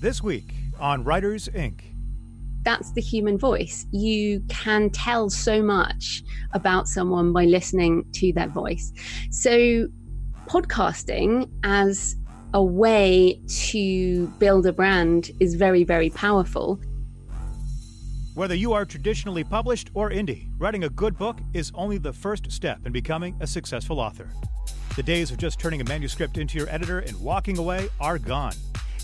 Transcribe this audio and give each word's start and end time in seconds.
This 0.00 0.22
week 0.22 0.52
on 0.78 1.02
Writers 1.02 1.48
Ink. 1.52 1.92
That's 2.62 2.92
the 2.92 3.00
human 3.00 3.36
voice. 3.36 3.84
You 3.90 4.40
can 4.48 4.90
tell 4.90 5.28
so 5.28 5.60
much 5.60 6.22
about 6.52 6.86
someone 6.86 7.32
by 7.32 7.46
listening 7.46 8.04
to 8.12 8.32
their 8.32 8.46
voice. 8.46 8.92
So, 9.32 9.88
podcasting 10.46 11.50
as 11.64 12.14
a 12.54 12.62
way 12.62 13.40
to 13.48 14.28
build 14.38 14.66
a 14.66 14.72
brand 14.72 15.32
is 15.40 15.56
very, 15.56 15.82
very 15.82 16.10
powerful. 16.10 16.80
Whether 18.34 18.54
you 18.54 18.72
are 18.74 18.84
traditionally 18.84 19.42
published 19.42 19.90
or 19.94 20.10
indie, 20.10 20.48
writing 20.58 20.84
a 20.84 20.90
good 20.90 21.18
book 21.18 21.40
is 21.54 21.72
only 21.74 21.98
the 21.98 22.12
first 22.12 22.52
step 22.52 22.86
in 22.86 22.92
becoming 22.92 23.36
a 23.40 23.48
successful 23.48 23.98
author. 23.98 24.30
The 24.94 25.02
days 25.02 25.32
of 25.32 25.38
just 25.38 25.58
turning 25.58 25.80
a 25.80 25.84
manuscript 25.84 26.38
into 26.38 26.56
your 26.56 26.68
editor 26.68 27.00
and 27.00 27.20
walking 27.20 27.58
away 27.58 27.88
are 27.98 28.18
gone. 28.18 28.54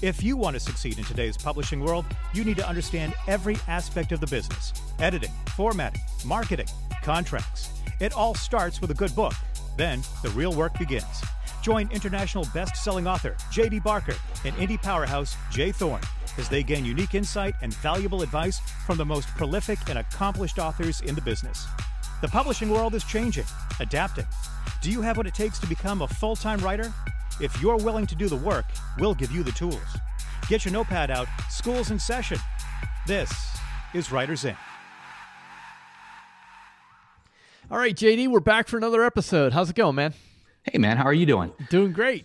If 0.02 0.22
you 0.22 0.36
want 0.36 0.54
to 0.54 0.61
succeed 0.61 0.98
in 0.98 1.04
today's 1.04 1.36
publishing 1.36 1.80
world, 1.80 2.04
you 2.32 2.44
need 2.44 2.57
to 2.57 2.68
understand 2.68 3.14
every 3.26 3.57
aspect 3.68 4.12
of 4.12 4.21
the 4.21 4.26
business 4.26 4.72
editing, 4.98 5.30
formatting, 5.57 6.00
marketing, 6.25 6.66
contracts. 7.02 7.71
It 8.00 8.12
all 8.12 8.35
starts 8.35 8.80
with 8.80 8.90
a 8.90 8.94
good 8.94 9.14
book. 9.14 9.35
Then 9.76 10.02
the 10.22 10.30
real 10.30 10.52
work 10.52 10.79
begins. 10.79 11.22
Join 11.62 11.90
international 11.90 12.46
best 12.52 12.76
selling 12.76 13.07
author 13.07 13.36
J.D. 13.50 13.80
Barker 13.80 14.14
and 14.44 14.54
indie 14.57 14.80
powerhouse 14.80 15.36
J. 15.50 15.72
Thorn 15.72 16.02
as 16.36 16.49
they 16.49 16.63
gain 16.63 16.85
unique 16.85 17.14
insight 17.14 17.54
and 17.63 17.72
valuable 17.74 18.22
advice 18.22 18.58
from 18.86 18.99
the 18.99 19.04
most 19.04 19.29
prolific 19.29 19.79
and 19.88 19.99
accomplished 19.99 20.58
authors 20.58 21.00
in 21.02 21.14
the 21.14 21.22
business. 21.22 21.66
The 22.21 22.29
publishing 22.29 22.71
world 22.71 22.94
is 22.94 23.04
changing, 23.04 23.44
adapting. 23.80 24.26
Do 24.82 24.90
you 24.90 25.00
have 25.00 25.16
what 25.16 25.26
it 25.26 25.35
takes 25.35 25.58
to 25.61 25.66
become 25.66 26.02
a 26.02 26.08
full 26.08 26.36
time 26.36 26.58
writer? 26.61 26.93
If 27.40 27.61
you're 27.61 27.76
willing 27.76 28.06
to 28.06 28.14
do 28.14 28.29
the 28.29 28.36
work, 28.36 28.64
we'll 28.98 29.14
give 29.14 29.32
you 29.32 29.43
the 29.43 29.50
tools. 29.52 29.80
Get 30.48 30.64
your 30.64 30.72
notepad 30.72 31.11
out, 31.11 31.26
school's 31.50 31.90
in 31.90 31.98
session. 31.98 32.38
This 33.06 33.32
is 33.92 34.12
Writers 34.12 34.44
In. 34.44 34.56
All 37.70 37.78
right, 37.78 37.94
JD, 37.94 38.28
we're 38.28 38.41
back 38.41 38.68
for 38.68 38.76
another 38.76 39.02
episode. 39.04 39.52
How's 39.52 39.70
it 39.70 39.76
going, 39.76 39.96
man? 39.96 40.14
Hey, 40.62 40.78
man, 40.78 40.96
how 40.96 41.04
are 41.04 41.14
you 41.14 41.26
doing? 41.26 41.52
Doing 41.70 41.92
great. 41.92 42.24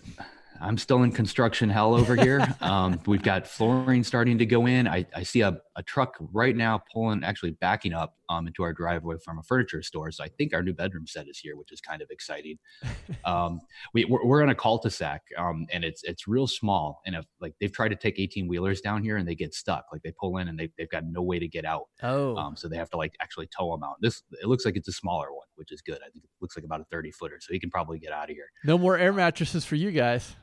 I'm 0.62 0.78
still 0.78 1.04
in 1.04 1.12
construction 1.12 1.70
hell 1.70 1.94
over 1.96 2.16
here. 2.16 2.46
um, 2.62 3.00
we've 3.06 3.24
got 3.24 3.48
flooring 3.48 4.04
starting 4.04 4.38
to 4.38 4.46
go 4.46 4.66
in. 4.66 4.88
I, 4.88 5.06
I 5.16 5.24
see 5.24 5.42
a, 5.42 5.60
a, 5.76 5.84
truck 5.84 6.16
right 6.34 6.56
now 6.56 6.82
pulling, 6.94 7.24
actually 7.24 7.52
backing 7.52 7.94
up 7.94 8.16
um, 8.28 8.48
into 8.48 8.64
our 8.64 8.74
driveway 8.74 9.16
from 9.24 9.40
a 9.40 9.44
furniture 9.44 9.82
store. 9.82 10.12
So 10.12 10.24
I 10.24 10.28
think 10.28 10.54
our 10.54 10.62
new 10.62 10.74
bedroom 10.74 11.08
set 11.08 11.28
is 11.28 11.40
here, 11.40 11.56
which 11.56 11.72
is 11.72 11.82
kind 11.82 12.02
of 12.02 12.10
exciting. 12.12 12.60
um, 13.26 13.62
we, 13.94 14.06
we're, 14.06 14.26
we're 14.26 14.44
in 14.44 14.50
a 14.50 14.56
cul-de-sac 14.56 15.24
um, 15.38 15.66
and 15.72 15.84
it's 15.84 16.04
it's 16.04 16.28
real 16.28 16.48
small. 16.48 17.02
And 17.06 17.16
if 17.16 17.26
like 17.40 17.54
they've 17.60 17.72
tried 17.72 17.90
to 17.90 17.96
take 17.96 18.20
18 18.20 18.48
wheelers 18.48 18.82
down 18.82 19.04
here 19.04 19.18
and 19.18 19.28
they 19.28 19.36
get 19.36 19.54
stuck, 19.54 19.86
like 19.92 20.04
they 20.04 20.12
pull 20.12 20.38
in 20.38 20.48
and 20.50 20.60
they, 20.60 20.70
they've 20.78 20.90
got 20.90 21.06
no 21.06 21.22
way 21.22 21.40
to 21.40 21.48
get 21.48 21.66
out. 21.66 21.86
Oh, 22.04 22.36
um, 22.36 22.56
so 22.56 22.68
they 22.68 22.78
have 22.78 22.90
to 22.92 22.98
like 22.98 23.16
actually 23.22 23.48
tow 23.48 23.72
them 23.72 23.84
out. 23.84 23.96
This 24.02 24.22
it 24.42 24.48
looks 24.48 24.66
like 24.66 24.76
it's 24.76 24.88
a 24.88 24.94
smaller 24.94 25.32
one, 25.34 25.48
which 25.56 25.72
is 25.72 25.82
good. 25.82 25.98
I 25.98 26.10
think 26.10 26.26
it 26.26 26.30
looks 26.42 26.56
like 26.56 26.66
about 26.66 26.82
a 26.82 26.86
30 26.86 27.12
footer, 27.12 27.40
so 27.40 27.54
he 27.54 27.60
can 27.60 27.70
probably 27.70 28.00
get 28.00 28.12
out 28.12 28.30
of 28.30 28.36
here. 28.36 28.52
No 28.64 28.78
more 28.78 28.98
air 28.98 29.14
mattresses 29.14 29.66
for 29.66 29.76
you 29.76 29.92
guys. 29.92 30.36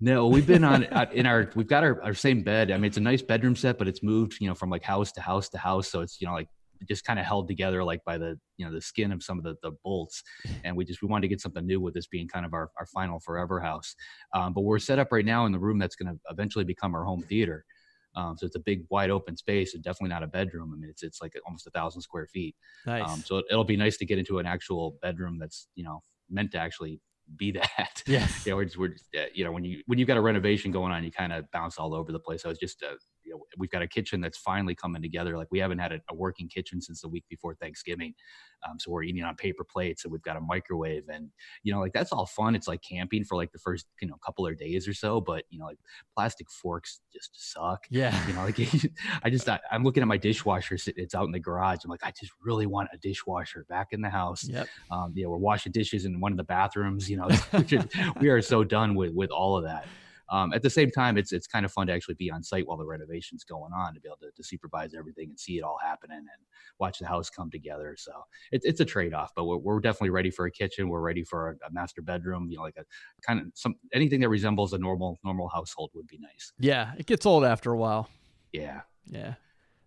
No, 0.00 0.28
we've 0.28 0.46
been 0.46 0.64
on 0.64 0.84
uh, 0.86 1.06
in 1.12 1.26
our 1.26 1.50
we've 1.54 1.68
got 1.68 1.84
our, 1.84 2.02
our 2.02 2.14
same 2.14 2.42
bed. 2.42 2.70
I 2.70 2.76
mean, 2.76 2.86
it's 2.86 2.96
a 2.96 3.02
nice 3.02 3.22
bedroom 3.22 3.56
set, 3.56 3.78
but 3.78 3.88
it's 3.88 4.02
moved, 4.02 4.36
you 4.40 4.48
know, 4.48 4.54
from 4.54 4.70
like 4.70 4.82
house 4.82 5.12
to 5.12 5.20
house 5.20 5.48
to 5.50 5.58
house. 5.58 5.88
So 5.88 6.00
it's 6.00 6.20
you 6.20 6.26
know 6.26 6.34
like 6.34 6.48
just 6.86 7.04
kind 7.04 7.18
of 7.18 7.24
held 7.24 7.48
together 7.48 7.82
like 7.82 8.04
by 8.04 8.18
the 8.18 8.38
you 8.56 8.66
know 8.66 8.72
the 8.72 8.80
skin 8.80 9.12
of 9.12 9.22
some 9.22 9.38
of 9.38 9.44
the, 9.44 9.56
the 9.62 9.72
bolts 9.82 10.22
and 10.64 10.76
we 10.76 10.84
just 10.84 11.02
we 11.02 11.08
wanted 11.08 11.22
to 11.22 11.28
get 11.28 11.40
something 11.40 11.66
new 11.66 11.80
with 11.80 11.94
this 11.94 12.06
being 12.06 12.28
kind 12.28 12.44
of 12.44 12.52
our, 12.52 12.70
our 12.78 12.86
final 12.86 13.18
forever 13.20 13.60
house 13.60 13.94
um, 14.34 14.52
but 14.52 14.62
we're 14.62 14.78
set 14.78 14.98
up 14.98 15.12
right 15.12 15.24
now 15.24 15.46
in 15.46 15.52
the 15.52 15.58
room 15.58 15.78
that's 15.78 15.96
going 15.96 16.12
to 16.12 16.18
eventually 16.30 16.64
become 16.64 16.94
our 16.94 17.04
home 17.04 17.22
theater 17.22 17.64
um, 18.16 18.36
so 18.36 18.46
it's 18.46 18.56
a 18.56 18.60
big 18.60 18.84
wide 18.90 19.10
open 19.10 19.36
space 19.36 19.74
and 19.74 19.82
definitely 19.82 20.10
not 20.10 20.22
a 20.22 20.26
bedroom 20.26 20.72
i 20.74 20.76
mean 20.76 20.90
it's 20.90 21.02
it's 21.02 21.20
like 21.22 21.32
almost 21.46 21.66
a 21.66 21.70
thousand 21.70 22.02
square 22.02 22.26
feet 22.26 22.54
nice. 22.86 23.08
um, 23.08 23.20
so 23.20 23.38
it, 23.38 23.44
it'll 23.50 23.64
be 23.64 23.76
nice 23.76 23.96
to 23.96 24.06
get 24.06 24.18
into 24.18 24.38
an 24.38 24.46
actual 24.46 24.96
bedroom 25.02 25.38
that's 25.38 25.68
you 25.74 25.84
know 25.84 26.02
meant 26.30 26.50
to 26.50 26.58
actually 26.58 27.00
be 27.36 27.52
that. 27.52 28.02
Yeah. 28.06 28.26
you 28.44 28.52
know, 28.52 28.56
we're 28.56 28.64
just, 28.64 28.78
we're 28.78 28.88
just, 28.88 29.04
uh, 29.16 29.26
you 29.32 29.44
know, 29.44 29.52
when 29.52 29.64
you, 29.64 29.82
when 29.86 29.98
you've 29.98 30.08
got 30.08 30.16
a 30.16 30.20
renovation 30.20 30.70
going 30.70 30.92
on, 30.92 31.02
you 31.04 31.10
kind 31.10 31.32
of 31.32 31.50
bounce 31.52 31.78
all 31.78 31.94
over 31.94 32.12
the 32.12 32.18
place. 32.18 32.44
I 32.44 32.48
was 32.48 32.58
just, 32.58 32.82
uh, 32.82 32.94
you 33.24 33.32
know, 33.32 33.44
we've 33.58 33.70
got 33.70 33.82
a 33.82 33.86
kitchen 33.86 34.20
that's 34.20 34.38
finally 34.38 34.74
coming 34.74 35.02
together. 35.02 35.36
Like 35.36 35.48
we 35.50 35.58
haven't 35.58 35.78
had 35.78 35.92
a, 35.92 36.00
a 36.10 36.14
working 36.14 36.48
kitchen 36.48 36.80
since 36.80 37.00
the 37.00 37.08
week 37.08 37.24
before 37.28 37.54
Thanksgiving. 37.54 38.14
Um, 38.68 38.78
so 38.78 38.90
we're 38.90 39.02
eating 39.02 39.22
on 39.24 39.34
paper 39.36 39.64
plates 39.64 40.04
and 40.04 40.12
we've 40.12 40.22
got 40.22 40.36
a 40.36 40.40
microwave 40.40 41.04
and, 41.12 41.28
you 41.62 41.72
know, 41.72 41.80
like 41.80 41.92
that's 41.92 42.12
all 42.12 42.26
fun. 42.26 42.54
It's 42.54 42.68
like 42.68 42.82
camping 42.82 43.24
for 43.24 43.36
like 43.36 43.52
the 43.52 43.58
first, 43.58 43.86
you 44.00 44.08
know, 44.08 44.14
couple 44.24 44.46
of 44.46 44.56
days 44.56 44.88
or 44.88 44.94
so, 44.94 45.20
but 45.20 45.44
you 45.50 45.58
know, 45.58 45.66
like 45.66 45.78
plastic 46.14 46.50
forks 46.50 47.00
just 47.12 47.52
suck. 47.52 47.84
Yeah. 47.90 48.26
You 48.26 48.34
know, 48.34 48.44
like 48.44 48.58
I 49.22 49.30
just, 49.30 49.48
I, 49.48 49.60
I'm 49.70 49.84
looking 49.84 50.02
at 50.02 50.08
my 50.08 50.16
dishwasher. 50.16 50.78
It's 50.96 51.14
out 51.14 51.26
in 51.26 51.32
the 51.32 51.40
garage. 51.40 51.78
I'm 51.84 51.90
like, 51.90 52.04
I 52.04 52.12
just 52.18 52.32
really 52.42 52.66
want 52.66 52.88
a 52.92 52.98
dishwasher 52.98 53.66
back 53.68 53.88
in 53.92 54.00
the 54.00 54.10
house. 54.10 54.44
Yep. 54.44 54.68
Um, 54.90 55.12
you 55.14 55.24
know, 55.24 55.30
we're 55.30 55.38
washing 55.38 55.72
dishes 55.72 56.04
in 56.04 56.20
one 56.20 56.32
of 56.32 56.38
the 56.38 56.44
bathrooms, 56.44 57.10
you 57.10 57.16
know, 57.16 57.28
we 58.20 58.28
are 58.28 58.40
so 58.40 58.64
done 58.64 58.94
with, 58.94 59.12
with 59.12 59.30
all 59.30 59.56
of 59.56 59.64
that. 59.64 59.86
Um, 60.34 60.52
at 60.52 60.62
the 60.62 60.70
same 60.70 60.90
time, 60.90 61.16
it's 61.16 61.32
it's 61.32 61.46
kind 61.46 61.64
of 61.64 61.70
fun 61.70 61.86
to 61.86 61.92
actually 61.92 62.16
be 62.16 62.28
on 62.28 62.42
site 62.42 62.66
while 62.66 62.76
the 62.76 62.84
renovation's 62.84 63.44
going 63.44 63.72
on 63.72 63.94
to 63.94 64.00
be 64.00 64.08
able 64.08 64.16
to, 64.16 64.32
to 64.34 64.42
supervise 64.42 64.92
everything 64.92 65.28
and 65.28 65.38
see 65.38 65.58
it 65.58 65.62
all 65.62 65.78
happening 65.80 66.18
and 66.18 66.28
watch 66.80 66.98
the 66.98 67.06
house 67.06 67.30
come 67.30 67.52
together. 67.52 67.94
So 67.96 68.10
it's 68.50 68.64
it's 68.64 68.80
a 68.80 68.84
trade 68.84 69.14
off, 69.14 69.30
but 69.36 69.44
we're, 69.44 69.58
we're 69.58 69.78
definitely 69.78 70.10
ready 70.10 70.32
for 70.32 70.46
a 70.46 70.50
kitchen. 70.50 70.88
We're 70.88 71.02
ready 71.02 71.22
for 71.22 71.50
a, 71.50 71.68
a, 71.68 71.70
master 71.70 72.02
bedroom. 72.02 72.48
You 72.50 72.56
know, 72.56 72.64
like 72.64 72.76
a 72.76 72.84
kind 73.24 73.38
of 73.38 73.46
some 73.54 73.76
anything 73.92 74.18
that 74.20 74.28
resembles 74.28 74.72
a 74.72 74.78
normal 74.78 75.20
normal 75.22 75.48
household 75.48 75.92
would 75.94 76.08
be 76.08 76.18
nice. 76.18 76.52
Yeah, 76.58 76.94
it 76.98 77.06
gets 77.06 77.24
old 77.26 77.44
after 77.44 77.70
a 77.70 77.76
while. 77.76 78.08
Yeah, 78.52 78.80
yeah, 79.06 79.34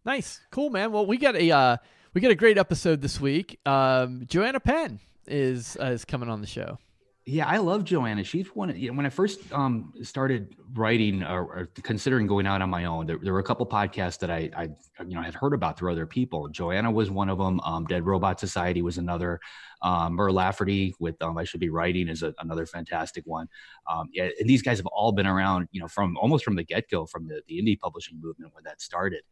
nice, 0.06 0.40
cool, 0.52 0.70
man. 0.70 0.94
Well, 0.94 1.06
we 1.06 1.18
got 1.18 1.36
a 1.36 1.52
uh, 1.52 1.78
we 2.14 2.22
got 2.22 2.32
a 2.32 2.36
great 2.36 2.58
episode 2.58 3.02
this 3.02 3.20
week. 3.20 3.60
Um, 3.66 4.24
Joanna 4.28 4.62
Penn 4.62 5.02
is 5.28 5.76
uh, 5.82 5.88
is 5.88 6.06
coming 6.06 6.30
on 6.30 6.40
the 6.40 6.48
show. 6.48 6.80
Yeah, 7.30 7.46
I 7.46 7.58
love 7.58 7.84
Joanna. 7.84 8.24
She's 8.24 8.48
one. 8.56 8.74
You 8.80 8.90
know, 8.90 8.96
when 8.96 9.06
I 9.06 9.10
first 9.10 9.52
um, 9.52 9.92
started 10.02 10.56
writing 10.74 11.24
or, 11.24 11.42
or, 11.42 11.70
considering 11.84 12.26
going 12.26 12.48
out 12.48 12.62
on 12.62 12.70
my 12.70 12.86
own, 12.86 13.06
there, 13.06 13.18
there, 13.22 13.34
were 13.34 13.40
a 13.40 13.44
couple 13.44 13.66
podcasts 13.66 14.18
that 14.20 14.32
I, 14.32 14.50
I, 14.56 14.70
you 15.06 15.14
know, 15.14 15.22
had 15.22 15.34
heard 15.34 15.54
about 15.54 15.78
through 15.78 15.92
other 15.92 16.06
people. 16.06 16.48
Joanna 16.48 16.90
was 16.90 17.12
one 17.12 17.28
of 17.28 17.38
them. 17.38 17.60
Um, 17.66 17.86
Dead 17.86 18.06
Robot 18.06 18.40
Society 18.40 18.82
was 18.82 18.98
another. 18.98 19.42
Um, 19.82 20.14
Mur 20.14 20.32
Lafferty 20.32 20.96
with 21.00 21.22
um, 21.22 21.38
I 21.38 21.44
Should 21.44 21.60
Be 21.60 21.68
Writing 21.68 22.08
is 22.08 22.24
a, 22.24 22.34
another 22.40 22.66
fantastic 22.66 23.26
one. 23.28 23.50
Um, 23.92 24.08
yeah, 24.14 24.30
and 24.40 24.50
these 24.50 24.62
guys 24.62 24.78
have 24.78 24.86
all 24.86 25.12
been 25.12 25.28
around, 25.28 25.68
you 25.74 25.82
know, 25.82 25.90
from 25.90 26.16
almost 26.16 26.46
from 26.46 26.56
the 26.56 26.64
get 26.64 26.90
go, 26.90 27.06
from 27.06 27.28
the, 27.28 27.42
the 27.50 27.62
indie 27.62 27.78
publishing 27.78 28.22
movement 28.22 28.56
when 28.56 28.64
that 28.64 28.80
started 28.80 29.24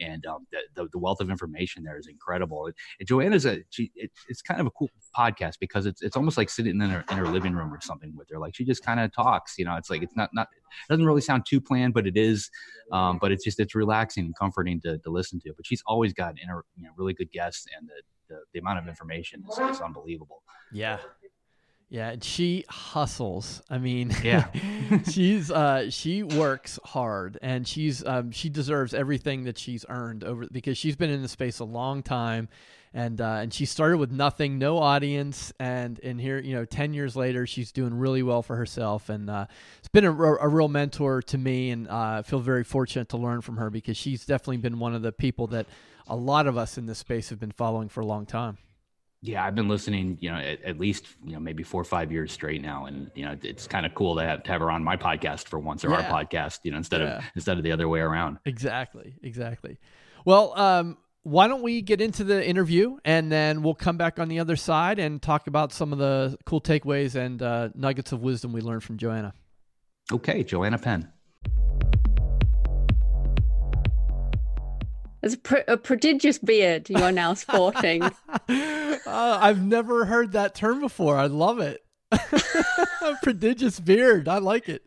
and 0.00 0.26
um, 0.26 0.46
the, 0.50 0.58
the, 0.74 0.88
the 0.92 0.98
wealth 0.98 1.20
of 1.20 1.30
information 1.30 1.82
there 1.84 1.98
is 1.98 2.06
incredible. 2.06 2.66
And 2.66 3.08
Joanna's 3.08 3.46
a 3.46 3.62
she, 3.70 3.90
it, 3.94 4.10
it's 4.28 4.42
kind 4.42 4.60
of 4.60 4.66
a 4.66 4.70
cool 4.70 4.90
podcast 5.16 5.58
because 5.60 5.86
it's 5.86 6.02
it's 6.02 6.16
almost 6.16 6.36
like 6.36 6.50
sitting 6.50 6.80
in 6.80 6.90
her 6.90 7.04
in 7.10 7.16
her 7.16 7.28
living 7.28 7.54
room 7.54 7.72
or 7.72 7.80
something 7.80 8.14
with 8.16 8.28
her. 8.30 8.38
Like 8.38 8.54
she 8.54 8.64
just 8.64 8.84
kind 8.84 9.00
of 9.00 9.12
talks, 9.14 9.54
you 9.58 9.64
know. 9.64 9.76
It's 9.76 9.90
like 9.90 10.02
it's 10.02 10.16
not 10.16 10.30
not 10.32 10.48
it 10.52 10.92
doesn't 10.92 11.06
really 11.06 11.20
sound 11.20 11.46
too 11.46 11.60
planned, 11.60 11.94
but 11.94 12.06
it 12.06 12.16
is. 12.16 12.50
Um, 12.92 13.18
but 13.20 13.32
it's 13.32 13.44
just 13.44 13.60
it's 13.60 13.74
relaxing 13.74 14.24
and 14.26 14.36
comforting 14.36 14.80
to, 14.82 14.98
to 14.98 15.10
listen 15.10 15.40
to. 15.40 15.52
But 15.56 15.66
she's 15.66 15.82
always 15.86 16.12
got 16.12 16.34
inter, 16.40 16.62
you 16.76 16.84
know 16.84 16.90
really 16.96 17.14
good 17.14 17.30
guests, 17.32 17.66
and 17.78 17.88
the 17.88 18.02
the, 18.28 18.40
the 18.52 18.58
amount 18.58 18.78
of 18.78 18.88
information 18.88 19.44
is, 19.50 19.58
is 19.58 19.80
unbelievable. 19.80 20.42
Yeah, 20.72 20.98
yeah, 21.94 22.10
and 22.10 22.24
she 22.24 22.64
hustles. 22.68 23.62
I 23.70 23.78
mean, 23.78 24.12
yeah, 24.24 24.48
she's 25.12 25.48
uh, 25.48 25.90
she 25.90 26.24
works 26.24 26.80
hard, 26.82 27.38
and 27.40 27.68
she's 27.68 28.04
um, 28.04 28.32
she 28.32 28.48
deserves 28.48 28.94
everything 28.94 29.44
that 29.44 29.56
she's 29.56 29.86
earned 29.88 30.24
over 30.24 30.48
because 30.50 30.76
she's 30.76 30.96
been 30.96 31.10
in 31.10 31.22
the 31.22 31.28
space 31.28 31.60
a 31.60 31.64
long 31.64 32.02
time, 32.02 32.48
and 32.92 33.20
uh, 33.20 33.38
and 33.42 33.54
she 33.54 33.64
started 33.64 33.98
with 33.98 34.10
nothing, 34.10 34.58
no 34.58 34.78
audience, 34.78 35.52
and 35.60 36.00
and 36.00 36.20
here 36.20 36.40
you 36.40 36.56
know, 36.56 36.64
ten 36.64 36.94
years 36.94 37.14
later, 37.14 37.46
she's 37.46 37.70
doing 37.70 37.94
really 37.94 38.24
well 38.24 38.42
for 38.42 38.56
herself, 38.56 39.08
and 39.08 39.30
uh, 39.30 39.46
it's 39.78 39.86
been 39.86 40.04
a, 40.04 40.10
a, 40.10 40.48
real 40.48 40.66
mentor 40.66 41.22
to 41.22 41.38
me, 41.38 41.70
and 41.70 41.86
uh, 41.86 42.16
I 42.18 42.22
feel 42.22 42.40
very 42.40 42.64
fortunate 42.64 43.08
to 43.10 43.18
learn 43.18 43.40
from 43.40 43.58
her 43.58 43.70
because 43.70 43.96
she's 43.96 44.26
definitely 44.26 44.56
been 44.56 44.80
one 44.80 44.96
of 44.96 45.02
the 45.02 45.12
people 45.12 45.46
that 45.46 45.66
a 46.08 46.16
lot 46.16 46.48
of 46.48 46.58
us 46.58 46.76
in 46.76 46.86
this 46.86 46.98
space 46.98 47.28
have 47.28 47.38
been 47.38 47.52
following 47.52 47.88
for 47.88 48.00
a 48.00 48.06
long 48.06 48.26
time. 48.26 48.58
Yeah, 49.24 49.42
I've 49.42 49.54
been 49.54 49.68
listening, 49.68 50.18
you 50.20 50.30
know, 50.30 50.36
at, 50.36 50.62
at, 50.62 50.78
least, 50.78 51.06
you 51.24 51.32
know, 51.32 51.40
maybe 51.40 51.62
four 51.62 51.80
or 51.80 51.84
five 51.84 52.12
years 52.12 52.30
straight 52.30 52.60
now. 52.60 52.84
And, 52.84 53.10
you 53.14 53.24
know, 53.24 53.34
it's 53.42 53.66
kind 53.66 53.86
of 53.86 53.94
cool 53.94 54.16
to 54.16 54.22
have, 54.22 54.42
to 54.42 54.52
have 54.52 54.60
her 54.60 54.70
on 54.70 54.84
my 54.84 54.98
podcast 54.98 55.48
for 55.48 55.58
once 55.58 55.82
or 55.82 55.88
yeah. 55.88 56.02
our 56.02 56.24
podcast, 56.24 56.60
you 56.62 56.72
know, 56.72 56.76
instead 56.76 57.00
yeah. 57.00 57.16
of, 57.16 57.24
instead 57.34 57.56
of 57.56 57.64
the 57.64 57.72
other 57.72 57.88
way 57.88 58.00
around. 58.00 58.36
Exactly. 58.44 59.14
Exactly. 59.22 59.78
Well, 60.26 60.52
um, 60.60 60.98
why 61.22 61.48
don't 61.48 61.62
we 61.62 61.80
get 61.80 62.02
into 62.02 62.22
the 62.22 62.46
interview 62.46 62.98
and 63.02 63.32
then 63.32 63.62
we'll 63.62 63.74
come 63.74 63.96
back 63.96 64.18
on 64.18 64.28
the 64.28 64.40
other 64.40 64.56
side 64.56 64.98
and 64.98 65.22
talk 65.22 65.46
about 65.46 65.72
some 65.72 65.90
of 65.90 65.98
the 65.98 66.36
cool 66.44 66.60
takeaways 66.60 67.14
and 67.14 67.40
uh, 67.40 67.70
nuggets 67.74 68.12
of 68.12 68.20
wisdom 68.20 68.52
we 68.52 68.60
learned 68.60 68.84
from 68.84 68.98
Joanna. 68.98 69.32
Okay, 70.12 70.44
Joanna 70.44 70.76
Penn. 70.76 71.10
It's 75.24 75.34
a, 75.34 75.38
pr- 75.38 75.68
a 75.68 75.76
prodigious 75.78 76.38
beard 76.38 76.90
you 76.90 76.98
are 77.02 77.10
now 77.10 77.32
sporting. 77.32 78.02
uh, 78.02 78.12
I've 79.06 79.64
never 79.64 80.04
heard 80.04 80.32
that 80.32 80.54
term 80.54 80.80
before. 80.80 81.16
I 81.16 81.26
love 81.26 81.60
it. 81.60 81.82
a 82.12 83.16
prodigious 83.22 83.80
beard. 83.80 84.28
I 84.28 84.36
like 84.36 84.68
it. 84.68 84.82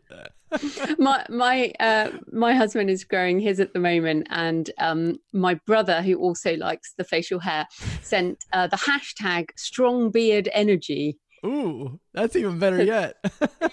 my 0.98 1.26
my 1.28 1.72
uh, 1.80 2.10
my 2.32 2.54
husband 2.54 2.88
is 2.88 3.02
growing 3.02 3.40
his 3.40 3.58
at 3.58 3.72
the 3.72 3.80
moment, 3.80 4.28
and 4.30 4.70
um, 4.78 5.16
my 5.32 5.54
brother, 5.66 6.00
who 6.02 6.14
also 6.14 6.56
likes 6.56 6.94
the 6.96 7.04
facial 7.04 7.40
hair, 7.40 7.66
sent 8.02 8.44
uh, 8.52 8.68
the 8.68 8.76
hashtag 8.76 9.50
strong 9.56 10.10
beard 10.10 10.48
energy. 10.52 11.18
Ooh, 11.44 11.98
that's 12.14 12.36
even 12.36 12.60
better 12.60 12.82
yet. 12.82 13.16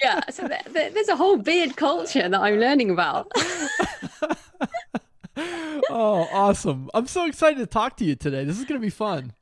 yeah, 0.01 0.21
so 0.31 0.47
th- 0.47 0.65
th- 0.73 0.93
there's 0.93 1.07
a 1.09 1.15
whole 1.15 1.37
beard 1.37 1.75
culture 1.77 2.27
that 2.27 2.41
I'm 2.41 2.59
learning 2.59 2.89
about. 2.89 3.31
oh, 5.89 6.27
awesome! 6.31 6.89
I'm 6.93 7.07
so 7.07 7.25
excited 7.25 7.59
to 7.59 7.67
talk 7.67 7.97
to 7.97 8.05
you 8.05 8.15
today. 8.15 8.43
This 8.43 8.57
is 8.57 8.65
going 8.65 8.79
to 8.79 8.85
be 8.85 8.89
fun. 8.89 9.33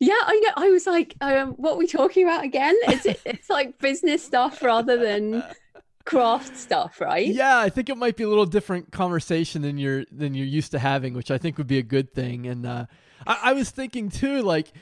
Yeah, 0.00 0.14
I 0.14 0.40
know. 0.44 0.64
I 0.64 0.70
was 0.70 0.86
like, 0.86 1.14
um, 1.20 1.52
"What 1.52 1.74
are 1.74 1.78
we 1.78 1.86
talking 1.86 2.24
about 2.24 2.44
again?" 2.44 2.74
It's 2.88 3.06
it's 3.24 3.48
like 3.50 3.78
business 3.78 4.24
stuff 4.24 4.62
rather 4.62 4.96
than 4.96 5.44
craft 6.04 6.56
stuff, 6.56 7.00
right? 7.00 7.28
Yeah, 7.28 7.58
I 7.58 7.68
think 7.68 7.88
it 7.88 7.96
might 7.96 8.16
be 8.16 8.24
a 8.24 8.28
little 8.28 8.46
different 8.46 8.90
conversation 8.90 9.62
than 9.62 9.78
you're 9.78 10.04
than 10.10 10.34
you're 10.34 10.46
used 10.46 10.72
to 10.72 10.78
having, 10.78 11.14
which 11.14 11.30
I 11.30 11.38
think 11.38 11.58
would 11.58 11.66
be 11.66 11.78
a 11.78 11.84
good 11.84 12.12
thing. 12.12 12.46
And 12.46 12.66
uh, 12.66 12.86
I, 13.26 13.38
I 13.44 13.52
was 13.52 13.70
thinking 13.70 14.08
too, 14.08 14.42
like 14.42 14.72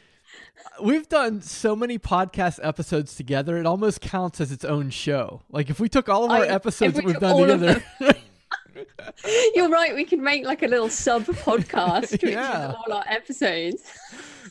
we've 0.83 1.09
done 1.09 1.43
so 1.43 1.77
many 1.77 1.99
podcast 1.99 2.59
episodes 2.63 3.15
together, 3.15 3.59
it 3.59 3.67
almost 3.67 4.01
counts 4.01 4.41
as 4.41 4.53
its 4.53 4.65
own 4.65 4.91
show. 4.91 5.43
Like 5.51 5.71
if 5.71 5.81
we 5.81 5.89
took 5.89 6.09
all 6.09 6.25
of 6.25 6.31
our 6.31 6.45
I, 6.45 6.49
episodes 6.49 6.95
we 6.95 7.01
that 7.01 7.05
we've 7.05 7.21
done 7.21 7.37
together. 7.37 7.85
You're 9.55 9.69
right. 9.69 9.95
We 9.95 10.05
could 10.05 10.19
make 10.19 10.45
like 10.45 10.63
a 10.63 10.67
little 10.67 10.89
sub 10.89 11.25
podcast, 11.25 12.23
yeah. 12.29 12.75
all 12.77 12.93
our 12.93 13.05
episodes. 13.09 13.83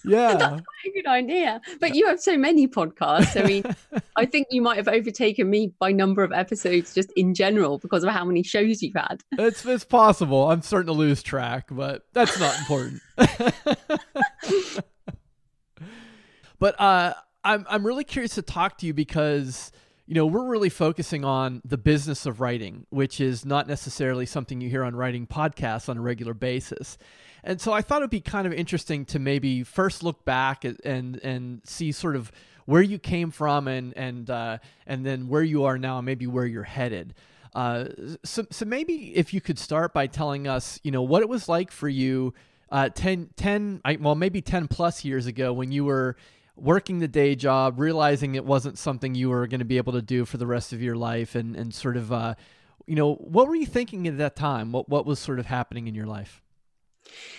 Yeah. 0.05 0.35
That's 0.35 0.61
quite 0.61 0.85
a 0.87 0.91
good 0.93 1.07
idea. 1.07 1.61
But 1.81 1.93
you 1.93 2.07
have 2.07 2.21
so 2.21 2.37
many 2.37 2.69
podcasts. 2.69 3.37
I 3.37 3.45
mean, 3.45 3.63
I 4.15 4.25
think 4.25 4.47
you 4.49 4.61
might 4.61 4.77
have 4.77 4.87
overtaken 4.87 5.49
me 5.49 5.73
by 5.77 5.91
number 5.91 6.23
of 6.23 6.31
episodes 6.31 6.93
just 6.93 7.11
in 7.17 7.33
general 7.33 7.79
because 7.79 8.05
of 8.05 8.11
how 8.11 8.23
many 8.23 8.41
shows 8.41 8.81
you've 8.81 8.95
had. 8.95 9.21
It's 9.33 9.65
it's 9.65 9.83
possible. 9.83 10.49
I'm 10.49 10.61
starting 10.61 10.87
to 10.87 10.93
lose 10.93 11.21
track, 11.21 11.67
but 11.69 12.05
that's 12.13 12.39
not 12.39 12.57
important. 12.59 13.01
but 16.59 16.79
uh 16.79 17.13
I'm 17.43 17.65
I'm 17.69 17.85
really 17.85 18.05
curious 18.05 18.35
to 18.35 18.41
talk 18.41 18.77
to 18.79 18.85
you 18.85 18.93
because 18.93 19.71
you 20.09 20.15
know, 20.15 20.25
we're 20.25 20.45
really 20.45 20.69
focusing 20.69 21.23
on 21.23 21.61
the 21.63 21.77
business 21.77 22.25
of 22.25 22.41
writing, 22.41 22.87
which 22.89 23.21
is 23.21 23.45
not 23.45 23.67
necessarily 23.67 24.25
something 24.25 24.59
you 24.59 24.67
hear 24.67 24.83
on 24.83 24.95
writing 24.95 25.27
podcasts 25.27 25.87
on 25.87 25.99
a 25.99 26.01
regular 26.01 26.33
basis. 26.33 26.97
And 27.43 27.61
so 27.61 27.73
I 27.73 27.83
thought 27.83 27.99
it'd 27.99 28.09
be 28.09 28.19
kind 28.19 28.47
of 28.47 28.53
interesting 28.53 29.05
to 29.05 29.19
maybe 29.19 29.61
first 29.61 30.01
look 30.01 30.25
back 30.25 30.65
and 30.65 31.19
and 31.23 31.61
see 31.63 31.91
sort 31.91 32.15
of 32.15 32.31
where 32.65 32.81
you 32.81 32.97
came 32.97 33.29
from 33.29 33.67
and 33.67 33.95
and 33.95 34.31
uh, 34.31 34.57
and 34.87 35.05
then 35.05 35.27
where 35.27 35.43
you 35.43 35.65
are 35.65 35.77
now, 35.77 35.99
and 35.99 36.07
maybe 36.07 36.25
where 36.25 36.47
you're 36.47 36.63
headed. 36.63 37.13
Uh, 37.53 37.85
so 38.23 38.47
so 38.49 38.65
maybe 38.65 39.15
if 39.15 39.31
you 39.31 39.41
could 39.41 39.59
start 39.59 39.93
by 39.93 40.07
telling 40.07 40.47
us, 40.47 40.79
you 40.81 40.89
know, 40.89 41.03
what 41.03 41.21
it 41.21 41.29
was 41.29 41.47
like 41.47 41.69
for 41.69 41.87
you 41.87 42.33
uh, 42.71 42.89
10, 42.89 43.29
10 43.35 43.81
well 43.99 44.15
maybe 44.15 44.41
10 44.41 44.67
plus 44.67 45.03
years 45.03 45.25
ago 45.25 45.51
when 45.53 45.71
you 45.71 45.85
were 45.85 46.15
working 46.61 46.99
the 46.99 47.07
day 47.07 47.35
job, 47.35 47.79
realizing 47.79 48.35
it 48.35 48.45
wasn't 48.45 48.77
something 48.77 49.15
you 49.15 49.29
were 49.29 49.47
going 49.47 49.59
to 49.59 49.65
be 49.65 49.77
able 49.77 49.93
to 49.93 50.01
do 50.01 50.25
for 50.25 50.37
the 50.37 50.47
rest 50.47 50.73
of 50.73 50.81
your 50.81 50.95
life, 50.95 51.35
and 51.35 51.55
and 51.55 51.73
sort 51.73 51.97
of, 51.97 52.11
uh, 52.11 52.35
you 52.85 52.95
know, 52.95 53.15
what 53.15 53.47
were 53.47 53.55
you 53.55 53.65
thinking 53.65 54.07
at 54.07 54.17
that 54.17 54.35
time? 54.35 54.71
What 54.71 54.89
what 54.89 55.05
was 55.05 55.19
sort 55.19 55.39
of 55.39 55.45
happening 55.45 55.87
in 55.87 55.95
your 55.95 56.07
life? 56.07 56.41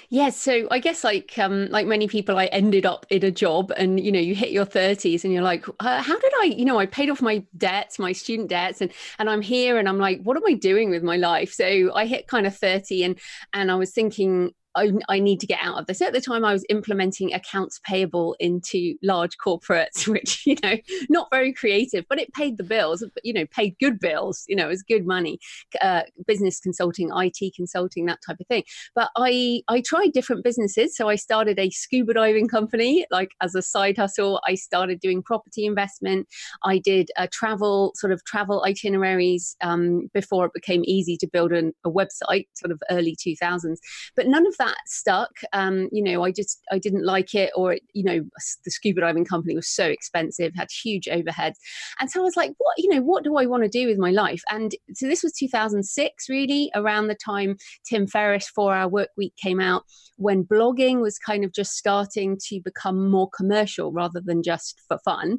Yeah, 0.08 0.30
so 0.30 0.66
I 0.70 0.80
guess 0.80 1.04
like 1.04 1.38
um, 1.38 1.68
like 1.70 1.86
many 1.86 2.08
people, 2.08 2.36
I 2.38 2.46
ended 2.46 2.84
up 2.84 3.06
in 3.10 3.24
a 3.24 3.30
job, 3.30 3.72
and 3.76 4.00
you 4.00 4.10
know, 4.10 4.18
you 4.18 4.34
hit 4.34 4.50
your 4.50 4.64
thirties, 4.64 5.24
and 5.24 5.32
you're 5.32 5.42
like, 5.42 5.64
uh, 5.78 6.02
how 6.02 6.18
did 6.18 6.32
I? 6.40 6.46
You 6.56 6.64
know, 6.64 6.78
I 6.78 6.86
paid 6.86 7.10
off 7.10 7.22
my 7.22 7.44
debts, 7.56 7.98
my 7.98 8.12
student 8.12 8.48
debts, 8.48 8.80
and 8.80 8.90
and 9.18 9.30
I'm 9.30 9.42
here, 9.42 9.78
and 9.78 9.88
I'm 9.88 9.98
like, 9.98 10.22
what 10.22 10.36
am 10.36 10.42
I 10.46 10.54
doing 10.54 10.90
with 10.90 11.02
my 11.02 11.16
life? 11.16 11.52
So 11.52 11.94
I 11.94 12.06
hit 12.06 12.26
kind 12.26 12.46
of 12.46 12.56
thirty, 12.56 13.04
and 13.04 13.18
and 13.52 13.70
I 13.70 13.76
was 13.76 13.92
thinking, 13.92 14.52
I, 14.74 14.92
I, 15.08 15.18
need 15.18 15.40
to 15.40 15.46
get 15.46 15.58
out 15.62 15.78
of 15.78 15.86
this. 15.86 16.00
At 16.00 16.12
the 16.12 16.20
time, 16.20 16.44
I 16.44 16.52
was 16.52 16.64
implementing 16.68 17.34
accounts 17.34 17.80
payable 17.84 18.36
into 18.38 18.94
large 19.02 19.36
corporates, 19.38 20.06
which, 20.12 20.46
you 20.46 20.56
know, 20.62 20.76
not 21.08 21.28
very 21.30 21.52
creative, 21.52 22.04
but 22.08 22.20
it 22.20 22.32
paid 22.32 22.56
the 22.56 22.64
bills, 22.64 23.04
you 23.24 23.32
know, 23.32 23.46
paid 23.46 23.76
good 23.80 23.98
bills, 23.98 24.44
you 24.48 24.56
know, 24.56 24.66
it 24.66 24.68
was 24.68 24.82
good 24.82 25.06
money, 25.06 25.38
uh, 25.80 26.02
business 26.26 26.60
consulting, 26.60 27.10
IT 27.14 27.54
consulting, 27.54 28.06
that 28.06 28.20
type 28.26 28.38
of 28.40 28.46
thing. 28.46 28.62
But 28.94 29.10
I, 29.16 29.62
I 29.68 29.80
tried 29.80 30.12
different 30.12 30.44
businesses. 30.44 30.96
So 30.96 31.08
I 31.08 31.16
started 31.16 31.58
a 31.58 31.70
scuba 31.70 32.14
diving 32.14 32.48
company, 32.48 33.06
like 33.10 33.30
as 33.40 33.54
a 33.54 33.62
side 33.62 33.96
hustle. 33.96 34.40
I 34.46 34.54
started 34.54 35.00
doing 35.00 35.22
property 35.22 35.66
investment. 35.66 36.28
I 36.64 36.78
did 36.78 37.10
a 37.16 37.26
travel, 37.28 37.92
sort 37.96 38.12
of 38.12 38.24
travel 38.24 38.64
itineraries 38.64 39.56
um, 39.62 40.08
before 40.14 40.46
it 40.46 40.52
became 40.54 40.82
easy 40.84 41.16
to 41.16 41.26
build 41.26 41.52
an, 41.52 41.72
a 41.84 41.90
website, 41.90 42.46
sort 42.54 42.70
of 42.70 42.80
early 42.90 43.16
2000s. 43.16 43.78
But 44.14 44.26
none 44.26 44.46
of 44.46 44.54
that 44.60 44.76
stuck. 44.86 45.30
Um, 45.52 45.88
you 45.90 46.02
know, 46.02 46.22
I 46.22 46.30
just 46.30 46.60
I 46.70 46.78
didn't 46.78 47.04
like 47.04 47.34
it, 47.34 47.50
or 47.56 47.78
you 47.94 48.04
know, 48.04 48.20
the 48.64 48.70
scuba 48.70 49.00
diving 49.00 49.24
company 49.24 49.56
was 49.56 49.68
so 49.68 49.86
expensive, 49.86 50.52
had 50.54 50.68
huge 50.70 51.06
overheads, 51.06 51.54
and 51.98 52.10
so 52.10 52.20
I 52.20 52.24
was 52.24 52.36
like, 52.36 52.52
what 52.58 52.78
you 52.78 52.88
know, 52.90 53.00
what 53.00 53.24
do 53.24 53.36
I 53.36 53.46
want 53.46 53.64
to 53.64 53.68
do 53.68 53.88
with 53.88 53.98
my 53.98 54.10
life? 54.10 54.42
And 54.50 54.72
so 54.94 55.08
this 55.08 55.22
was 55.22 55.32
2006, 55.32 56.28
really, 56.28 56.70
around 56.74 57.08
the 57.08 57.16
time 57.16 57.56
Tim 57.88 58.06
Ferriss 58.06 58.48
Four 58.48 58.74
Hour 58.74 58.88
Work 58.88 59.08
Week 59.16 59.34
came 59.42 59.60
out, 59.60 59.82
when 60.16 60.44
blogging 60.44 61.00
was 61.00 61.18
kind 61.18 61.44
of 61.44 61.52
just 61.52 61.72
starting 61.72 62.38
to 62.48 62.60
become 62.60 63.10
more 63.10 63.30
commercial 63.30 63.90
rather 63.90 64.20
than 64.20 64.42
just 64.42 64.80
for 64.86 64.98
fun, 64.98 65.38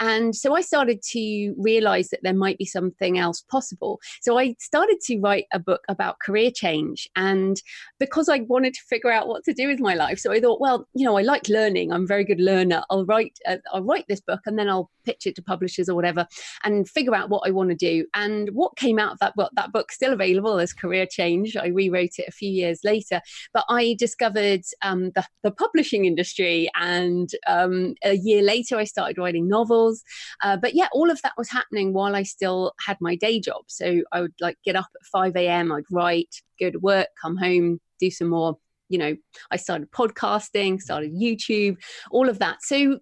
and 0.00 0.34
so 0.34 0.56
I 0.56 0.60
started 0.60 1.00
to 1.12 1.54
realize 1.56 2.08
that 2.08 2.20
there 2.24 2.34
might 2.34 2.58
be 2.58 2.66
something 2.66 3.16
else 3.16 3.42
possible. 3.48 4.00
So 4.20 4.38
I 4.38 4.56
started 4.58 4.98
to 5.06 5.20
write 5.20 5.46
a 5.52 5.60
book 5.60 5.82
about 5.88 6.18
career 6.18 6.50
change, 6.50 7.08
and 7.14 7.62
because 8.00 8.28
I 8.28 8.40
wanted 8.56 8.72
to 8.72 8.80
figure 8.88 9.10
out 9.10 9.28
what 9.28 9.44
to 9.44 9.52
do 9.52 9.68
with 9.68 9.80
my 9.80 9.94
life. 9.94 10.18
So 10.18 10.32
I 10.32 10.40
thought, 10.40 10.62
well, 10.62 10.88
you 10.94 11.04
know, 11.04 11.18
I 11.18 11.22
like 11.22 11.46
learning. 11.50 11.92
I'm 11.92 12.04
a 12.04 12.06
very 12.06 12.24
good 12.24 12.40
learner. 12.40 12.82
I'll 12.88 13.04
write, 13.04 13.38
uh, 13.46 13.58
I'll 13.70 13.84
write 13.84 14.06
this 14.08 14.22
book, 14.22 14.40
and 14.46 14.58
then 14.58 14.66
I'll 14.66 14.90
pitch 15.04 15.26
it 15.26 15.34
to 15.36 15.42
publishers 15.42 15.90
or 15.90 15.94
whatever, 15.94 16.26
and 16.64 16.88
figure 16.88 17.14
out 17.14 17.28
what 17.28 17.46
I 17.46 17.50
want 17.50 17.68
to 17.68 17.76
do. 17.76 18.06
And 18.14 18.48
what 18.52 18.78
came 18.78 18.98
out 18.98 19.12
of 19.12 19.18
that 19.18 19.36
book, 19.36 19.50
that 19.56 19.72
book's 19.72 19.94
still 19.94 20.14
available 20.14 20.58
as 20.58 20.72
Career 20.72 21.04
Change. 21.04 21.54
I 21.54 21.66
rewrote 21.66 22.18
it 22.18 22.28
a 22.28 22.32
few 22.32 22.50
years 22.50 22.80
later, 22.82 23.20
but 23.52 23.66
I 23.68 23.94
discovered 23.98 24.62
um, 24.80 25.10
the, 25.10 25.24
the 25.42 25.50
publishing 25.50 26.06
industry, 26.06 26.70
and 26.80 27.28
um, 27.46 27.94
a 28.04 28.14
year 28.14 28.42
later, 28.42 28.78
I 28.78 28.84
started 28.84 29.18
writing 29.18 29.48
novels. 29.48 30.02
Uh, 30.42 30.56
but 30.56 30.74
yeah, 30.74 30.88
all 30.92 31.10
of 31.10 31.20
that 31.20 31.34
was 31.36 31.50
happening 31.50 31.92
while 31.92 32.16
I 32.16 32.22
still 32.22 32.72
had 32.86 32.96
my 33.02 33.16
day 33.16 33.38
job. 33.38 33.64
So 33.66 34.00
I 34.12 34.22
would 34.22 34.34
like 34.40 34.56
get 34.64 34.76
up 34.76 34.88
at 34.94 35.06
5 35.12 35.36
a.m. 35.36 35.72
I'd 35.72 35.84
write, 35.90 36.40
go 36.58 36.70
to 36.70 36.78
work, 36.78 37.08
come 37.20 37.36
home, 37.36 37.80
do 37.98 38.10
some 38.10 38.28
more 38.28 38.58
you 38.88 38.98
know 38.98 39.16
i 39.50 39.56
started 39.56 39.90
podcasting 39.90 40.80
started 40.80 41.12
youtube 41.12 41.76
all 42.10 42.28
of 42.28 42.38
that. 42.38 42.62
So 42.62 43.00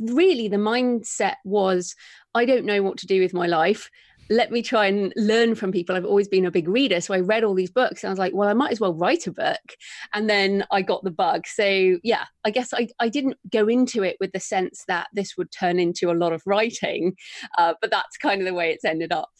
really 0.00 0.48
the 0.48 0.56
mindset 0.56 1.36
was 1.44 1.94
i 2.34 2.44
don't 2.44 2.64
know 2.64 2.82
what 2.82 2.98
to 2.98 3.06
do 3.06 3.20
with 3.20 3.32
my 3.32 3.46
life 3.46 3.90
let 4.30 4.50
me 4.50 4.62
try 4.62 4.86
and 4.86 5.12
learn 5.16 5.54
from 5.54 5.72
people. 5.72 5.96
I've 5.96 6.04
always 6.04 6.28
been 6.28 6.46
a 6.46 6.50
big 6.50 6.68
reader. 6.68 7.00
So 7.00 7.14
I 7.14 7.20
read 7.20 7.44
all 7.44 7.54
these 7.54 7.70
books 7.70 8.02
and 8.02 8.08
I 8.08 8.12
was 8.12 8.18
like, 8.18 8.34
well, 8.34 8.48
I 8.48 8.54
might 8.54 8.72
as 8.72 8.80
well 8.80 8.94
write 8.94 9.26
a 9.26 9.32
book. 9.32 9.76
And 10.12 10.28
then 10.28 10.64
I 10.70 10.82
got 10.82 11.04
the 11.04 11.10
bug. 11.10 11.46
So 11.46 11.98
yeah, 12.02 12.24
I 12.44 12.50
guess 12.50 12.72
I, 12.72 12.88
I 13.00 13.08
didn't 13.08 13.36
go 13.50 13.68
into 13.68 14.02
it 14.02 14.16
with 14.20 14.32
the 14.32 14.40
sense 14.40 14.84
that 14.88 15.08
this 15.12 15.36
would 15.36 15.50
turn 15.50 15.78
into 15.78 16.10
a 16.10 16.12
lot 16.14 16.32
of 16.32 16.42
writing, 16.46 17.14
uh, 17.58 17.74
but 17.80 17.90
that's 17.90 18.16
kind 18.16 18.40
of 18.40 18.46
the 18.46 18.54
way 18.54 18.70
it's 18.70 18.84
ended 18.84 19.12
up. 19.12 19.30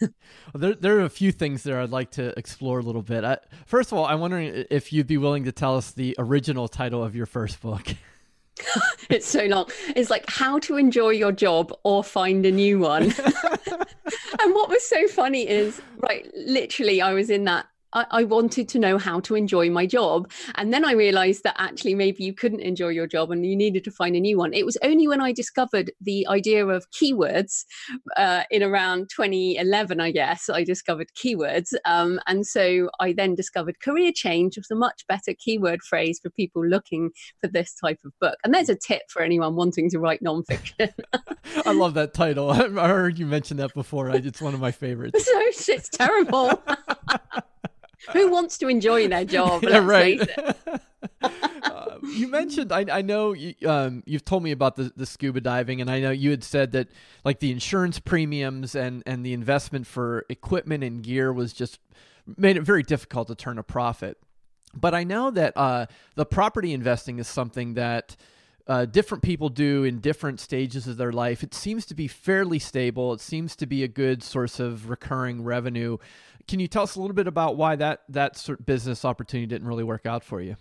there, 0.54 0.74
there 0.74 0.98
are 0.98 1.04
a 1.04 1.10
few 1.10 1.32
things 1.32 1.62
there 1.62 1.80
I'd 1.80 1.90
like 1.90 2.12
to 2.12 2.38
explore 2.38 2.78
a 2.78 2.82
little 2.82 3.02
bit. 3.02 3.24
I, 3.24 3.38
first 3.66 3.92
of 3.92 3.98
all, 3.98 4.06
I'm 4.06 4.20
wondering 4.20 4.66
if 4.70 4.92
you'd 4.92 5.06
be 5.06 5.18
willing 5.18 5.44
to 5.44 5.52
tell 5.52 5.76
us 5.76 5.92
the 5.92 6.14
original 6.18 6.68
title 6.68 7.02
of 7.02 7.14
your 7.14 7.26
first 7.26 7.60
book. 7.60 7.88
it's 9.10 9.26
so 9.26 9.44
long. 9.44 9.68
It's 9.96 10.10
like 10.10 10.24
how 10.28 10.58
to 10.60 10.76
enjoy 10.76 11.10
your 11.10 11.32
job 11.32 11.72
or 11.84 12.04
find 12.04 12.44
a 12.46 12.52
new 12.52 12.78
one. 12.78 13.02
and 14.40 14.54
what 14.54 14.68
was 14.68 14.84
so 14.84 15.06
funny 15.08 15.48
is, 15.48 15.80
right, 15.98 16.30
literally, 16.36 17.00
I 17.00 17.12
was 17.12 17.30
in 17.30 17.44
that 17.44 17.66
I, 17.92 18.06
I, 18.10 18.24
wanted 18.24 18.68
to 18.70 18.78
know 18.78 18.98
how 18.98 19.20
to 19.20 19.34
enjoy 19.34 19.70
my 19.70 19.86
job. 19.86 20.30
And 20.56 20.72
then 20.72 20.84
I 20.84 20.92
realized 20.92 21.42
that 21.44 21.56
actually 21.58 21.94
maybe 21.94 22.24
you 22.24 22.34
couldn't 22.34 22.60
enjoy 22.60 22.88
your 22.88 23.06
job 23.06 23.30
and 23.30 23.46
you 23.46 23.56
needed 23.56 23.84
to 23.84 23.90
find 23.90 24.14
a 24.16 24.20
new 24.20 24.36
one. 24.36 24.52
It 24.52 24.66
was 24.66 24.76
only 24.82 25.08
when 25.08 25.20
I 25.20 25.32
discovered 25.32 25.90
the 26.00 26.26
idea 26.26 26.66
of 26.66 26.90
keywords 26.90 27.64
uh, 28.16 28.42
in 28.50 28.62
around 28.62 29.08
2011, 29.14 30.00
I 30.00 30.10
guess, 30.10 30.48
I 30.48 30.64
discovered 30.64 31.08
keywords. 31.14 31.72
Um, 31.84 32.20
and 32.26 32.46
so 32.46 32.90
I 33.00 33.12
then 33.12 33.34
discovered 33.34 33.80
career 33.80 34.12
change 34.14 34.56
was 34.56 34.70
a 34.70 34.74
much 34.74 35.04
better 35.08 35.32
keyword 35.38 35.82
phrase 35.82 36.18
for 36.22 36.30
people 36.30 36.66
looking 36.66 37.10
for 37.40 37.48
this 37.48 37.74
type 37.74 38.00
of 38.04 38.12
book. 38.20 38.38
And 38.44 38.54
there's 38.54 38.68
a 38.68 38.76
tip 38.76 39.02
for 39.08 39.22
anyone 39.22 39.56
wanting 39.56 39.88
to 39.90 39.98
write 39.98 40.22
nonfiction. 40.22 40.92
I 41.66 41.72
love 41.72 41.94
that 41.94 42.14
title. 42.14 42.50
I 42.78 42.88
heard 42.88 43.18
you 43.18 43.26
mention 43.26 43.56
that 43.58 43.74
before. 43.74 44.10
It's 44.10 44.40
one 44.40 44.54
of 44.54 44.60
my 44.60 44.72
favorites. 44.72 45.28
So 45.58 45.72
it's 45.72 45.88
terrible. 45.88 46.62
Who 48.12 48.30
wants 48.30 48.58
to 48.58 48.68
enjoy 48.68 49.08
their 49.08 49.24
job? 49.36 49.62
Yeah, 49.64 49.84
right. 49.84 50.20
uh, 51.22 51.98
you 52.02 52.28
mentioned 52.28 52.72
I, 52.72 52.86
I 52.90 53.02
know 53.02 53.32
you, 53.32 53.54
um, 53.66 54.02
you've 54.06 54.24
told 54.24 54.42
me 54.42 54.50
about 54.50 54.76
the, 54.76 54.92
the 54.96 55.06
scuba 55.06 55.40
diving, 55.40 55.80
and 55.80 55.90
I 55.90 56.00
know 56.00 56.10
you 56.10 56.30
had 56.30 56.44
said 56.44 56.72
that 56.72 56.88
like 57.24 57.40
the 57.40 57.50
insurance 57.50 57.98
premiums 57.98 58.74
and 58.74 59.02
and 59.06 59.24
the 59.24 59.32
investment 59.32 59.86
for 59.86 60.24
equipment 60.28 60.84
and 60.84 61.02
gear 61.02 61.32
was 61.32 61.52
just 61.52 61.80
made 62.36 62.56
it 62.56 62.62
very 62.62 62.82
difficult 62.82 63.28
to 63.28 63.34
turn 63.34 63.58
a 63.58 63.62
profit. 63.62 64.18
But 64.74 64.94
I 64.94 65.04
know 65.04 65.30
that 65.30 65.56
uh, 65.56 65.86
the 66.14 66.26
property 66.26 66.72
investing 66.72 67.18
is 67.18 67.26
something 67.26 67.74
that 67.74 68.16
uh, 68.68 68.84
different 68.84 69.22
people 69.22 69.48
do 69.48 69.82
in 69.84 69.98
different 69.98 70.40
stages 70.40 70.86
of 70.86 70.98
their 70.98 71.12
life. 71.12 71.42
It 71.42 71.54
seems 71.54 71.86
to 71.86 71.94
be 71.94 72.06
fairly 72.06 72.58
stable. 72.58 73.12
It 73.14 73.20
seems 73.20 73.56
to 73.56 73.66
be 73.66 73.82
a 73.82 73.88
good 73.88 74.22
source 74.22 74.60
of 74.60 74.90
recurring 74.90 75.42
revenue. 75.42 75.96
Can 76.46 76.60
you 76.60 76.68
tell 76.68 76.82
us 76.82 76.94
a 76.94 77.00
little 77.00 77.14
bit 77.14 77.26
about 77.26 77.56
why 77.56 77.76
that 77.76 78.02
that 78.08 78.36
sort 78.36 78.60
of 78.60 78.66
business 78.66 79.04
opportunity 79.04 79.46
didn't 79.46 79.66
really 79.66 79.84
work 79.84 80.06
out 80.06 80.22
for 80.22 80.40
you? 80.40 80.56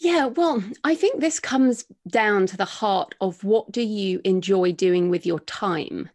Yeah, 0.00 0.26
well, 0.26 0.62
I 0.84 0.94
think 0.94 1.20
this 1.20 1.40
comes 1.40 1.84
down 2.06 2.46
to 2.46 2.56
the 2.56 2.64
heart 2.64 3.16
of 3.20 3.42
what 3.42 3.72
do 3.72 3.82
you 3.82 4.20
enjoy 4.24 4.72
doing 4.72 5.10
with 5.10 5.26
your 5.26 5.40
time. 5.40 6.08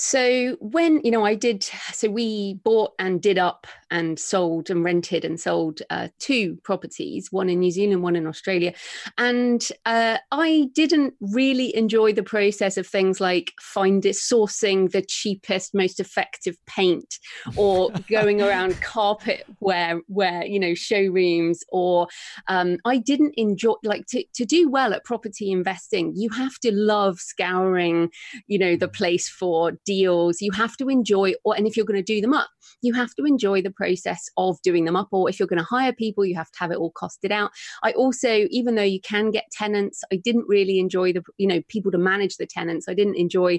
So 0.00 0.56
when 0.60 1.00
you 1.02 1.10
know, 1.10 1.24
I 1.24 1.34
did. 1.34 1.64
So 1.92 2.08
we 2.08 2.54
bought 2.62 2.92
and 3.00 3.20
did 3.20 3.36
up 3.36 3.66
and 3.90 4.16
sold 4.16 4.70
and 4.70 4.84
rented 4.84 5.24
and 5.24 5.40
sold 5.40 5.80
uh, 5.90 6.08
two 6.20 6.56
properties, 6.62 7.32
one 7.32 7.48
in 7.48 7.58
New 7.58 7.72
Zealand, 7.72 8.02
one 8.02 8.14
in 8.14 8.26
Australia, 8.26 8.74
and 9.16 9.66
uh, 9.86 10.18
I 10.30 10.68
didn't 10.72 11.14
really 11.20 11.74
enjoy 11.74 12.12
the 12.12 12.22
process 12.22 12.76
of 12.76 12.86
things 12.86 13.20
like 13.20 13.52
find 13.60 14.06
it 14.06 14.14
sourcing 14.14 14.92
the 14.92 15.02
cheapest, 15.02 15.74
most 15.74 15.98
effective 15.98 16.56
paint, 16.66 17.18
or 17.56 17.90
going 18.08 18.40
around 18.40 18.80
carpet 18.80 19.46
where 19.58 20.00
where 20.06 20.44
you 20.46 20.60
know 20.60 20.74
showrooms, 20.74 21.64
or 21.72 22.06
um, 22.46 22.78
I 22.84 22.98
didn't 22.98 23.34
enjoy 23.36 23.74
like 23.82 24.06
to 24.10 24.22
to 24.34 24.44
do 24.44 24.70
well 24.70 24.94
at 24.94 25.04
property 25.04 25.50
investing. 25.50 26.12
You 26.14 26.30
have 26.30 26.56
to 26.60 26.72
love 26.72 27.18
scouring, 27.18 28.10
you 28.46 28.60
know, 28.60 28.76
the 28.76 28.86
place 28.86 29.28
for 29.28 29.47
for 29.48 29.72
deals 29.86 30.42
you 30.42 30.52
have 30.52 30.76
to 30.76 30.90
enjoy 30.90 31.32
or 31.42 31.56
and 31.56 31.66
if 31.66 31.74
you're 31.74 31.86
going 31.86 31.98
to 32.04 32.14
do 32.14 32.20
them 32.20 32.34
up 32.34 32.50
you 32.82 32.92
have 32.92 33.14
to 33.14 33.24
enjoy 33.24 33.62
the 33.62 33.70
process 33.70 34.28
of 34.36 34.60
doing 34.62 34.84
them 34.84 34.94
up 34.94 35.08
or 35.10 35.30
if 35.30 35.38
you're 35.38 35.48
going 35.48 35.58
to 35.58 35.64
hire 35.64 35.90
people 35.90 36.22
you 36.22 36.34
have 36.34 36.50
to 36.50 36.58
have 36.58 36.70
it 36.70 36.76
all 36.76 36.92
costed 36.92 37.30
out. 37.30 37.50
I 37.82 37.92
also 37.92 38.46
even 38.50 38.74
though 38.74 38.82
you 38.82 39.00
can 39.00 39.30
get 39.30 39.44
tenants 39.50 40.02
i 40.12 40.16
didn't 40.16 40.44
really 40.46 40.78
enjoy 40.78 41.14
the 41.14 41.22
you 41.38 41.46
know 41.46 41.62
people 41.68 41.90
to 41.90 41.96
manage 41.96 42.36
the 42.36 42.46
tenants 42.46 42.88
i 42.90 42.94
didn't 42.94 43.16
enjoy 43.16 43.58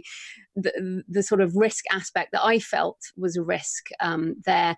the, 0.56 1.04
the 1.08 1.24
sort 1.24 1.42
of 1.42 1.56
risk 1.56 1.86
aspect 1.92 2.32
that 2.32 2.44
I 2.44 2.60
felt 2.60 2.98
was 3.16 3.36
a 3.36 3.44
risk 3.44 3.88
um, 4.00 4.36
there. 4.46 4.76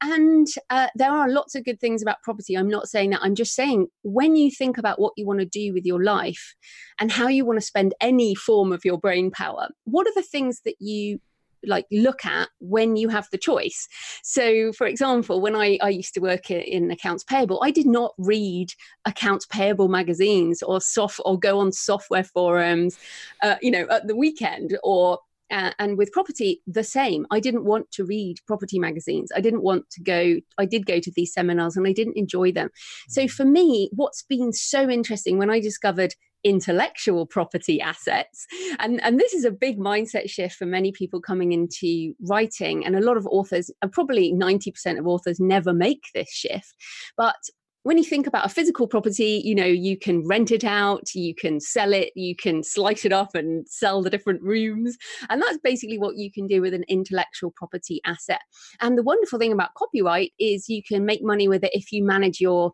And 0.00 0.46
uh, 0.70 0.88
there 0.94 1.10
are 1.10 1.28
lots 1.28 1.54
of 1.54 1.64
good 1.64 1.80
things 1.80 2.02
about 2.02 2.22
property. 2.22 2.54
I'm 2.56 2.68
not 2.68 2.88
saying 2.88 3.10
that. 3.10 3.20
I'm 3.22 3.34
just 3.34 3.54
saying 3.54 3.88
when 4.02 4.36
you 4.36 4.50
think 4.50 4.78
about 4.78 5.00
what 5.00 5.12
you 5.16 5.26
want 5.26 5.40
to 5.40 5.46
do 5.46 5.72
with 5.72 5.84
your 5.84 6.02
life 6.02 6.54
and 7.00 7.10
how 7.10 7.28
you 7.28 7.44
want 7.44 7.58
to 7.58 7.66
spend 7.66 7.94
any 8.00 8.34
form 8.34 8.72
of 8.72 8.84
your 8.84 8.98
brain 8.98 9.30
power, 9.30 9.68
what 9.84 10.06
are 10.06 10.14
the 10.14 10.22
things 10.22 10.60
that 10.64 10.76
you 10.78 11.20
like 11.66 11.86
look 11.90 12.24
at 12.24 12.48
when 12.60 12.96
you 12.96 13.08
have 13.08 13.28
the 13.30 13.38
choice. 13.38 13.88
So 14.22 14.72
for 14.72 14.86
example 14.86 15.40
when 15.40 15.56
i, 15.56 15.78
I 15.82 15.88
used 15.90 16.14
to 16.14 16.20
work 16.20 16.50
in 16.50 16.90
accounts 16.90 17.24
payable 17.24 17.60
i 17.62 17.70
did 17.70 17.86
not 17.86 18.12
read 18.18 18.68
accounts 19.04 19.46
payable 19.46 19.88
magazines 19.88 20.62
or 20.62 20.80
soft 20.80 21.20
or 21.24 21.38
go 21.38 21.58
on 21.58 21.72
software 21.72 22.24
forums 22.24 22.98
uh, 23.42 23.56
you 23.62 23.70
know 23.70 23.86
at 23.90 24.06
the 24.06 24.16
weekend 24.16 24.78
or 24.82 25.18
uh, 25.50 25.72
and 25.78 25.98
with 25.98 26.10
property 26.10 26.62
the 26.66 26.82
same. 26.82 27.26
I 27.30 27.38
didn't 27.38 27.64
want 27.64 27.90
to 27.92 28.04
read 28.04 28.38
property 28.46 28.78
magazines. 28.78 29.30
I 29.36 29.40
didn't 29.40 29.62
want 29.62 29.88
to 29.90 30.02
go 30.02 30.40
i 30.58 30.64
did 30.64 30.86
go 30.86 31.00
to 31.00 31.12
these 31.14 31.32
seminars 31.32 31.76
and 31.76 31.86
i 31.86 31.92
didn't 31.92 32.16
enjoy 32.16 32.52
them. 32.52 32.70
So 33.08 33.22
mm. 33.22 33.30
for 33.30 33.44
me 33.44 33.90
what's 33.92 34.22
been 34.22 34.52
so 34.52 34.88
interesting 34.88 35.38
when 35.38 35.50
i 35.50 35.60
discovered 35.60 36.14
intellectual 36.44 37.26
property 37.26 37.80
assets. 37.80 38.46
And, 38.78 39.02
and 39.02 39.18
this 39.18 39.32
is 39.32 39.44
a 39.44 39.50
big 39.50 39.78
mindset 39.78 40.28
shift 40.28 40.56
for 40.56 40.66
many 40.66 40.92
people 40.92 41.20
coming 41.20 41.52
into 41.52 42.14
writing. 42.28 42.84
And 42.84 42.94
a 42.94 43.00
lot 43.00 43.16
of 43.16 43.26
authors, 43.26 43.70
probably 43.92 44.32
90% 44.32 44.98
of 44.98 45.06
authors, 45.06 45.40
never 45.40 45.72
make 45.72 46.04
this 46.14 46.30
shift. 46.30 46.74
But 47.16 47.36
when 47.84 47.98
you 47.98 48.04
think 48.04 48.26
about 48.26 48.46
a 48.46 48.48
physical 48.48 48.88
property, 48.88 49.42
you 49.44 49.54
know, 49.54 49.66
you 49.66 49.98
can 49.98 50.26
rent 50.26 50.50
it 50.50 50.64
out, 50.64 51.14
you 51.14 51.34
can 51.34 51.60
sell 51.60 51.92
it, 51.92 52.12
you 52.16 52.34
can 52.34 52.62
slice 52.62 53.04
it 53.04 53.12
up 53.12 53.34
and 53.34 53.68
sell 53.68 54.02
the 54.02 54.08
different 54.08 54.40
rooms. 54.42 54.96
And 55.28 55.40
that's 55.40 55.58
basically 55.58 55.98
what 55.98 56.16
you 56.16 56.32
can 56.32 56.46
do 56.46 56.62
with 56.62 56.72
an 56.72 56.84
intellectual 56.88 57.52
property 57.54 58.00
asset. 58.06 58.40
And 58.80 58.96
the 58.96 59.02
wonderful 59.02 59.38
thing 59.38 59.52
about 59.52 59.74
copyright 59.74 60.32
is 60.38 60.70
you 60.70 60.82
can 60.82 61.04
make 61.04 61.22
money 61.22 61.46
with 61.46 61.62
it 61.62 61.74
if 61.74 61.92
you 61.92 62.02
manage 62.02 62.40
your 62.40 62.72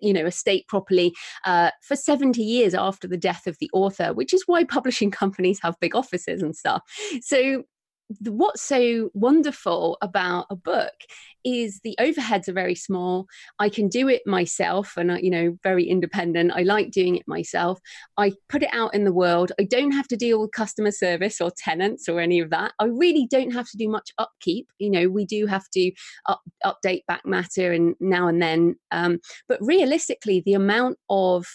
you 0.00 0.12
know 0.12 0.26
estate 0.26 0.66
properly 0.68 1.14
uh, 1.44 1.70
for 1.82 1.96
70 1.96 2.42
years 2.42 2.74
after 2.74 3.06
the 3.06 3.16
death 3.16 3.46
of 3.46 3.56
the 3.60 3.70
author 3.72 4.12
which 4.12 4.32
is 4.32 4.44
why 4.46 4.64
publishing 4.64 5.10
companies 5.24 5.60
have 5.62 5.78
big 5.80 5.94
offices 5.94 6.42
and 6.42 6.56
stuff. 6.56 6.82
So 7.20 7.64
what's 8.20 8.62
so 8.62 9.10
wonderful 9.14 9.96
about 10.02 10.46
a 10.50 10.56
book 10.56 10.92
is 11.44 11.80
the 11.84 11.96
overheads 11.98 12.48
are 12.48 12.54
very 12.54 12.74
small. 12.74 13.26
I 13.58 13.68
can 13.68 13.88
do 13.88 14.08
it 14.08 14.22
myself 14.26 14.94
and 14.96 15.18
you 15.22 15.30
know 15.30 15.58
very 15.62 15.84
independent. 15.84 16.52
I 16.54 16.62
like 16.62 16.90
doing 16.90 17.16
it 17.16 17.26
myself. 17.26 17.80
I 18.16 18.32
put 18.48 18.62
it 18.62 18.70
out 18.72 18.94
in 18.94 19.04
the 19.04 19.12
world. 19.12 19.52
I 19.58 19.64
don't 19.64 19.92
have 19.92 20.08
to 20.08 20.16
deal 20.16 20.40
with 20.40 20.52
customer 20.52 20.90
service 20.90 21.40
or 21.40 21.50
tenants 21.56 22.08
or 22.08 22.20
any 22.20 22.40
of 22.40 22.50
that. 22.50 22.72
I 22.78 22.86
really 22.86 23.26
don't 23.30 23.52
have 23.52 23.68
to 23.70 23.76
do 23.76 23.88
much 23.88 24.10
upkeep. 24.18 24.68
You 24.78 24.90
know 24.90 25.08
we 25.08 25.24
do 25.24 25.46
have 25.46 25.68
to 25.70 25.92
up, 26.26 26.40
update 26.64 27.06
back 27.06 27.24
matter 27.24 27.72
and 27.72 27.94
now 28.00 28.28
and 28.28 28.40
then 28.40 28.76
um, 28.90 29.20
but 29.48 29.58
realistically 29.60 30.42
the 30.44 30.54
amount 30.54 30.98
of 31.08 31.46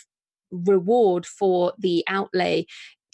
reward 0.52 1.26
for 1.26 1.74
the 1.78 2.04
outlay 2.08 2.66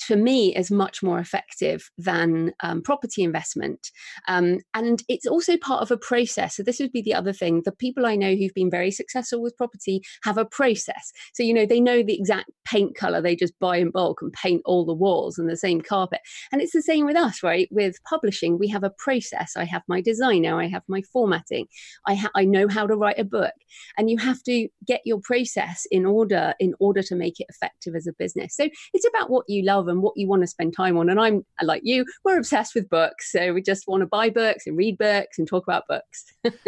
for 0.06 0.16
me 0.16 0.56
is 0.56 0.72
much 0.72 1.02
more 1.02 1.20
effective 1.20 1.90
than 1.98 2.54
um, 2.62 2.82
property 2.82 3.24
investment. 3.24 3.92
Um, 4.28 4.60
and 4.74 5.04
it's 5.08 5.26
also 5.26 5.58
part 5.58 5.82
of 5.82 5.92
a 5.92 5.98
process. 5.98 6.56
So 6.56 6.64
this 6.64 6.80
would 6.80 6.92
be 6.92 7.02
the 7.02 7.14
other 7.14 7.34
thing. 7.34 7.62
The 7.66 7.72
people 7.72 8.06
i 8.06 8.16
know 8.16 8.36
who've 8.36 8.54
been 8.54 8.70
very 8.70 8.92
successful 8.92 9.42
with 9.42 9.58
property 9.58 10.02
have 10.24 10.38
a 10.38 10.46
process. 10.46 11.12
So 11.34 11.44
you 11.44 11.54
know 11.54 11.66
they 11.66 11.82
know 11.82 12.04
the 12.04 12.18
exact 12.18 12.50
paint 12.66 12.96
color 12.96 13.22
they 13.22 13.36
just 13.36 13.58
buy 13.60 13.78
in 13.78 13.92
bulk 13.92 14.22
and 14.22 14.34
paint 14.34 14.62
all 14.66 14.86
the 14.86 14.94
walls 14.94 15.38
and 15.38 15.50
the 15.50 15.58
same 15.58 15.82
carpet 15.82 16.20
and 16.52 16.62
it's 16.62 16.74
the 16.74 16.82
same 16.82 17.06
with 17.06 17.16
us 17.16 17.44
right 17.44 17.68
with 17.72 17.96
publishing 18.08 18.58
we 18.58 18.68
have 18.68 18.84
a 18.84 18.94
process 18.98 19.54
i 19.56 19.64
have 19.64 19.84
my 19.88 20.02
designer 20.02 20.60
i 20.60 20.68
have 20.68 20.84
my 20.88 21.02
formatting 21.14 21.68
i 22.08 22.16
ha- 22.16 22.32
i 22.36 22.44
know 22.44 22.68
how 22.68 22.86
to 22.86 22.96
write 22.96 23.20
a 23.20 23.24
book 23.24 23.54
and 23.98 24.10
you 24.10 24.18
have 24.18 24.42
to 24.44 24.68
get 24.86 25.02
your 25.06 25.20
process 25.22 25.86
in 25.92 26.06
order 26.06 26.54
in 26.60 26.74
order 26.80 27.02
to 27.02 27.16
make 27.16 27.40
it 27.40 27.48
effective 27.50 27.96
as 27.96 28.08
a 28.08 28.14
business 28.14 28.56
so 28.56 28.68
it's 28.94 29.08
about 29.08 29.30
what 29.30 29.46
you 29.48 29.64
love 29.64 29.88
and 29.88 30.02
what 30.02 30.14
you 30.16 30.28
want 30.28 30.42
to 30.42 30.48
spend 30.48 30.74
time 30.76 30.98
on. 30.98 31.10
And 31.10 31.20
I'm 31.20 31.46
like 31.62 31.82
you, 31.84 32.06
we're 32.24 32.38
obsessed 32.38 32.76
with 32.76 32.90
books. 32.90 33.32
So 33.32 33.54
we 33.54 33.62
just 33.62 33.88
want 33.88 34.02
to 34.02 34.08
buy 34.08 34.30
books 34.30 34.68
and 34.68 34.78
read 34.78 34.98
books 34.98 35.38
and 35.38 35.48
talk 35.48 35.64
about 35.68 35.84
books. 35.88 36.26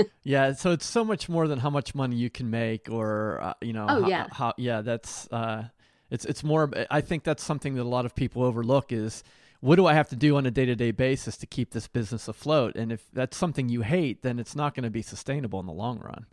yeah. 0.23 0.53
So 0.53 0.71
it's 0.71 0.85
so 0.85 1.03
much 1.03 1.29
more 1.29 1.47
than 1.47 1.59
how 1.59 1.69
much 1.69 1.95
money 1.95 2.15
you 2.15 2.29
can 2.29 2.49
make 2.49 2.89
or, 2.89 3.41
uh, 3.41 3.53
you 3.61 3.73
know, 3.73 3.85
oh, 3.89 4.01
how, 4.01 4.07
yeah. 4.07 4.27
How, 4.31 4.53
yeah, 4.57 4.81
that's, 4.81 5.27
uh, 5.31 5.65
it's, 6.09 6.25
it's 6.25 6.43
more, 6.43 6.71
I 6.89 7.01
think 7.01 7.23
that's 7.23 7.43
something 7.43 7.75
that 7.75 7.81
a 7.81 7.83
lot 7.83 8.05
of 8.05 8.15
people 8.15 8.43
overlook 8.43 8.91
is, 8.91 9.23
what 9.59 9.75
do 9.77 9.85
I 9.87 9.93
have 9.93 10.09
to 10.09 10.15
do 10.15 10.37
on 10.37 10.45
a 10.45 10.51
day 10.51 10.65
to 10.65 10.75
day 10.75 10.91
basis 10.91 11.37
to 11.37 11.47
keep 11.47 11.71
this 11.71 11.87
business 11.87 12.27
afloat? 12.27 12.75
And 12.75 12.91
if 12.91 13.09
that's 13.11 13.35
something 13.35 13.69
you 13.69 13.81
hate, 13.81 14.21
then 14.21 14.39
it's 14.39 14.55
not 14.55 14.75
going 14.75 14.83
to 14.83 14.89
be 14.89 15.01
sustainable 15.01 15.59
in 15.59 15.65
the 15.65 15.73
long 15.73 15.99
run. 15.99 16.25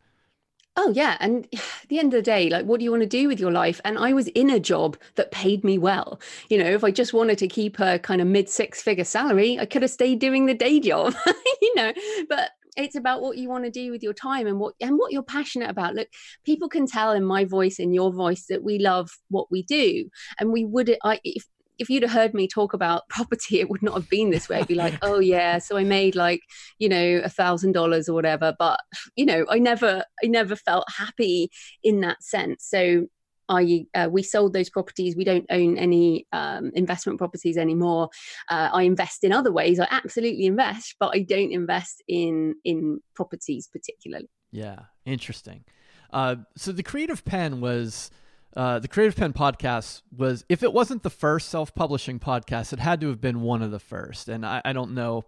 Oh, 0.76 0.90
yeah. 0.90 1.16
And 1.20 1.46
at 1.54 1.88
the 1.88 1.98
end 1.98 2.12
of 2.12 2.18
the 2.18 2.22
day, 2.22 2.50
like, 2.50 2.66
what 2.66 2.78
do 2.78 2.84
you 2.84 2.90
want 2.90 3.02
to 3.02 3.08
do 3.08 3.28
with 3.28 3.40
your 3.40 3.52
life? 3.52 3.80
And 3.84 3.98
I 3.98 4.12
was 4.12 4.28
in 4.28 4.50
a 4.50 4.60
job 4.60 4.96
that 5.14 5.30
paid 5.30 5.64
me 5.64 5.78
well. 5.78 6.20
You 6.48 6.58
know, 6.58 6.70
if 6.70 6.84
I 6.84 6.90
just 6.90 7.14
wanted 7.14 7.38
to 7.38 7.48
keep 7.48 7.78
a 7.80 7.98
kind 7.98 8.20
of 8.20 8.26
mid 8.26 8.48
six 8.48 8.82
figure 8.82 9.04
salary, 9.04 9.58
I 9.58 9.66
could 9.66 9.82
have 9.82 9.90
stayed 9.90 10.18
doing 10.18 10.46
the 10.46 10.54
day 10.54 10.80
job, 10.80 11.14
you 11.62 11.74
know, 11.76 11.92
but 12.28 12.50
it's 12.76 12.96
about 12.96 13.22
what 13.22 13.38
you 13.38 13.48
want 13.48 13.64
to 13.64 13.70
do 13.70 13.90
with 13.90 14.02
your 14.02 14.12
time 14.12 14.46
and 14.46 14.58
what 14.58 14.74
and 14.80 14.96
what 14.98 15.12
you're 15.12 15.22
passionate 15.22 15.70
about 15.70 15.94
look 15.94 16.08
people 16.44 16.68
can 16.68 16.86
tell 16.86 17.12
in 17.12 17.24
my 17.24 17.44
voice 17.44 17.78
in 17.78 17.92
your 17.92 18.12
voice 18.12 18.46
that 18.48 18.62
we 18.62 18.78
love 18.78 19.10
what 19.30 19.50
we 19.50 19.62
do 19.62 20.08
and 20.38 20.52
we 20.52 20.64
would 20.64 20.96
i 21.04 21.20
if 21.24 21.46
if 21.78 21.90
you'd 21.90 22.02
have 22.02 22.12
heard 22.12 22.34
me 22.34 22.46
talk 22.46 22.72
about 22.72 23.02
property, 23.08 23.60
it 23.60 23.68
would 23.68 23.82
not 23.82 23.94
have 23.94 24.08
been 24.08 24.30
this 24.30 24.48
way. 24.48 24.56
It'd 24.56 24.68
be 24.68 24.74
like, 24.74 24.96
oh 25.02 25.18
yeah, 25.18 25.58
so 25.58 25.76
I 25.76 25.84
made 25.84 26.14
like, 26.14 26.40
you 26.78 26.88
know, 26.88 27.20
a 27.24 27.28
thousand 27.28 27.72
dollars 27.72 28.08
or 28.08 28.14
whatever. 28.14 28.54
But 28.58 28.80
you 29.16 29.26
know, 29.26 29.44
I 29.48 29.58
never, 29.58 30.04
I 30.22 30.26
never 30.26 30.56
felt 30.56 30.86
happy 30.96 31.50
in 31.82 32.00
that 32.00 32.22
sense. 32.22 32.64
So 32.64 33.06
I 33.48 33.86
uh, 33.94 34.08
we 34.10 34.22
sold 34.22 34.52
those 34.52 34.70
properties. 34.70 35.16
We 35.16 35.24
don't 35.24 35.46
own 35.50 35.76
any 35.78 36.26
um, 36.32 36.70
investment 36.74 37.18
properties 37.18 37.56
anymore. 37.56 38.08
Uh, 38.50 38.70
I 38.72 38.82
invest 38.82 39.24
in 39.24 39.32
other 39.32 39.52
ways. 39.52 39.80
I 39.80 39.88
absolutely 39.90 40.46
invest, 40.46 40.96
but 40.98 41.10
I 41.14 41.20
don't 41.20 41.52
invest 41.52 42.02
in 42.08 42.56
in 42.64 43.00
properties 43.14 43.68
particularly. 43.68 44.30
Yeah, 44.52 44.80
interesting. 45.04 45.64
Uh, 46.12 46.36
so 46.56 46.70
the 46.72 46.82
Creative 46.82 47.24
Penn 47.24 47.60
was 47.60 48.10
uh, 48.56 48.78
the 48.78 48.88
Creative 48.88 49.16
Penn 49.16 49.32
podcast 49.32 50.02
was, 50.16 50.44
if 50.48 50.62
it 50.62 50.72
wasn't 50.72 51.02
the 51.02 51.10
first 51.10 51.48
self-publishing 51.48 52.20
podcast, 52.20 52.72
it 52.72 52.78
had 52.78 53.00
to 53.00 53.08
have 53.08 53.20
been 53.20 53.40
one 53.40 53.62
of 53.62 53.70
the 53.72 53.80
first. 53.80 54.28
And 54.28 54.46
I, 54.46 54.62
I 54.64 54.72
don't 54.72 54.94
know, 54.94 55.24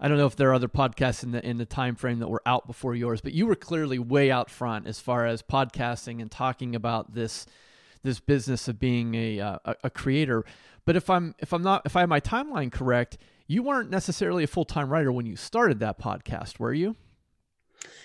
I 0.00 0.08
don't 0.08 0.18
know 0.18 0.26
if 0.26 0.36
there 0.36 0.50
are 0.50 0.54
other 0.54 0.68
podcasts 0.68 1.22
in 1.22 1.32
the 1.32 1.44
in 1.46 1.58
the 1.58 1.66
time 1.66 1.94
frame 1.94 2.18
that 2.18 2.28
were 2.28 2.42
out 2.46 2.66
before 2.66 2.94
yours, 2.94 3.20
but 3.20 3.32
you 3.32 3.46
were 3.46 3.54
clearly 3.54 3.98
way 3.98 4.30
out 4.30 4.50
front 4.50 4.86
as 4.86 5.00
far 5.00 5.26
as 5.26 5.42
podcasting 5.42 6.20
and 6.20 6.30
talking 6.30 6.74
about 6.74 7.14
this 7.14 7.46
this 8.02 8.20
business 8.20 8.68
of 8.68 8.78
being 8.78 9.14
a, 9.14 9.40
uh, 9.40 9.58
a, 9.82 9.88
creator. 9.88 10.44
But 10.84 10.94
if 10.94 11.08
I'm 11.08 11.34
if 11.38 11.52
I'm 11.52 11.62
not 11.62 11.82
if 11.86 11.96
I 11.96 12.00
have 12.00 12.08
my 12.08 12.20
timeline 12.20 12.70
correct, 12.70 13.16
you 13.46 13.62
weren't 13.62 13.90
necessarily 13.90 14.44
a 14.44 14.46
full 14.46 14.64
time 14.66 14.90
writer 14.90 15.10
when 15.10 15.26
you 15.26 15.36
started 15.36 15.80
that 15.80 15.98
podcast, 15.98 16.58
were 16.58 16.74
you? 16.74 16.96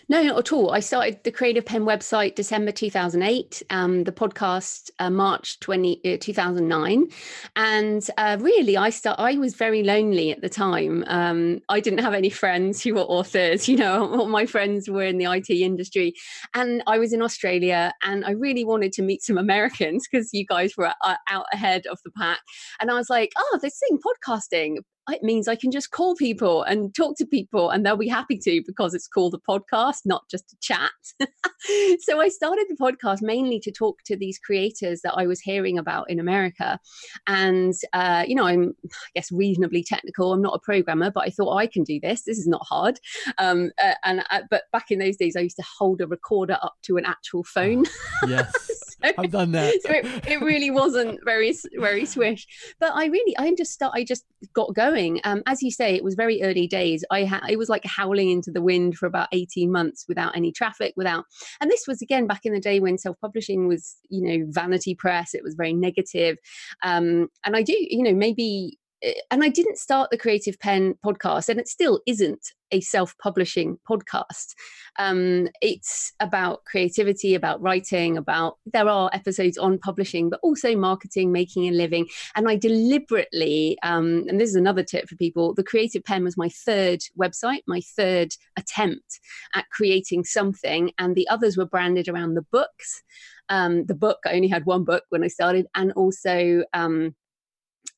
No, 0.07 0.23
not 0.23 0.39
at 0.39 0.51
all. 0.51 0.71
I 0.71 0.79
started 0.79 1.23
the 1.23 1.31
Creative 1.31 1.63
Penn 1.63 1.83
website 1.83 2.33
December 2.33 2.71
2008, 2.71 3.61
um, 3.69 4.03
the 4.05 4.11
podcast 4.11 4.89
uh, 4.97 5.11
March 5.11 5.59
20, 5.59 6.01
uh, 6.13 6.17
2009. 6.19 7.07
And 7.55 8.09
uh, 8.17 8.37
really, 8.39 8.75
I 8.75 8.89
start. 8.89 9.19
I 9.19 9.37
was 9.37 9.53
very 9.53 9.83
lonely 9.83 10.31
at 10.31 10.41
the 10.41 10.49
time. 10.49 11.03
Um, 11.07 11.59
I 11.69 11.79
didn't 11.79 11.99
have 11.99 12.15
any 12.15 12.31
friends 12.31 12.83
who 12.83 12.95
were 12.95 13.01
authors. 13.01 13.69
You 13.69 13.77
know, 13.77 14.11
all 14.15 14.27
my 14.27 14.47
friends 14.47 14.89
were 14.89 15.03
in 15.03 15.19
the 15.19 15.31
IT 15.31 15.51
industry. 15.51 16.15
And 16.55 16.81
I 16.87 16.97
was 16.97 17.13
in 17.13 17.21
Australia 17.21 17.93
and 18.03 18.25
I 18.25 18.31
really 18.31 18.65
wanted 18.65 18.93
to 18.93 19.03
meet 19.03 19.21
some 19.21 19.37
Americans 19.37 20.07
because 20.11 20.33
you 20.33 20.43
guys 20.43 20.73
were 20.75 20.91
uh, 21.03 21.15
out 21.29 21.45
ahead 21.53 21.85
of 21.85 21.99
the 22.03 22.09
pack. 22.17 22.39
And 22.81 22.89
I 22.89 22.95
was 22.95 23.11
like, 23.11 23.31
oh, 23.37 23.59
this 23.61 23.79
thing, 23.79 23.99
podcasting 23.99 24.77
it 25.09 25.23
means 25.23 25.47
I 25.47 25.55
can 25.55 25.71
just 25.71 25.91
call 25.91 26.15
people 26.15 26.63
and 26.63 26.93
talk 26.95 27.17
to 27.17 27.25
people 27.25 27.69
and 27.69 27.85
they'll 27.85 27.97
be 27.97 28.07
happy 28.07 28.37
to 28.39 28.61
because 28.65 28.93
it's 28.93 29.07
called 29.07 29.33
a 29.33 29.51
podcast, 29.51 29.99
not 30.05 30.23
just 30.29 30.53
a 30.53 30.57
chat. 30.61 30.91
so 31.99 32.19
I 32.21 32.29
started 32.29 32.65
the 32.69 32.75
podcast 32.75 33.21
mainly 33.21 33.59
to 33.61 33.71
talk 33.71 33.99
to 34.05 34.15
these 34.15 34.39
creators 34.39 35.01
that 35.01 35.13
I 35.15 35.27
was 35.27 35.41
hearing 35.41 35.77
about 35.77 36.09
in 36.09 36.19
America. 36.19 36.79
And, 37.27 37.73
uh, 37.93 38.23
you 38.27 38.35
know, 38.35 38.45
I'm, 38.45 38.73
I 38.85 39.09
guess, 39.15 39.31
reasonably 39.31 39.83
technical. 39.83 40.33
I'm 40.33 40.41
not 40.41 40.55
a 40.55 40.59
programmer, 40.59 41.11
but 41.11 41.25
I 41.25 41.29
thought 41.29 41.53
oh, 41.53 41.57
I 41.57 41.67
can 41.67 41.83
do 41.83 41.99
this. 41.99 42.23
This 42.23 42.37
is 42.37 42.47
not 42.47 42.65
hard. 42.67 42.99
Um, 43.37 43.71
uh, 43.83 43.95
and 44.03 44.23
uh, 44.29 44.41
But 44.49 44.63
back 44.71 44.91
in 44.91 44.99
those 44.99 45.17
days, 45.17 45.35
I 45.35 45.41
used 45.41 45.57
to 45.57 45.65
hold 45.77 46.01
a 46.01 46.07
recorder 46.07 46.57
up 46.61 46.75
to 46.83 46.97
an 46.97 47.05
actual 47.05 47.43
phone. 47.43 47.85
Oh, 48.23 48.27
yes. 48.27 48.85
so, 49.03 49.11
I've 49.17 49.31
done 49.39 49.51
that. 49.53 49.81
so 49.81 49.91
it, 49.91 50.27
it 50.27 50.41
really 50.41 50.71
wasn't 50.71 51.19
very, 51.25 51.53
very 51.75 52.05
swish. 52.05 52.47
But 52.79 52.93
I 52.95 53.05
really, 53.05 53.37
I 53.37 53.53
just 53.55 53.71
start, 53.71 53.93
I 53.95 54.03
just 54.03 54.25
got 54.53 54.73
going. 54.73 55.21
Um, 55.23 55.43
as 55.47 55.61
you 55.61 55.71
say, 55.71 55.95
it 55.95 56.03
was 56.03 56.15
very 56.15 56.41
early 56.41 56.67
days. 56.67 57.03
I 57.11 57.25
ha- 57.25 57.45
it 57.49 57.57
was 57.57 57.69
like 57.69 57.85
howling 57.85 58.29
into 58.29 58.51
the 58.51 58.61
wind 58.61 58.95
for 58.95 59.05
about 59.05 59.29
18 59.31 59.71
months 59.71 60.05
without 60.07 60.35
any 60.35 60.51
traffic, 60.51 60.93
without. 60.95 61.25
And 61.61 61.69
this 61.69 61.85
was 61.87 62.01
again 62.01 62.27
back 62.27 62.41
in 62.45 62.53
the 62.53 62.59
day 62.59 62.79
when 62.79 62.97
self-publishing 62.97 63.67
was, 63.67 63.95
you 64.09 64.21
know, 64.21 64.45
vanity 64.49 64.95
press. 64.95 65.33
It 65.33 65.43
was 65.43 65.55
very 65.55 65.73
negative. 65.73 66.37
Um, 66.83 67.29
and 67.45 67.55
I 67.55 67.63
do, 67.63 67.75
you 67.77 68.03
know, 68.03 68.13
maybe 68.13 68.77
and 69.31 69.43
I 69.43 69.49
didn't 69.49 69.77
start 69.77 70.09
the 70.09 70.17
Creative 70.17 70.59
Penn 70.59 70.95
podcast, 71.05 71.49
and 71.49 71.59
it 71.59 71.67
still 71.67 72.01
isn't 72.05 72.53
a 72.71 72.81
self 72.81 73.17
publishing 73.17 73.77
podcast. 73.89 74.53
Um, 74.97 75.47
it's 75.61 76.13
about 76.19 76.65
creativity, 76.65 77.35
about 77.35 77.61
writing, 77.61 78.17
about 78.17 78.57
there 78.65 78.87
are 78.87 79.09
episodes 79.13 79.57
on 79.57 79.79
publishing, 79.79 80.29
but 80.29 80.39
also 80.43 80.75
marketing, 80.75 81.31
making 81.31 81.67
a 81.67 81.71
living. 81.71 82.07
And 82.35 82.49
I 82.49 82.55
deliberately, 82.55 83.77
um, 83.83 84.25
and 84.27 84.39
this 84.39 84.49
is 84.49 84.55
another 84.55 84.83
tip 84.83 85.07
for 85.07 85.15
people 85.15 85.53
the 85.53 85.63
Creative 85.63 86.03
Penn 86.03 86.23
was 86.23 86.37
my 86.37 86.49
third 86.49 86.99
website, 87.19 87.61
my 87.67 87.81
third 87.81 88.29
attempt 88.57 89.19
at 89.55 89.69
creating 89.71 90.23
something, 90.25 90.91
and 90.97 91.15
the 91.15 91.27
others 91.29 91.57
were 91.57 91.65
branded 91.65 92.07
around 92.07 92.33
the 92.33 92.45
books. 92.51 93.03
Um, 93.49 93.85
the 93.85 93.95
book, 93.95 94.19
I 94.27 94.33
only 94.33 94.47
had 94.47 94.65
one 94.65 94.83
book 94.83 95.03
when 95.09 95.23
I 95.23 95.27
started, 95.27 95.67
and 95.73 95.91
also 95.93 96.63
um, 96.73 97.15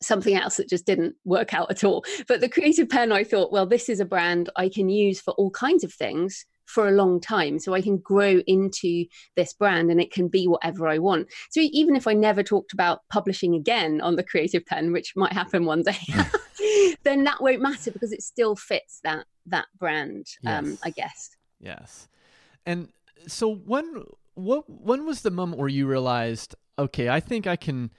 something 0.01 0.35
else 0.35 0.57
that 0.57 0.69
just 0.69 0.85
didn't 0.85 1.15
work 1.25 1.53
out 1.53 1.69
at 1.71 1.83
all. 1.83 2.03
But 2.27 2.41
the 2.41 2.49
Creative 2.49 2.89
Penn, 2.89 3.11
I 3.11 3.23
thought, 3.23 3.51
well, 3.51 3.65
this 3.65 3.89
is 3.89 3.99
a 3.99 4.05
brand 4.05 4.49
I 4.55 4.69
can 4.69 4.89
use 4.89 5.21
for 5.21 5.33
all 5.35 5.51
kinds 5.51 5.83
of 5.83 5.93
things 5.93 6.45
for 6.65 6.87
a 6.87 6.91
long 6.91 7.19
time. 7.19 7.59
So 7.59 7.73
I 7.73 7.81
can 7.81 7.97
grow 7.97 8.41
into 8.47 9.05
this 9.35 9.53
brand 9.53 9.91
and 9.91 9.99
it 9.99 10.11
can 10.11 10.27
be 10.27 10.47
whatever 10.47 10.87
I 10.87 10.99
want. 10.99 11.27
So 11.51 11.59
even 11.61 11.95
if 11.95 12.07
I 12.07 12.13
never 12.13 12.43
talked 12.43 12.73
about 12.73 13.01
publishing 13.09 13.55
again 13.55 14.01
on 14.01 14.15
the 14.15 14.23
Creative 14.23 14.65
Penn, 14.65 14.91
which 14.91 15.13
might 15.15 15.33
happen 15.33 15.65
one 15.65 15.83
day, 15.83 15.97
then 17.03 17.23
that 17.25 17.41
won't 17.41 17.61
matter 17.61 17.91
because 17.91 18.11
it 18.11 18.21
still 18.21 18.55
fits 18.55 18.99
that 19.03 19.25
that 19.47 19.65
brand, 19.77 20.27
um, 20.45 20.65
yes. 20.65 20.73
um, 20.73 20.77
I 20.83 20.89
guess. 20.91 21.37
Yes. 21.59 22.07
And 22.65 22.89
so 23.27 23.53
when 23.53 24.03
what 24.35 24.69
when 24.69 25.05
was 25.05 25.21
the 25.21 25.31
moment 25.31 25.59
where 25.59 25.67
you 25.67 25.87
realized, 25.87 26.55
okay, 26.79 27.09
I 27.09 27.19
think 27.19 27.47
I 27.47 27.55
can 27.55 27.91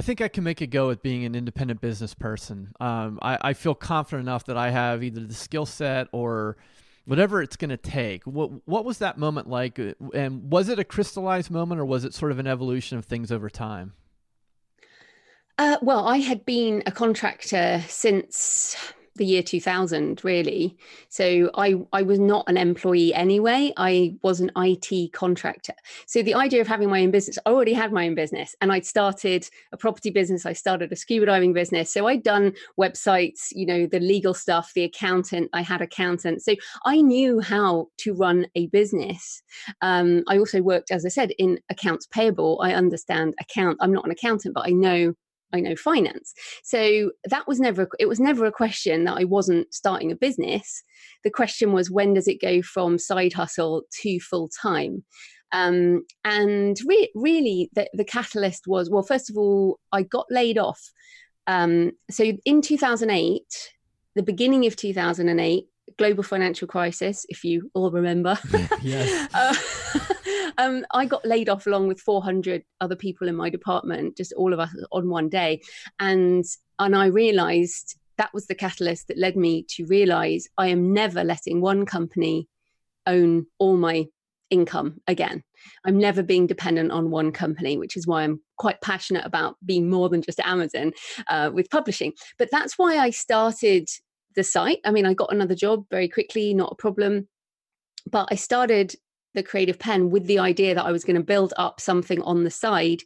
I 0.00 0.02
think 0.02 0.22
I 0.22 0.28
can 0.28 0.44
make 0.44 0.62
a 0.62 0.66
go 0.66 0.88
at 0.88 1.02
being 1.02 1.26
an 1.26 1.34
independent 1.34 1.82
business 1.82 2.14
person. 2.14 2.72
Um, 2.80 3.18
I, 3.20 3.36
I, 3.42 3.52
feel 3.52 3.74
confident 3.74 4.26
enough 4.26 4.46
that 4.46 4.56
I 4.56 4.70
have 4.70 5.04
either 5.04 5.26
the 5.26 5.34
skill 5.34 5.66
set 5.66 6.08
or 6.10 6.56
whatever 7.04 7.42
it's 7.42 7.56
going 7.56 7.68
to 7.68 7.76
take. 7.76 8.24
What 8.24 8.66
what 8.66 8.86
was 8.86 8.96
that 9.00 9.18
moment 9.18 9.46
like? 9.50 9.78
And 10.14 10.50
was 10.50 10.70
it 10.70 10.78
a 10.78 10.84
crystallized 10.84 11.50
moment, 11.50 11.82
or 11.82 11.84
was 11.84 12.06
it 12.06 12.14
sort 12.14 12.32
of 12.32 12.38
an 12.38 12.46
evolution 12.46 12.96
of 12.96 13.04
things 13.04 13.30
over 13.30 13.50
time? 13.50 13.92
Uh, 15.58 15.76
well, 15.82 16.08
I 16.08 16.16
had 16.16 16.46
been 16.46 16.82
a 16.86 16.92
contractor 16.92 17.84
since 17.86 18.94
the 19.20 19.26
year 19.26 19.42
2000 19.42 20.24
really. 20.24 20.76
So 21.10 21.50
i 21.54 21.74
i 21.92 22.02
was 22.02 22.18
not 22.18 22.48
an 22.48 22.56
employee 22.56 23.12
anyway. 23.12 23.72
I 23.76 24.16
was 24.22 24.40
an 24.40 24.50
it 24.56 25.12
contractor. 25.12 25.74
So 26.06 26.22
the 26.22 26.34
idea 26.34 26.62
of 26.62 26.66
having 26.66 26.88
my 26.88 27.02
own 27.02 27.10
business 27.10 27.38
i 27.44 27.50
already 27.50 27.74
had 27.74 27.92
my 27.92 28.06
own 28.06 28.14
business 28.14 28.56
and 28.60 28.72
i'd 28.72 28.86
started 28.86 29.48
a 29.72 29.76
property 29.76 30.10
business. 30.10 30.46
I 30.46 30.54
started 30.54 30.90
a 30.90 30.96
scuba 30.96 31.26
diving 31.26 31.52
business. 31.52 31.92
So 31.92 32.06
i'd 32.08 32.22
done 32.22 32.54
websites 32.78 33.48
you 33.52 33.66
know 33.66 33.86
the 33.86 34.00
legal 34.00 34.32
stuff 34.32 34.72
the 34.74 34.84
accountant 34.84 35.50
i 35.52 35.60
had 35.60 35.82
accountants. 35.82 36.46
So 36.46 36.54
i 36.86 37.02
knew 37.02 37.40
how 37.40 37.88
to 37.98 38.14
run 38.14 38.46
a 38.54 38.68
business. 38.68 39.42
Um, 39.82 40.24
i 40.28 40.38
also 40.38 40.62
worked 40.62 40.90
as 40.90 41.04
i 41.04 41.10
said 41.10 41.32
in 41.38 41.60
accounts 41.68 42.06
payable. 42.06 42.58
I 42.62 42.72
understand 42.72 43.34
account 43.38 43.76
i'm 43.82 43.92
not 43.92 44.06
an 44.06 44.10
accountant 44.12 44.54
but 44.54 44.66
i 44.66 44.70
know 44.70 45.14
I 45.52 45.60
know 45.60 45.76
finance. 45.76 46.32
So 46.62 47.10
that 47.24 47.46
was 47.48 47.60
never 47.60 47.88
it 47.98 48.06
was 48.06 48.20
never 48.20 48.44
a 48.44 48.52
question 48.52 49.04
that 49.04 49.18
I 49.18 49.24
wasn't 49.24 49.72
starting 49.74 50.12
a 50.12 50.16
business. 50.16 50.82
The 51.24 51.30
question 51.30 51.72
was 51.72 51.90
when 51.90 52.14
does 52.14 52.28
it 52.28 52.40
go 52.40 52.62
from 52.62 52.98
side 52.98 53.32
hustle 53.32 53.82
to 54.02 54.20
full 54.20 54.48
time? 54.62 55.04
Um, 55.52 56.04
and 56.24 56.76
re- 56.86 57.10
really, 57.14 57.70
the, 57.74 57.88
the, 57.92 58.04
catalyst 58.04 58.68
was 58.68 58.88
well, 58.88 59.02
first 59.02 59.30
of 59.30 59.36
all, 59.36 59.80
I 59.90 60.04
got 60.04 60.26
laid 60.30 60.58
off. 60.58 60.80
Um, 61.48 61.92
so 62.08 62.32
in 62.44 62.62
2008, 62.62 63.42
the 64.14 64.22
beginning 64.22 64.66
of 64.66 64.76
2008, 64.76 65.64
global 65.98 66.22
financial 66.22 66.68
crisis, 66.68 67.26
if 67.28 67.42
you 67.42 67.70
all 67.74 67.90
remember. 67.90 68.38
yes. 68.82 69.28
uh, 69.34 69.54
um, 70.58 70.84
I 70.92 71.06
got 71.06 71.24
laid 71.24 71.48
off 71.48 71.66
along 71.66 71.88
with 71.88 72.00
400 72.00 72.62
other 72.80 72.96
people 72.96 73.28
in 73.28 73.36
my 73.36 73.50
department, 73.50 74.16
just 74.16 74.32
all 74.34 74.52
of 74.52 74.60
us 74.60 74.74
on 74.92 75.08
one 75.08 75.28
day. 75.28 75.62
And, 75.98 76.44
and 76.78 76.96
I 76.96 77.06
realized 77.06 77.96
that 78.18 78.34
was 78.34 78.46
the 78.46 78.54
catalyst 78.54 79.08
that 79.08 79.18
led 79.18 79.36
me 79.36 79.64
to 79.70 79.86
realize 79.86 80.46
I 80.58 80.68
am 80.68 80.92
never 80.92 81.24
letting 81.24 81.60
one 81.60 81.86
company 81.86 82.48
own 83.06 83.46
all 83.58 83.76
my 83.76 84.06
income 84.50 85.00
again. 85.06 85.42
I'm 85.84 85.98
never 85.98 86.22
being 86.22 86.46
dependent 86.46 86.90
on 86.90 87.10
one 87.10 87.32
company, 87.32 87.78
which 87.78 87.96
is 87.96 88.06
why 88.06 88.22
I'm 88.22 88.40
quite 88.58 88.80
passionate 88.80 89.24
about 89.24 89.56
being 89.64 89.88
more 89.88 90.08
than 90.08 90.22
just 90.22 90.40
Amazon 90.40 90.92
uh, 91.28 91.50
with 91.52 91.70
publishing. 91.70 92.12
But 92.38 92.50
that's 92.50 92.78
why 92.78 92.98
I 92.98 93.10
started 93.10 93.88
the 94.34 94.44
site. 94.44 94.80
I 94.84 94.90
mean, 94.90 95.06
I 95.06 95.14
got 95.14 95.32
another 95.32 95.54
job 95.54 95.84
very 95.90 96.08
quickly, 96.08 96.54
not 96.54 96.72
a 96.72 96.76
problem. 96.76 97.28
But 98.10 98.28
I 98.30 98.34
started 98.34 98.94
the 99.34 99.42
Creative 99.42 99.78
Penn 99.78 100.10
with 100.10 100.26
the 100.26 100.38
idea 100.38 100.74
that 100.74 100.84
I 100.84 100.92
was 100.92 101.04
going 101.04 101.16
to 101.16 101.22
build 101.22 101.54
up 101.56 101.80
something 101.80 102.20
on 102.22 102.44
the 102.44 102.50
side 102.50 103.00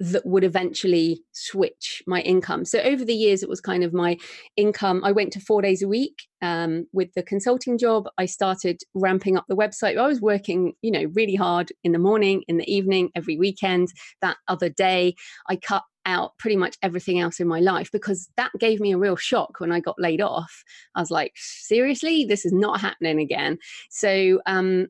that 0.00 0.24
would 0.24 0.44
eventually 0.44 1.22
switch 1.32 2.02
my 2.06 2.22
income. 2.22 2.64
So 2.64 2.80
over 2.80 3.04
the 3.04 3.14
years, 3.14 3.42
it 3.42 3.50
was 3.50 3.60
kind 3.60 3.84
of 3.84 3.92
my 3.92 4.16
income. 4.56 5.02
I 5.04 5.12
went 5.12 5.30
to 5.34 5.40
four 5.40 5.60
days 5.60 5.82
a 5.82 5.88
week 5.88 6.22
um, 6.40 6.86
with 6.94 7.12
the 7.14 7.22
consulting 7.22 7.76
job. 7.76 8.08
I 8.16 8.24
started 8.24 8.80
ramping 8.94 9.36
up 9.36 9.44
the 9.46 9.56
website. 9.56 9.98
I 9.98 10.06
was 10.06 10.22
working, 10.22 10.72
you 10.80 10.90
know, 10.90 11.04
really 11.14 11.34
hard 11.34 11.70
in 11.84 11.92
the 11.92 11.98
morning, 11.98 12.42
in 12.48 12.56
the 12.56 12.72
evening, 12.72 13.10
every 13.14 13.36
weekend. 13.36 13.88
That 14.22 14.38
other 14.48 14.70
day, 14.70 15.16
I 15.50 15.56
cut 15.56 15.82
out 16.06 16.32
pretty 16.38 16.56
much 16.56 16.76
everything 16.82 17.20
else 17.20 17.38
in 17.38 17.46
my 17.46 17.60
life 17.60 17.90
because 17.92 18.30
that 18.38 18.52
gave 18.58 18.80
me 18.80 18.92
a 18.92 18.98
real 18.98 19.16
shock 19.16 19.60
when 19.60 19.70
I 19.70 19.80
got 19.80 20.00
laid 20.00 20.22
off. 20.22 20.64
I 20.94 21.00
was 21.00 21.10
like, 21.10 21.32
seriously, 21.36 22.24
this 22.24 22.46
is 22.46 22.54
not 22.54 22.80
happening 22.80 23.20
again. 23.20 23.58
So 23.90 24.40
um, 24.46 24.86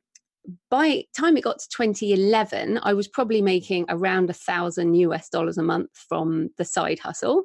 by 0.70 1.04
time 1.16 1.36
it 1.36 1.44
got 1.44 1.58
to 1.58 1.68
2011 1.68 2.80
i 2.82 2.92
was 2.92 3.08
probably 3.08 3.42
making 3.42 3.84
around 3.88 4.30
a 4.30 4.34
thousand 4.34 4.94
us 4.94 5.28
dollars 5.28 5.58
a 5.58 5.62
month 5.62 5.90
from 6.08 6.50
the 6.58 6.64
side 6.64 6.98
hustle. 6.98 7.44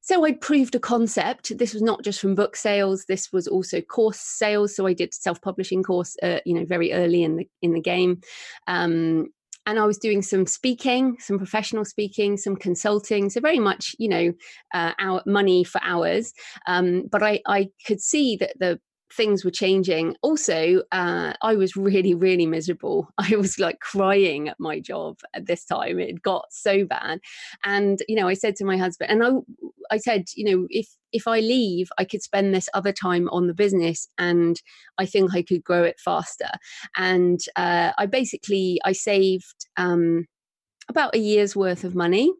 So 0.00 0.24
i 0.24 0.32
proved 0.32 0.76
a 0.76 0.78
concept. 0.78 1.58
This 1.58 1.74
was 1.74 1.82
not 1.82 2.04
just 2.04 2.20
from 2.20 2.36
book 2.36 2.54
sales. 2.54 3.06
This 3.06 3.32
was 3.32 3.48
also 3.48 3.80
course 3.80 4.20
sales. 4.20 4.76
So 4.76 4.86
i 4.86 4.92
did 4.92 5.12
self-publishing 5.12 5.82
course 5.82 6.16
uh, 6.22 6.38
you 6.46 6.54
know 6.54 6.64
very 6.64 6.92
early 6.92 7.22
in 7.24 7.36
the 7.36 7.48
in 7.60 7.72
the 7.72 7.80
game. 7.80 8.20
Um, 8.66 9.28
and 9.66 9.80
I 9.80 9.84
was 9.84 9.98
doing 9.98 10.22
some 10.22 10.46
speaking, 10.46 11.16
some 11.18 11.38
professional 11.38 11.84
speaking, 11.84 12.36
some 12.36 12.54
consulting. 12.56 13.28
So 13.28 13.40
very 13.40 13.58
much, 13.58 13.96
you 13.98 14.08
know, 14.08 14.32
uh, 14.72 14.92
our 15.00 15.22
money 15.26 15.64
for 15.64 15.80
hours. 15.82 16.32
Um, 16.68 17.08
but 17.10 17.24
I, 17.24 17.40
I 17.46 17.70
could 17.84 18.00
see 18.00 18.36
that 18.36 18.56
the 18.60 18.80
things 19.12 19.44
were 19.44 19.50
changing. 19.50 20.16
Also, 20.22 20.82
uh, 20.92 21.32
I 21.42 21.54
was 21.54 21.76
really, 21.76 22.14
really 22.14 22.46
miserable. 22.46 23.08
I 23.18 23.36
was 23.36 23.58
like 23.58 23.80
crying 23.80 24.48
at 24.48 24.58
my 24.58 24.80
job 24.80 25.18
at 25.34 25.46
this 25.46 25.64
time. 25.64 25.98
It 25.98 26.22
got 26.22 26.46
so 26.50 26.84
bad, 26.84 27.20
and 27.64 27.98
you 28.08 28.16
know, 28.16 28.28
I 28.28 28.34
said 28.34 28.56
to 28.56 28.64
my 28.64 28.76
husband, 28.76 29.10
and 29.10 29.24
I, 29.24 29.94
I 29.94 29.98
said, 29.98 30.24
you 30.34 30.44
know, 30.44 30.66
if 30.70 30.88
if 31.12 31.26
I 31.26 31.40
leave, 31.40 31.88
I 31.98 32.04
could 32.04 32.22
spend 32.22 32.54
this 32.54 32.68
other 32.74 32.92
time 32.92 33.28
on 33.30 33.46
the 33.46 33.54
business, 33.54 34.08
and 34.18 34.60
I 34.98 35.06
think 35.06 35.34
I 35.34 35.42
could 35.42 35.64
grow 35.64 35.82
it 35.82 36.00
faster. 36.04 36.50
And 36.96 37.40
uh, 37.56 37.92
I 37.98 38.06
basically 38.06 38.80
I 38.84 38.92
saved 38.92 39.66
um, 39.76 40.26
about 40.88 41.14
a 41.14 41.18
year's 41.18 41.56
worth 41.56 41.84
of 41.84 41.94
money 41.94 42.32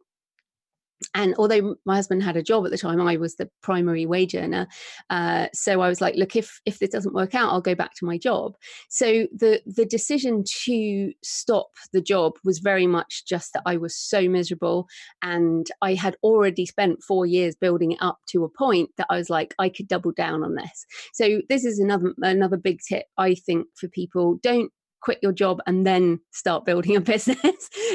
and 1.14 1.34
although 1.36 1.76
my 1.84 1.96
husband 1.96 2.22
had 2.22 2.36
a 2.36 2.42
job 2.42 2.64
at 2.64 2.70
the 2.70 2.78
time 2.78 3.00
i 3.00 3.16
was 3.16 3.36
the 3.36 3.48
primary 3.62 4.06
wage 4.06 4.34
earner 4.34 4.66
uh, 5.10 5.46
so 5.52 5.80
i 5.80 5.88
was 5.88 6.00
like 6.00 6.14
look 6.16 6.36
if 6.36 6.60
if 6.64 6.78
this 6.78 6.90
doesn't 6.90 7.14
work 7.14 7.34
out 7.34 7.52
i'll 7.52 7.60
go 7.60 7.74
back 7.74 7.94
to 7.94 8.04
my 8.04 8.18
job. 8.18 8.54
So 8.88 9.26
the 9.34 9.60
the 9.66 9.84
decision 9.84 10.44
to 10.64 11.12
stop 11.22 11.68
the 11.92 12.00
job 12.00 12.34
was 12.44 12.58
very 12.58 12.86
much 12.86 13.24
just 13.26 13.52
that 13.52 13.62
i 13.66 13.76
was 13.76 13.96
so 13.96 14.28
miserable 14.28 14.88
and 15.22 15.66
i 15.82 15.94
had 15.94 16.16
already 16.22 16.66
spent 16.66 17.02
four 17.02 17.26
years 17.26 17.54
building 17.54 17.92
it 17.92 17.98
up 18.00 18.18
to 18.28 18.44
a 18.44 18.48
point 18.48 18.90
that 18.96 19.06
i 19.10 19.16
was 19.16 19.30
like 19.30 19.54
i 19.58 19.68
could 19.68 19.88
double 19.88 20.12
down 20.12 20.42
on 20.42 20.54
this. 20.54 20.86
So 21.12 21.42
this 21.48 21.64
is 21.64 21.78
another 21.78 22.14
another 22.22 22.56
big 22.56 22.80
tip 22.86 23.06
i 23.18 23.34
think 23.34 23.66
for 23.74 23.88
people. 23.88 24.38
Don't 24.42 24.72
quit 25.00 25.18
your 25.22 25.32
job 25.32 25.60
and 25.66 25.86
then 25.86 26.20
start 26.32 26.64
building 26.64 26.96
a 26.96 27.00
business. 27.12 27.38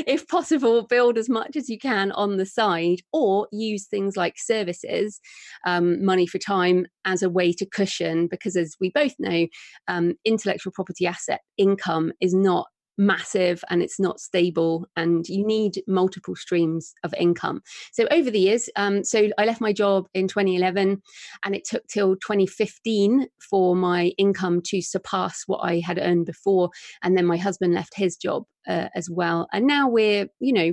if 0.08 0.28
possible, 0.28 0.88
build 0.88 1.18
as 1.18 1.30
much 1.30 1.56
as 1.56 1.70
you 1.70 1.78
can 1.78 2.12
on 2.14 2.38
the 2.38 2.46
side 2.46 3.02
or 3.12 3.48
use 3.52 3.88
things 3.88 4.16
like 4.16 4.36
services, 4.38 5.20
um, 5.66 6.04
money 6.04 6.26
for 6.26 6.38
time 6.38 6.86
as 7.06 7.22
a 7.22 7.30
way 7.30 7.52
to 7.54 7.66
cushion, 7.66 8.28
because 8.28 8.56
as 8.56 8.76
we 8.80 8.92
both 8.94 9.14
know, 9.20 9.48
um, 9.88 10.14
intellectual 10.26 10.72
property 10.72 11.06
asset 11.06 11.42
income 11.58 12.12
is 12.22 12.34
not 12.34 12.68
massive 12.98 13.64
and 13.70 13.82
it's 13.82 14.00
not 14.00 14.20
stable 14.20 14.86
and 14.96 15.28
you 15.28 15.46
need 15.46 15.82
multiple 15.88 16.36
streams 16.36 16.94
of 17.04 17.14
income. 17.18 17.62
So 17.94 18.08
over 18.12 18.30
the 18.30 18.40
years 18.40 18.70
um, 18.76 19.04
so 19.04 19.30
i 19.38 19.46
left 19.46 19.62
my 19.62 19.74
job 19.74 20.08
in 20.14 20.28
2011 20.28 21.02
and 21.44 21.56
it 21.56 21.64
took 21.66 21.86
till 21.88 22.16
2015 22.16 23.28
for 23.50 23.76
my 23.76 24.12
income 24.18 24.62
to 24.66 24.82
surpass 24.82 25.44
what 25.48 25.60
i 25.60 25.82
had 25.86 26.00
earned 26.00 26.26
before 26.26 26.70
and 27.04 27.18
then 27.18 27.26
my 27.26 27.38
husband 27.38 27.74
left 27.74 27.94
his 27.96 28.18
job 28.18 28.44
uh, 28.68 28.90
as 28.96 29.10
well. 29.10 29.48
And 29.52 29.66
now 29.66 29.90
we're 29.90 30.28
you 30.40 30.54
know 30.54 30.72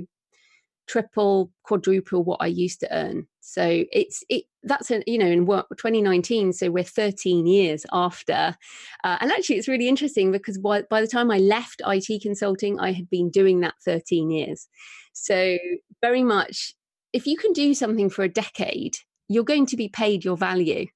triple 0.89 1.51
quadruple 1.63 2.23
what 2.23 2.41
i 2.41 2.47
used 2.47 2.79
to 2.79 2.93
earn. 2.93 3.27
So 3.41 3.83
it's 3.91 4.23
it 4.27 4.45
that's 4.63 4.91
a 4.91 5.03
you 5.05 5.17
know 5.17 5.27
in 5.27 5.45
work 5.45 5.67
2019 5.69 6.51
so 6.51 6.71
we're 6.71 6.83
13 6.83 7.45
years 7.45 7.85
after. 7.93 8.57
Uh, 9.03 9.17
and 9.21 9.31
actually 9.31 9.57
it's 9.57 9.67
really 9.67 9.87
interesting 9.87 10.31
because 10.31 10.57
by, 10.57 10.81
by 10.89 11.01
the 11.01 11.07
time 11.07 11.29
i 11.31 11.37
left 11.37 11.81
it 11.85 12.21
consulting 12.21 12.79
i 12.79 12.91
had 12.91 13.09
been 13.09 13.29
doing 13.29 13.59
that 13.61 13.75
13 13.85 14.31
years. 14.31 14.67
So 15.13 15.57
very 16.01 16.23
much 16.23 16.73
if 17.13 17.27
you 17.27 17.37
can 17.37 17.53
do 17.53 17.73
something 17.73 18.09
for 18.09 18.23
a 18.23 18.29
decade 18.29 18.97
you're 19.27 19.43
going 19.43 19.67
to 19.67 19.77
be 19.77 19.89
paid 19.89 20.25
your 20.25 20.37
value. 20.37 20.87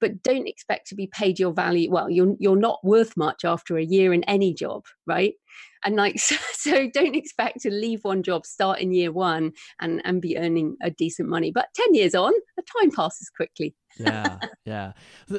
But 0.00 0.22
don't 0.22 0.48
expect 0.48 0.88
to 0.88 0.94
be 0.96 1.06
paid 1.06 1.38
your 1.38 1.52
value 1.52 1.90
well 1.90 2.10
you're 2.10 2.34
you're 2.40 2.64
not 2.68 2.84
worth 2.84 3.16
much 3.16 3.44
after 3.44 3.78
a 3.78 3.84
year 3.84 4.12
in 4.12 4.24
any 4.24 4.52
job 4.52 4.84
right 5.06 5.34
and 5.84 5.96
like 5.96 6.18
so, 6.18 6.36
so, 6.52 6.88
don't 6.92 7.16
expect 7.16 7.60
to 7.60 7.70
leave 7.70 8.04
one 8.04 8.22
job 8.22 8.46
start 8.46 8.80
in 8.80 8.92
year 8.92 9.12
one 9.12 9.52
and 9.80 10.00
and 10.04 10.20
be 10.20 10.36
earning 10.38 10.76
a 10.82 10.90
decent 10.90 11.28
money 11.28 11.50
but 11.50 11.68
10 11.74 11.94
years 11.94 12.14
on 12.14 12.32
the 12.56 12.62
time 12.80 12.90
passes 12.90 13.30
quickly. 13.30 13.74
Yeah 13.98 14.38
yeah. 14.64 14.92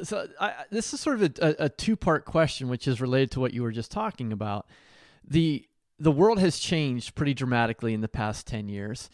So 0.04 0.28
I, 0.40 0.66
this 0.70 0.94
is 0.94 1.00
sort 1.00 1.22
of 1.22 1.40
a, 1.40 1.66
a 1.66 1.70
two 1.70 1.96
part 1.96 2.26
question 2.26 2.68
which 2.68 2.88
is 2.88 3.00
related 3.00 3.32
to 3.32 3.40
what 3.40 3.54
you 3.54 3.64
were 3.64 3.72
just 3.72 3.92
talking 3.92 4.34
about. 4.34 4.68
The 5.26 5.66
the 5.98 6.12
world 6.12 6.40
has 6.40 6.60
changed 6.60 7.16
pretty 7.16 7.34
dramatically 7.34 7.94
in 7.94 8.02
the 8.02 8.08
past 8.08 8.48
10 8.48 8.68
years 8.68 9.10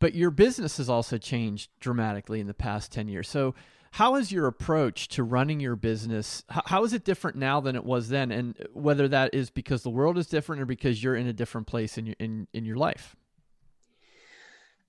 but 0.00 0.14
your 0.14 0.30
business 0.30 0.78
has 0.78 0.88
also 0.88 1.18
changed 1.18 1.70
dramatically 1.78 2.40
in 2.40 2.46
the 2.46 2.54
past 2.54 2.90
10 2.90 3.06
years. 3.06 3.28
So 3.28 3.54
how 3.92 4.14
is 4.14 4.30
your 4.30 4.46
approach 4.46 5.08
to 5.08 5.24
running 5.24 5.60
your 5.60 5.76
business? 5.76 6.44
How, 6.48 6.84
is 6.84 6.92
it 6.92 7.04
different 7.04 7.36
now 7.36 7.60
than 7.60 7.74
it 7.74 7.84
was 7.84 8.08
then? 8.08 8.30
And 8.30 8.54
whether 8.72 9.08
that 9.08 9.34
is 9.34 9.50
because 9.50 9.82
the 9.82 9.90
world 9.90 10.16
is 10.16 10.26
different 10.26 10.62
or 10.62 10.66
because 10.66 11.02
you're 11.02 11.16
in 11.16 11.26
a 11.26 11.32
different 11.32 11.66
place 11.66 11.98
in 11.98 12.06
your 12.06 12.16
in, 12.18 12.46
in 12.52 12.64
your 12.64 12.76
life? 12.76 13.16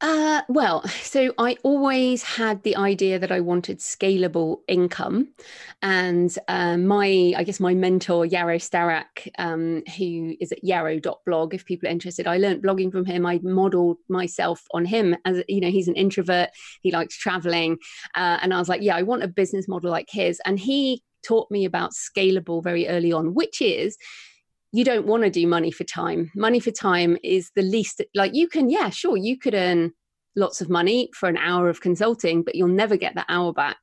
Uh, 0.03 0.41
well, 0.49 0.81
so 0.87 1.31
I 1.37 1.57
always 1.61 2.23
had 2.23 2.63
the 2.63 2.75
idea 2.75 3.19
that 3.19 3.31
I 3.31 3.39
wanted 3.39 3.77
scalable 3.77 4.61
income, 4.67 5.27
and 5.83 6.35
um, 6.47 6.87
my, 6.87 7.33
I 7.37 7.43
guess, 7.43 7.59
my 7.59 7.75
mentor 7.75 8.25
Yaro 8.25 8.55
Starak, 8.57 9.29
um, 9.37 9.83
who 9.97 10.35
is 10.39 10.51
at 10.51 10.63
Yaro.blog. 10.63 11.53
If 11.53 11.65
people 11.65 11.87
are 11.87 11.91
interested, 11.91 12.25
I 12.25 12.37
learned 12.37 12.63
blogging 12.63 12.91
from 12.91 13.05
him. 13.05 13.27
I 13.27 13.39
modeled 13.43 13.97
myself 14.09 14.63
on 14.71 14.85
him 14.85 15.15
as 15.23 15.43
you 15.47 15.61
know, 15.61 15.69
he's 15.69 15.87
an 15.87 15.95
introvert. 15.95 16.49
He 16.81 16.89
likes 16.91 17.15
traveling, 17.15 17.77
uh, 18.15 18.39
and 18.41 18.55
I 18.55 18.57
was 18.57 18.69
like, 18.69 18.81
yeah, 18.81 18.95
I 18.95 19.03
want 19.03 19.21
a 19.23 19.27
business 19.27 19.67
model 19.67 19.91
like 19.91 20.09
his. 20.09 20.41
And 20.45 20.59
he 20.59 21.03
taught 21.23 21.51
me 21.51 21.65
about 21.65 21.91
scalable 21.91 22.63
very 22.63 22.87
early 22.87 23.11
on, 23.11 23.35
which 23.35 23.61
is 23.61 23.97
you 24.71 24.83
don't 24.83 25.05
want 25.05 25.23
to 25.23 25.29
do 25.29 25.47
money 25.47 25.71
for 25.71 25.83
time. 25.83 26.31
Money 26.35 26.59
for 26.59 26.71
time 26.71 27.17
is 27.23 27.51
the 27.55 27.61
least, 27.61 28.01
like 28.15 28.33
you 28.33 28.47
can, 28.47 28.69
yeah, 28.69 28.89
sure, 28.89 29.17
you 29.17 29.37
could 29.37 29.53
earn 29.53 29.91
lots 30.35 30.61
of 30.61 30.69
money 30.69 31.09
for 31.13 31.27
an 31.27 31.37
hour 31.37 31.69
of 31.69 31.81
consulting, 31.81 32.43
but 32.43 32.55
you'll 32.55 32.67
never 32.67 32.95
get 32.95 33.15
that 33.15 33.25
hour 33.27 33.51
back. 33.51 33.77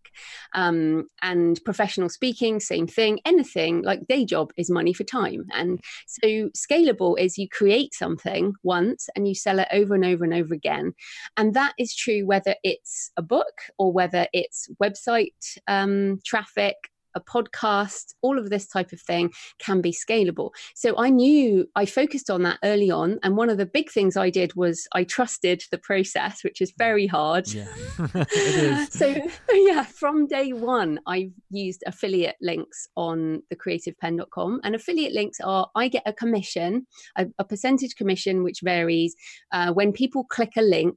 Um, 0.54 1.06
and 1.22 1.60
professional 1.64 2.08
speaking, 2.08 2.58
same 2.58 2.86
thing. 2.86 3.20
Anything 3.24 3.82
like 3.82 4.06
day 4.08 4.24
job 4.24 4.50
is 4.56 4.70
money 4.70 4.92
for 4.92 5.04
time. 5.04 5.44
And 5.52 5.80
so 6.06 6.48
scalable 6.56 7.18
is 7.18 7.38
you 7.38 7.48
create 7.48 7.94
something 7.94 8.54
once 8.62 9.08
and 9.14 9.28
you 9.28 9.34
sell 9.34 9.58
it 9.58 9.68
over 9.72 9.94
and 9.94 10.04
over 10.04 10.24
and 10.24 10.34
over 10.34 10.54
again. 10.54 10.94
And 11.36 11.54
that 11.54 11.74
is 11.78 11.94
true 11.94 12.26
whether 12.26 12.54
it's 12.64 13.10
a 13.16 13.22
book 13.22 13.60
or 13.78 13.92
whether 13.92 14.26
it's 14.32 14.68
website 14.82 15.58
um, 15.66 16.20
traffic 16.24 16.76
a 17.18 17.20
podcast, 17.20 18.14
all 18.22 18.38
of 18.38 18.50
this 18.50 18.66
type 18.66 18.92
of 18.92 19.00
thing 19.00 19.30
can 19.58 19.80
be 19.80 19.92
scalable. 19.92 20.50
So 20.74 20.96
I 20.96 21.10
knew 21.10 21.68
I 21.74 21.84
focused 21.84 22.30
on 22.30 22.42
that 22.44 22.58
early 22.64 22.90
on. 22.90 23.18
And 23.22 23.36
one 23.36 23.50
of 23.50 23.58
the 23.58 23.66
big 23.66 23.90
things 23.90 24.16
I 24.16 24.30
did 24.30 24.54
was 24.54 24.86
I 24.92 25.04
trusted 25.04 25.62
the 25.70 25.78
process, 25.78 26.42
which 26.44 26.60
is 26.60 26.72
very 26.78 27.06
hard. 27.06 27.48
Yeah, 27.52 27.66
so, 28.90 29.14
yeah, 29.52 29.82
from 29.82 30.26
day 30.26 30.52
one, 30.52 31.00
I've 31.06 31.32
used 31.50 31.82
affiliate 31.86 32.36
links 32.40 32.88
on 32.96 33.42
the 33.50 33.56
creativepenn.com. 33.56 34.60
And 34.64 34.74
affiliate 34.74 35.12
links 35.12 35.38
are 35.40 35.68
I 35.74 35.88
get 35.88 36.04
a 36.06 36.12
commission, 36.12 36.86
a, 37.16 37.26
a 37.38 37.44
percentage 37.44 37.96
commission, 37.96 38.42
which 38.42 38.60
varies. 38.62 39.14
Uh, 39.52 39.72
when 39.72 39.92
people 39.92 40.24
click 40.24 40.52
a 40.56 40.62
link, 40.62 40.96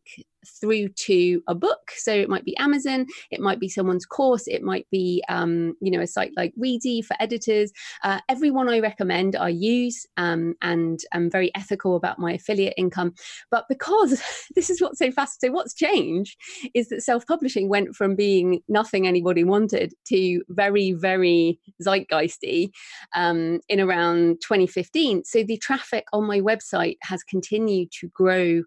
through 0.59 0.89
to 0.89 1.41
a 1.47 1.55
book. 1.55 1.91
So 1.95 2.13
it 2.13 2.29
might 2.29 2.45
be 2.45 2.57
Amazon, 2.57 3.05
it 3.29 3.39
might 3.39 3.59
be 3.59 3.69
someone's 3.69 4.05
course, 4.05 4.47
it 4.47 4.63
might 4.63 4.87
be, 4.91 5.23
um, 5.29 5.75
you 5.81 5.91
know, 5.91 6.01
a 6.01 6.07
site 6.07 6.31
like 6.35 6.53
Reedsy 6.61 7.03
for 7.03 7.15
editors. 7.19 7.71
Uh, 8.03 8.19
everyone 8.29 8.69
I 8.69 8.79
recommend 8.79 9.35
I 9.35 9.49
use 9.49 10.05
um, 10.17 10.55
and 10.61 10.99
I'm 11.13 11.29
very 11.29 11.51
ethical 11.55 11.95
about 11.95 12.19
my 12.19 12.33
affiliate 12.33 12.73
income. 12.77 13.13
But 13.49 13.65
because 13.69 14.21
this 14.55 14.69
is 14.69 14.81
what's 14.81 14.99
so 14.99 15.11
fast, 15.11 15.41
so 15.41 15.51
what's 15.51 15.73
changed 15.73 16.37
is 16.73 16.89
that 16.89 17.03
self 17.03 17.25
publishing 17.25 17.69
went 17.69 17.95
from 17.95 18.15
being 18.15 18.61
nothing 18.67 19.07
anybody 19.07 19.43
wanted 19.43 19.93
to 20.07 20.41
very, 20.49 20.93
very 20.93 21.59
zeitgeisty 21.81 22.71
um, 23.15 23.59
in 23.69 23.79
around 23.79 24.41
2015. 24.41 25.23
So 25.23 25.43
the 25.43 25.57
traffic 25.57 26.05
on 26.13 26.25
my 26.25 26.39
website 26.39 26.97
has 27.03 27.23
continued 27.23 27.91
to 27.99 28.07
grow 28.09 28.63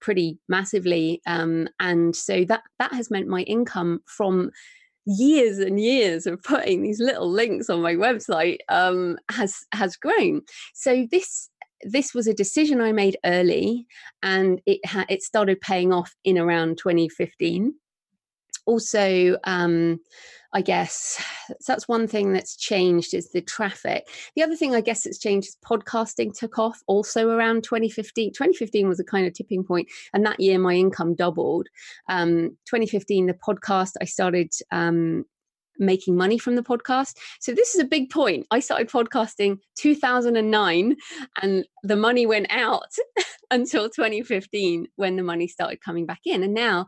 pretty 0.00 0.38
massively 0.48 1.20
um, 1.26 1.68
and 1.80 2.14
so 2.14 2.44
that 2.44 2.62
that 2.78 2.92
has 2.92 3.10
meant 3.10 3.28
my 3.28 3.42
income 3.42 4.00
from 4.06 4.50
years 5.06 5.58
and 5.58 5.78
years 5.78 6.26
of 6.26 6.42
putting 6.42 6.82
these 6.82 7.00
little 7.00 7.30
links 7.30 7.70
on 7.70 7.80
my 7.80 7.94
website 7.94 8.58
um, 8.68 9.16
has 9.30 9.64
has 9.72 9.96
grown 9.96 10.42
so 10.74 11.06
this 11.10 11.48
this 11.82 12.14
was 12.14 12.26
a 12.26 12.34
decision 12.34 12.80
I 12.80 12.92
made 12.92 13.16
early, 13.24 13.86
and 14.22 14.60
it 14.66 14.84
ha- 14.86 15.06
it 15.08 15.22
started 15.22 15.60
paying 15.60 15.92
off 15.92 16.14
in 16.24 16.38
around 16.38 16.78
2015. 16.78 17.74
Also, 18.66 19.36
um, 19.44 20.00
I 20.56 20.62
guess 20.62 21.22
that's 21.66 21.86
one 21.86 22.08
thing 22.08 22.32
that's 22.32 22.56
changed 22.56 23.12
is 23.12 23.30
the 23.30 23.42
traffic. 23.42 24.08
The 24.36 24.42
other 24.42 24.56
thing 24.56 24.74
I 24.74 24.80
guess 24.80 25.04
that's 25.04 25.18
changed 25.18 25.48
is 25.48 25.58
podcasting 25.62 26.32
took 26.32 26.58
off 26.58 26.82
also 26.86 27.28
around 27.28 27.62
2015. 27.62 28.32
2015 28.32 28.88
was 28.88 28.98
a 28.98 29.04
kind 29.04 29.26
of 29.26 29.34
tipping 29.34 29.64
point, 29.64 29.86
and 30.14 30.24
that 30.24 30.40
year 30.40 30.58
my 30.58 30.72
income 30.72 31.14
doubled. 31.14 31.68
Um, 32.08 32.56
2015, 32.70 33.26
the 33.26 33.34
podcast 33.34 33.96
I 34.00 34.06
started 34.06 34.50
um, 34.72 35.26
making 35.78 36.16
money 36.16 36.38
from 36.38 36.54
the 36.54 36.62
podcast. 36.62 37.18
So 37.38 37.52
this 37.52 37.74
is 37.74 37.82
a 37.82 37.86
big 37.86 38.08
point. 38.08 38.46
I 38.50 38.60
started 38.60 38.88
podcasting 38.88 39.58
2009 39.76 40.96
and 41.42 41.66
the 41.82 41.96
money 41.96 42.24
went 42.24 42.46
out 42.48 42.94
until 43.50 43.90
2015 43.90 44.86
when 44.96 45.16
the 45.16 45.22
money 45.22 45.48
started 45.48 45.82
coming 45.82 46.06
back 46.06 46.20
in. 46.24 46.42
And 46.42 46.54
now 46.54 46.86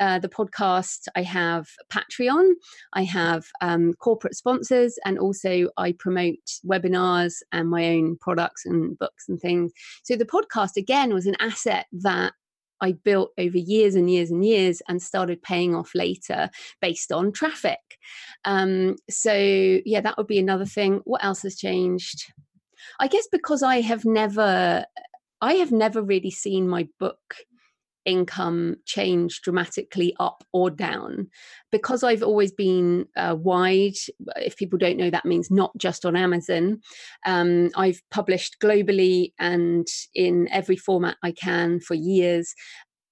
uh, 0.00 0.18
the 0.18 0.28
podcast, 0.28 1.06
I 1.14 1.22
have 1.22 1.68
Patreon, 1.92 2.52
I 2.94 3.04
have 3.04 3.46
um, 3.60 3.92
corporate 3.94 4.34
sponsors, 4.34 4.98
and 5.04 5.18
also 5.18 5.68
I 5.76 5.92
promote 5.92 6.38
webinars 6.66 7.34
and 7.52 7.68
my 7.68 7.86
own 7.86 8.16
products 8.16 8.64
and 8.66 8.98
books 8.98 9.28
and 9.28 9.38
things. 9.38 9.72
So 10.02 10.16
the 10.16 10.24
podcast, 10.24 10.76
again, 10.76 11.12
was 11.12 11.26
an 11.26 11.36
asset 11.38 11.86
that 11.92 12.32
I 12.80 12.92
built 12.92 13.32
over 13.38 13.58
years 13.58 13.94
and 13.94 14.10
years 14.10 14.30
and 14.30 14.44
years 14.44 14.80
and 14.88 15.02
started 15.02 15.42
paying 15.42 15.74
off 15.74 15.90
later 15.94 16.48
based 16.80 17.12
on 17.12 17.30
traffic. 17.30 17.78
Um, 18.46 18.96
so, 19.10 19.34
yeah, 19.34 20.00
that 20.00 20.16
would 20.16 20.26
be 20.26 20.38
another 20.38 20.64
thing. 20.64 21.02
What 21.04 21.22
else 21.22 21.42
has 21.42 21.56
changed? 21.56 22.32
I 22.98 23.06
guess 23.06 23.28
because 23.30 23.62
I 23.62 23.82
have 23.82 24.06
never, 24.06 24.86
I 25.42 25.54
have 25.54 25.72
never 25.72 26.02
really 26.02 26.30
seen 26.30 26.68
my 26.68 26.88
book 26.98 27.18
income 28.04 28.76
change 28.86 29.40
dramatically 29.42 30.14
up 30.18 30.44
or 30.52 30.70
down. 30.70 31.28
Because 31.70 32.02
i've 32.02 32.22
always 32.22 32.52
been 32.52 33.06
uh, 33.16 33.36
wide 33.38 33.94
if 34.36 34.56
people 34.56 34.78
don't 34.78 34.96
know 34.96 35.10
that 35.10 35.24
means 35.24 35.50
not 35.50 35.76
just 35.76 36.04
on 36.04 36.16
amazon 36.16 36.80
um, 37.26 37.70
i've 37.76 38.00
published 38.10 38.56
globally 38.60 39.32
and 39.38 39.86
in 40.14 40.48
every 40.50 40.76
format 40.76 41.16
i 41.22 41.30
can 41.30 41.80
for 41.80 41.94
years 41.94 42.54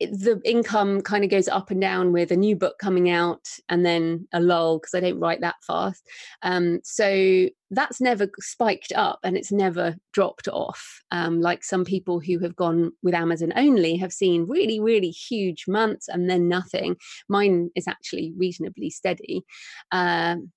the 0.01 0.41
income 0.45 1.01
kind 1.01 1.25
of 1.25 1.31
goes 1.31 1.49
up 1.49 1.71
and 1.71 1.81
down 1.81 2.13
with 2.13 2.31
a 2.31 2.37
new 2.37 2.55
book 2.55 2.79
coming 2.79 3.11
out 3.11 3.49
and 3.69 3.85
then 3.85 4.29
a 4.33 4.41
lull 4.41 4.79
because 4.79 4.95
I 4.95 5.01
don't 5.01 5.19
write 5.19 5.41
that 5.41 5.57
fast. 5.67 6.07
Um, 6.43 6.81
so 6.85 7.49
that's 7.71 8.01
never 8.01 8.29
spiked 8.39 8.93
up 8.95 9.19
and 9.25 9.37
it's 9.37 9.51
never 9.51 9.97
dropped 10.13 10.47
off. 10.49 11.03
Um, 11.11 11.41
like 11.41 11.65
some 11.65 11.85
people 11.85 12.21
who 12.21 12.39
have 12.39 12.55
gone 12.55 12.93
with 13.03 13.15
Amazon 13.15 13.53
only 13.57 13.97
have 13.97 14.13
seen 14.13 14.47
really, 14.49 14.79
really 14.79 15.11
huge 15.11 15.65
months 15.67 16.09
and 16.09 16.31
then 16.31 16.49
nothing. 16.49 16.97
Mine 17.29 17.71
is 17.75 17.89
actually 17.89 18.33
reasonably 18.37 18.91
steady. 18.91 19.43
Um, 19.91 20.53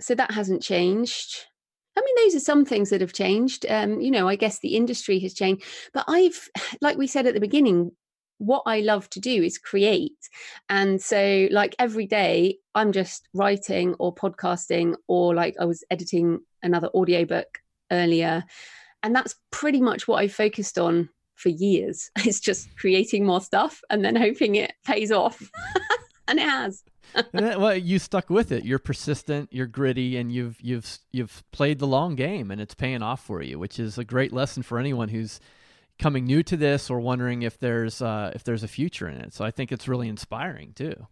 so 0.00 0.14
that 0.14 0.30
hasn't 0.30 0.62
changed. 0.62 1.44
I 1.98 2.02
mean, 2.02 2.14
those 2.24 2.34
are 2.34 2.44
some 2.44 2.64
things 2.64 2.90
that 2.90 3.00
have 3.00 3.12
changed. 3.12 3.66
Um, 3.68 4.00
you 4.00 4.10
know, 4.10 4.28
I 4.28 4.36
guess 4.36 4.58
the 4.58 4.76
industry 4.76 5.18
has 5.20 5.34
changed, 5.34 5.64
but 5.92 6.04
I've, 6.08 6.48
like 6.80 6.96
we 6.96 7.06
said 7.06 7.26
at 7.26 7.34
the 7.34 7.40
beginning, 7.40 7.92
what 8.38 8.62
I 8.66 8.80
love 8.80 9.08
to 9.10 9.20
do 9.20 9.42
is 9.42 9.58
create. 9.58 10.28
And 10.68 11.00
so, 11.00 11.48
like 11.50 11.74
every 11.78 12.06
day, 12.06 12.58
I'm 12.74 12.92
just 12.92 13.28
writing 13.32 13.94
or 13.98 14.14
podcasting, 14.14 14.94
or 15.06 15.34
like 15.34 15.56
I 15.60 15.64
was 15.64 15.84
editing 15.90 16.40
another 16.62 16.88
audiobook 16.94 17.60
earlier. 17.90 18.44
And 19.02 19.14
that's 19.14 19.36
pretty 19.50 19.80
much 19.80 20.08
what 20.08 20.22
I 20.22 20.28
focused 20.28 20.78
on 20.78 21.08
for 21.34 21.50
years. 21.50 22.10
It's 22.24 22.40
just 22.40 22.68
creating 22.76 23.24
more 23.24 23.40
stuff 23.40 23.80
and 23.90 24.04
then 24.04 24.16
hoping 24.16 24.56
it 24.56 24.72
pays 24.84 25.12
off. 25.12 25.50
and 26.28 26.38
it 26.38 26.48
has. 26.48 26.82
and 27.14 27.46
then, 27.46 27.60
well, 27.60 27.76
you 27.76 27.98
stuck 27.98 28.30
with 28.30 28.52
it. 28.52 28.64
You're 28.64 28.78
persistent, 28.78 29.52
you're 29.52 29.66
gritty, 29.66 30.16
and 30.16 30.32
you've 30.32 30.60
you've 30.60 30.98
you've 31.12 31.42
played 31.52 31.78
the 31.78 31.86
long 31.86 32.14
game, 32.16 32.50
and 32.50 32.60
it's 32.60 32.74
paying 32.74 33.02
off 33.02 33.24
for 33.24 33.42
you, 33.42 33.58
which 33.58 33.78
is 33.78 33.96
a 33.96 34.04
great 34.04 34.32
lesson 34.32 34.62
for 34.62 34.78
anyone 34.78 35.08
who's 35.08 35.40
coming 35.98 36.24
new 36.24 36.42
to 36.44 36.56
this 36.56 36.90
or 36.90 37.00
wondering 37.00 37.42
if 37.42 37.58
there's 37.58 38.02
uh, 38.02 38.30
if 38.34 38.44
there's 38.44 38.62
a 38.62 38.68
future 38.68 39.08
in 39.08 39.18
it. 39.20 39.34
So 39.34 39.44
I 39.44 39.50
think 39.50 39.72
it's 39.72 39.88
really 39.88 40.08
inspiring 40.08 40.72
too. 40.74 41.06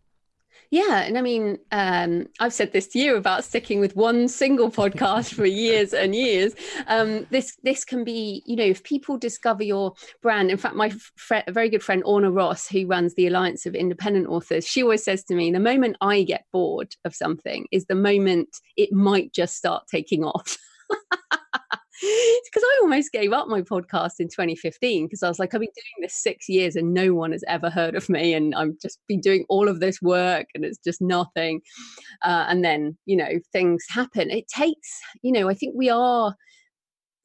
Yeah, 0.70 1.03
and 1.03 1.18
I 1.18 1.20
mean, 1.20 1.59
um, 1.73 2.27
I've 2.40 2.53
said 2.53 2.73
this 2.73 2.88
to 2.88 2.99
you 2.99 3.16
about 3.16 3.44
sticking 3.44 3.81
with 3.81 3.94
one 3.97 4.29
single 4.29 4.70
podcast 4.73 5.35
for 5.35 5.47
years 5.47 5.92
and 5.92 6.14
years. 6.14 6.55
Um, 6.87 7.27
this 7.31 7.57
this 7.62 7.85
can 7.85 8.05
be, 8.05 8.42
you 8.47 8.57
know, 8.57 8.64
if 8.64 8.83
people 8.83 9.16
discover 9.16 9.62
your 9.62 9.94
brand. 10.23 10.51
In 10.51 10.57
fact, 10.57 10.75
my 10.75 10.90
fr- 11.16 11.49
very 11.49 11.68
good 11.68 11.83
friend 11.83 12.03
Orna 12.05 12.31
Ross, 12.31 12.66
who 12.66 12.87
runs 12.87 13.14
the 13.14 13.27
Alliance 13.27 13.66
of 13.66 13.75
Independent 13.75 14.27
Authors, 14.27 14.66
she 14.66 14.83
always 14.83 15.05
says 15.05 15.25
to 15.25 15.35
me, 15.35 15.51
the 15.51 15.61
moment 15.61 15.97
I 16.01 16.23
get 16.23 16.47
bored 16.53 16.94
of 17.05 17.14
something 17.14 17.66
is 17.70 17.87
the 17.87 17.94
moment 17.94 18.49
it 18.77 18.92
might 18.92 19.33
just 19.33 19.57
start 19.57 19.85
taking 19.88 20.25
off. 20.25 20.57
because 22.01 22.63
I 22.63 22.79
almost 22.83 23.13
gave 23.13 23.33
up 23.33 23.49
my 23.49 23.63
podcast 23.63 24.15
in 24.19 24.29
2015 24.29 25.07
because 25.07 25.23
I 25.23 25.29
was 25.29 25.39
like, 25.39 25.55
I've 25.55 25.61
been 25.61 25.69
doing 25.75 26.03
this 26.03 26.15
six 26.15 26.49
years 26.49 26.77
and 26.77 26.93
no 26.93 27.15
one 27.15 27.33
has 27.33 27.45
ever 27.47 27.71
heard 27.71 27.95
of 27.95 28.09
me, 28.09 28.35
and 28.35 28.55
I've 28.55 28.79
just 28.81 28.99
been 29.09 29.21
doing 29.21 29.45
all 29.49 29.69
of 29.69 29.81
this 29.81 30.03
work 30.03 30.47
and 30.55 30.65
it's 30.65 30.79
just 30.79 31.01
nothing. 31.01 31.61
Uh, 32.23 32.47
and 32.49 32.65
then, 32.65 32.97
you 33.07 33.17
know, 33.17 33.39
things 33.53 33.85
happen. 33.89 34.31
It 34.31 34.49
takes, 34.49 35.01
you 35.23 35.33
know, 35.33 35.49
I 35.49 35.55
think 35.55 35.75
we 35.77 35.89
are 35.89 36.35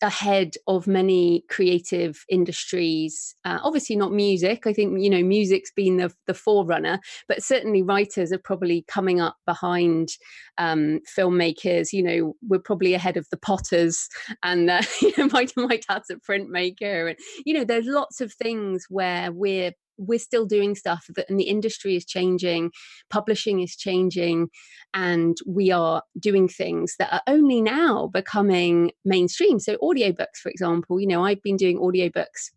ahead 0.01 0.53
of 0.67 0.87
many 0.87 1.43
creative 1.49 2.23
industries 2.29 3.35
uh, 3.45 3.59
obviously 3.63 3.95
not 3.95 4.11
music 4.11 4.65
i 4.65 4.73
think 4.73 4.99
you 4.99 5.09
know 5.09 5.23
music's 5.23 5.71
been 5.71 5.97
the, 5.97 6.11
the 6.27 6.33
forerunner 6.33 6.99
but 7.27 7.43
certainly 7.43 7.81
writers 7.81 8.31
are 8.31 8.39
probably 8.39 8.83
coming 8.87 9.19
up 9.19 9.35
behind 9.45 10.09
um, 10.57 10.99
filmmakers 11.17 11.91
you 11.91 12.03
know 12.03 12.35
we're 12.47 12.59
probably 12.59 12.93
ahead 12.93 13.17
of 13.17 13.27
the 13.29 13.37
potters 13.37 14.07
and 14.43 14.69
uh, 14.69 14.81
you 15.01 15.13
know 15.17 15.27
my, 15.31 15.47
my 15.55 15.79
dad's 15.89 16.09
a 16.09 16.15
printmaker 16.15 17.09
and 17.09 17.17
you 17.45 17.53
know 17.53 17.63
there's 17.63 17.85
lots 17.85 18.21
of 18.21 18.33
things 18.33 18.85
where 18.89 19.31
we're 19.31 19.73
we're 19.99 20.19
still 20.19 20.45
doing 20.45 20.75
stuff 20.75 21.05
that 21.15 21.29
and 21.29 21.39
the 21.39 21.43
industry 21.43 21.95
is 21.95 22.05
changing 22.05 22.71
publishing 23.09 23.59
is 23.59 23.75
changing 23.75 24.47
and 24.93 25.37
we 25.45 25.71
are 25.71 26.01
doing 26.19 26.47
things 26.47 26.95
that 26.97 27.13
are 27.13 27.21
only 27.27 27.61
now 27.61 28.07
becoming 28.07 28.91
mainstream. 29.05 29.59
So 29.59 29.77
audiobooks 29.77 30.37
for 30.41 30.49
example 30.49 30.99
you 30.99 31.07
know 31.07 31.23
i've 31.23 31.41
been 31.41 31.57
doing 31.57 31.77
audiobooks 31.77 32.51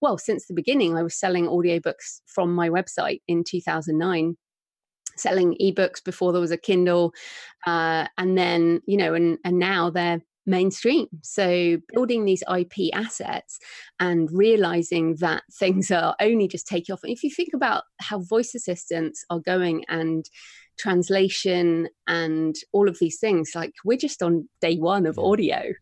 well 0.00 0.18
since 0.18 0.46
the 0.46 0.54
beginning 0.54 0.96
i 0.96 1.02
was 1.02 1.18
selling 1.18 1.46
audiobooks 1.46 2.20
from 2.26 2.54
my 2.54 2.68
website 2.68 3.20
in 3.28 3.44
2009 3.44 4.36
selling 5.16 5.56
ebooks 5.60 6.02
before 6.04 6.32
there 6.32 6.40
was 6.40 6.50
a 6.50 6.56
kindle 6.56 7.12
uh, 7.66 8.06
and 8.16 8.38
then 8.38 8.80
you 8.86 8.96
know 8.96 9.14
and 9.14 9.38
and 9.44 9.58
now 9.58 9.90
they're 9.90 10.20
mainstream. 10.48 11.06
So 11.22 11.78
building 11.92 12.24
these 12.24 12.42
IP 12.52 12.94
assets 12.94 13.58
and 14.00 14.28
realizing 14.32 15.16
that 15.16 15.42
things 15.52 15.90
are 15.90 16.16
only 16.20 16.48
just 16.48 16.66
taking 16.66 16.92
off. 16.92 17.00
If 17.04 17.22
you 17.22 17.30
think 17.30 17.50
about 17.54 17.84
how 18.00 18.20
voice 18.20 18.54
assistants 18.54 19.24
are 19.30 19.40
going 19.40 19.84
and 19.88 20.28
translation 20.78 21.88
and 22.06 22.56
all 22.72 22.88
of 22.88 22.98
these 22.98 23.18
things, 23.18 23.52
like 23.54 23.72
we're 23.84 23.98
just 23.98 24.22
on 24.22 24.48
day 24.60 24.76
one 24.76 25.06
of 25.06 25.18
audio. 25.18 25.72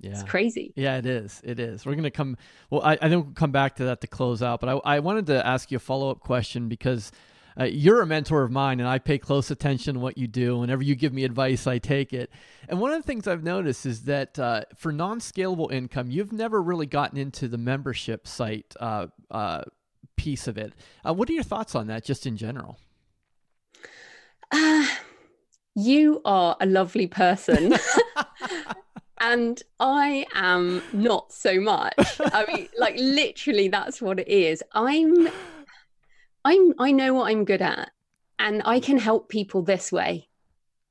Yeah. 0.00 0.10
It's 0.12 0.22
crazy. 0.22 0.72
Yeah, 0.76 0.98
it 0.98 1.06
is. 1.06 1.40
It 1.42 1.58
is. 1.58 1.84
We're 1.84 1.92
going 1.92 2.04
to 2.04 2.10
come, 2.10 2.36
well, 2.70 2.82
I, 2.82 2.92
I 2.92 3.08
think 3.08 3.24
we'll 3.24 3.34
come 3.34 3.50
back 3.50 3.76
to 3.76 3.84
that 3.86 4.00
to 4.02 4.06
close 4.06 4.42
out, 4.42 4.60
but 4.60 4.68
I, 4.68 4.96
I 4.96 4.98
wanted 5.00 5.26
to 5.26 5.44
ask 5.44 5.72
you 5.72 5.76
a 5.76 5.80
follow 5.80 6.10
up 6.10 6.20
question 6.20 6.68
because 6.68 7.10
uh, 7.58 7.64
you're 7.64 8.02
a 8.02 8.06
mentor 8.06 8.42
of 8.42 8.50
mine 8.50 8.80
and 8.80 8.88
I 8.88 8.98
pay 8.98 9.18
close 9.18 9.50
attention 9.50 9.94
to 9.94 10.00
what 10.00 10.16
you 10.16 10.26
do. 10.26 10.58
Whenever 10.58 10.82
you 10.82 10.94
give 10.94 11.12
me 11.12 11.24
advice, 11.24 11.66
I 11.66 11.78
take 11.78 12.12
it. 12.12 12.30
And 12.68 12.80
one 12.80 12.92
of 12.92 13.02
the 13.02 13.06
things 13.06 13.26
I've 13.26 13.42
noticed 13.42 13.86
is 13.86 14.02
that 14.04 14.38
uh, 14.38 14.62
for 14.76 14.92
non 14.92 15.20
scalable 15.20 15.72
income, 15.72 16.10
you've 16.10 16.32
never 16.32 16.62
really 16.62 16.86
gotten 16.86 17.18
into 17.18 17.48
the 17.48 17.58
membership 17.58 18.26
site 18.26 18.74
uh, 18.78 19.08
uh 19.30 19.62
piece 20.16 20.48
of 20.48 20.58
it. 20.58 20.72
Uh, 21.06 21.14
what 21.14 21.30
are 21.30 21.32
your 21.32 21.44
thoughts 21.44 21.74
on 21.74 21.86
that, 21.86 22.04
just 22.04 22.26
in 22.26 22.36
general? 22.36 22.78
Uh, 24.50 24.86
you 25.74 26.20
are 26.24 26.56
a 26.60 26.66
lovely 26.66 27.06
person. 27.06 27.74
and 29.20 29.62
I 29.80 30.26
am 30.34 30.82
not 30.92 31.32
so 31.32 31.60
much. 31.60 32.20
I 32.20 32.44
mean, 32.52 32.68
like 32.78 32.94
literally, 32.98 33.68
that's 33.68 34.00
what 34.00 34.20
it 34.20 34.28
is. 34.28 34.62
I'm 34.72 35.28
I'm 36.48 36.72
I 36.78 36.92
know 36.92 37.12
what 37.12 37.30
I'm 37.30 37.44
good 37.44 37.60
at 37.60 37.90
and 38.38 38.62
I 38.64 38.80
can 38.80 38.96
help 38.96 39.28
people 39.28 39.62
this 39.62 39.92
way. 39.92 40.30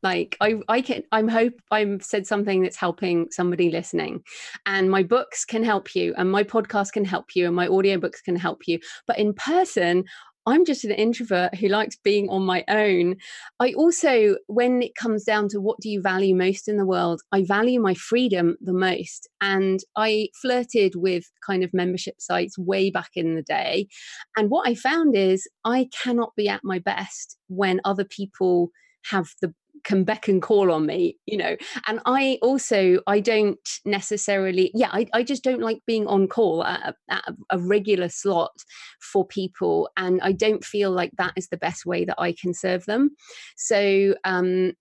Like 0.04 0.38
I 0.40 0.60
I 0.68 0.82
can 0.82 1.02
I'm 1.12 1.28
hope 1.28 1.56
I've 1.72 2.04
said 2.04 2.28
something 2.28 2.62
that's 2.62 2.76
helping 2.76 3.32
somebody 3.32 3.72
listening. 3.72 4.24
And 4.68 4.92
my 4.92 5.02
books 5.02 5.46
can 5.46 5.64
help 5.64 5.96
you 5.96 6.14
and 6.16 6.32
my 6.32 6.44
podcast 6.44 6.92
can 6.92 7.06
help 7.06 7.36
you 7.36 7.48
and 7.48 7.56
my 7.56 7.68
audiobooks 7.68 8.24
can 8.24 8.36
help 8.36 8.68
you. 8.68 8.80
But 9.08 9.18
in 9.18 9.34
person, 9.34 10.06
I'm 10.48 10.64
just 10.64 10.86
an 10.86 10.92
introvert 10.92 11.56
who 11.56 11.68
likes 11.68 11.98
being 11.98 12.30
on 12.30 12.44
my 12.44 12.64
own. 12.70 13.18
I 13.60 13.74
also, 13.74 14.38
when 14.48 14.82
it 14.82 14.96
comes 14.96 15.26
down 15.26 15.50
to 15.50 15.60
what 15.60 15.78
do 15.82 15.90
you 15.90 16.02
value 16.02 16.34
most 16.34 16.70
in 16.70 16.78
the 16.78 16.86
world, 16.86 17.22
I 17.34 17.44
value 17.44 17.82
my 17.82 17.94
freedom 17.94 18.56
the 18.62 18.74
most. 18.74 19.28
And 19.42 19.82
I 19.98 20.30
flirted 20.42 20.96
with 20.96 21.30
kind 21.46 21.66
of 21.66 21.74
membership 21.74 22.22
sites 22.22 22.58
way 22.58 22.90
back 22.90 23.12
in 23.16 23.36
the 23.36 23.42
day. 23.42 23.90
And 24.38 24.50
what 24.50 24.68
I 24.68 24.74
found 24.74 25.18
is 25.18 25.50
I 25.66 25.90
cannot 25.92 26.34
be 26.38 26.48
at 26.48 26.64
my 26.64 26.80
best 26.80 27.38
when 27.50 27.82
other 27.84 28.06
people 28.06 28.72
have 29.12 29.28
the 29.42 29.54
can 29.88 30.04
beck 30.04 30.28
and 30.28 30.42
call 30.42 30.72
on 30.72 30.86
me 30.86 31.18
you 31.26 31.38
know. 31.38 31.56
And 31.88 32.00
i 32.06 32.38
also 32.42 33.00
i 33.08 33.20
don't 33.20 33.58
necessarily 33.86 34.72
yeah 34.74 34.90
i, 34.92 35.08
I 35.14 35.24
just 35.24 35.44
don't 35.44 35.62
like 35.62 35.80
being 35.88 36.06
on 36.08 36.28
call 36.28 36.64
at, 36.64 36.96
at 37.10 37.24
a 37.50 37.58
regular 37.58 38.10
slot 38.10 38.52
for 39.00 39.26
people 39.26 39.90
and 39.96 40.20
i 40.22 40.34
don't 40.34 40.66
feel 40.66 40.92
like 40.92 41.12
that 41.18 41.34
is 41.38 41.48
the 41.48 41.58
best 41.58 41.86
way 41.86 42.06
that 42.06 42.20
i 42.20 42.34
can 42.34 42.54
serve 42.54 42.86
them. 42.86 43.12
So 43.56 44.16
um 44.24 44.74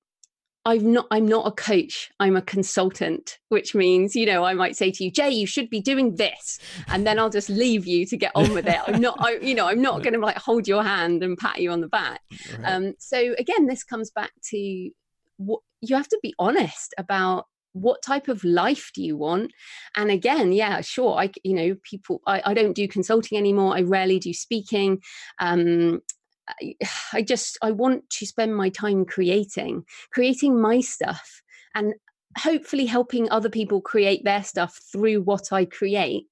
I'm 0.66 0.92
not 0.92 1.06
I'm 1.12 1.26
not 1.26 1.46
a 1.46 1.52
coach. 1.52 2.10
I'm 2.18 2.36
a 2.36 2.42
consultant, 2.42 3.38
which 3.50 3.72
means, 3.72 4.16
you 4.16 4.26
know, 4.26 4.42
I 4.44 4.52
might 4.52 4.76
say 4.76 4.90
to 4.90 5.04
you, 5.04 5.12
Jay, 5.12 5.30
you 5.30 5.46
should 5.46 5.70
be 5.70 5.80
doing 5.80 6.16
this. 6.16 6.58
And 6.88 7.06
then 7.06 7.20
I'll 7.20 7.30
just 7.30 7.48
leave 7.48 7.86
you 7.86 8.04
to 8.04 8.16
get 8.16 8.32
on 8.34 8.52
with 8.52 8.66
it. 8.66 8.80
I'm 8.86 9.00
not 9.00 9.16
I, 9.20 9.36
you 9.36 9.54
know, 9.54 9.68
I'm 9.68 9.80
not 9.80 10.02
going 10.02 10.14
to 10.14 10.18
like 10.18 10.36
hold 10.36 10.66
your 10.66 10.82
hand 10.82 11.22
and 11.22 11.38
pat 11.38 11.60
you 11.60 11.70
on 11.70 11.80
the 11.80 11.88
back. 11.88 12.20
Right. 12.58 12.72
Um, 12.72 12.94
so 12.98 13.34
again, 13.38 13.66
this 13.66 13.84
comes 13.84 14.10
back 14.10 14.32
to 14.50 14.90
what 15.36 15.60
you 15.82 15.94
have 15.94 16.08
to 16.08 16.18
be 16.20 16.34
honest 16.38 16.94
about 16.98 17.46
what 17.72 18.02
type 18.02 18.26
of 18.26 18.42
life 18.42 18.90
do 18.94 19.02
you 19.02 19.18
want 19.18 19.52
and 19.96 20.10
again 20.10 20.50
yeah 20.50 20.80
sure 20.80 21.18
i 21.18 21.30
you 21.44 21.54
know 21.54 21.76
people 21.82 22.22
i, 22.26 22.40
I 22.46 22.54
don't 22.54 22.72
do 22.72 22.88
consulting 22.88 23.36
anymore 23.36 23.76
i 23.76 23.82
rarely 23.82 24.18
do 24.18 24.32
speaking 24.32 25.02
um 25.40 26.00
I, 26.48 26.74
I 27.12 27.22
just 27.22 27.58
I 27.62 27.72
want 27.72 28.08
to 28.10 28.26
spend 28.26 28.56
my 28.56 28.68
time 28.68 29.04
creating, 29.04 29.84
creating 30.10 30.60
my 30.60 30.80
stuff, 30.80 31.42
and 31.74 31.94
hopefully 32.36 32.86
helping 32.86 33.30
other 33.30 33.48
people 33.48 33.80
create 33.80 34.24
their 34.24 34.42
stuff 34.42 34.78
through 34.92 35.22
what 35.22 35.52
I 35.52 35.64
create. 35.64 36.28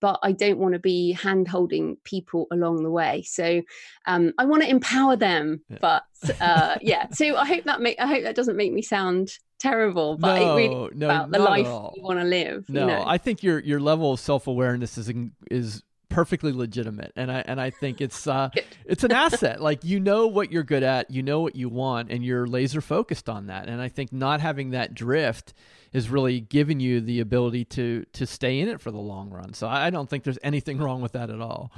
But 0.00 0.20
I 0.22 0.30
don't 0.32 0.58
want 0.58 0.74
to 0.74 0.78
be 0.78 1.12
hand 1.12 1.48
holding 1.48 1.96
people 2.04 2.46
along 2.52 2.84
the 2.84 2.90
way. 2.90 3.22
So 3.22 3.62
um, 4.06 4.32
I 4.38 4.44
want 4.44 4.62
to 4.62 4.68
empower 4.68 5.16
them. 5.16 5.62
Yeah. 5.68 5.78
But 5.80 6.04
uh, 6.40 6.76
yeah, 6.82 7.08
so 7.10 7.36
I 7.36 7.46
hope 7.46 7.64
that 7.64 7.80
make 7.80 7.98
I 7.98 8.06
hope 8.06 8.22
that 8.22 8.36
doesn't 8.36 8.56
make 8.56 8.72
me 8.72 8.82
sound 8.82 9.32
terrible. 9.58 10.16
But 10.16 10.38
no, 10.38 10.56
really 10.56 10.90
no, 10.94 11.06
about 11.06 11.30
the 11.32 11.40
life 11.40 11.66
you 11.96 12.02
want 12.02 12.20
to 12.20 12.24
live. 12.24 12.68
No, 12.68 12.80
you 12.80 12.86
know? 12.86 13.04
I 13.06 13.18
think 13.18 13.42
your 13.42 13.58
your 13.58 13.80
level 13.80 14.12
of 14.12 14.20
self 14.20 14.46
awareness 14.46 14.98
is 14.98 15.10
is 15.50 15.82
perfectly 16.08 16.52
legitimate. 16.52 17.12
And 17.16 17.30
i 17.30 17.42
and 17.46 17.60
i 17.60 17.70
think 17.70 18.00
it's 18.00 18.26
uh 18.26 18.50
it's 18.84 19.04
an 19.04 19.12
asset. 19.12 19.60
Like 19.60 19.84
you 19.84 20.00
know 20.00 20.26
what 20.26 20.50
you're 20.50 20.62
good 20.62 20.82
at 20.82 21.10
you 21.10 21.22
know 21.22 21.40
what 21.40 21.56
you 21.56 21.68
want 21.68 22.10
and 22.10 22.24
you're 22.24 22.46
laser 22.46 22.80
focused 22.80 23.28
on 23.28 23.46
that. 23.46 23.68
And 23.68 23.80
i 23.80 23.88
think 23.88 24.12
not 24.12 24.40
having 24.40 24.70
that 24.70 24.94
drift 24.94 25.54
is 25.92 26.10
really 26.10 26.40
giving 26.40 26.80
you 26.80 27.00
the 27.00 27.20
ability 27.20 27.64
to 27.64 28.04
to 28.12 28.26
stay 28.26 28.60
in 28.60 28.68
it 28.68 28.80
for 28.80 28.90
the 28.90 28.98
long 28.98 29.30
run. 29.30 29.54
So 29.54 29.68
i 29.68 29.90
don't 29.90 30.08
think 30.08 30.24
there's 30.24 30.38
anything 30.42 30.78
wrong 30.78 31.00
with 31.00 31.12
that 31.12 31.30
at 31.30 31.40
all 31.40 31.72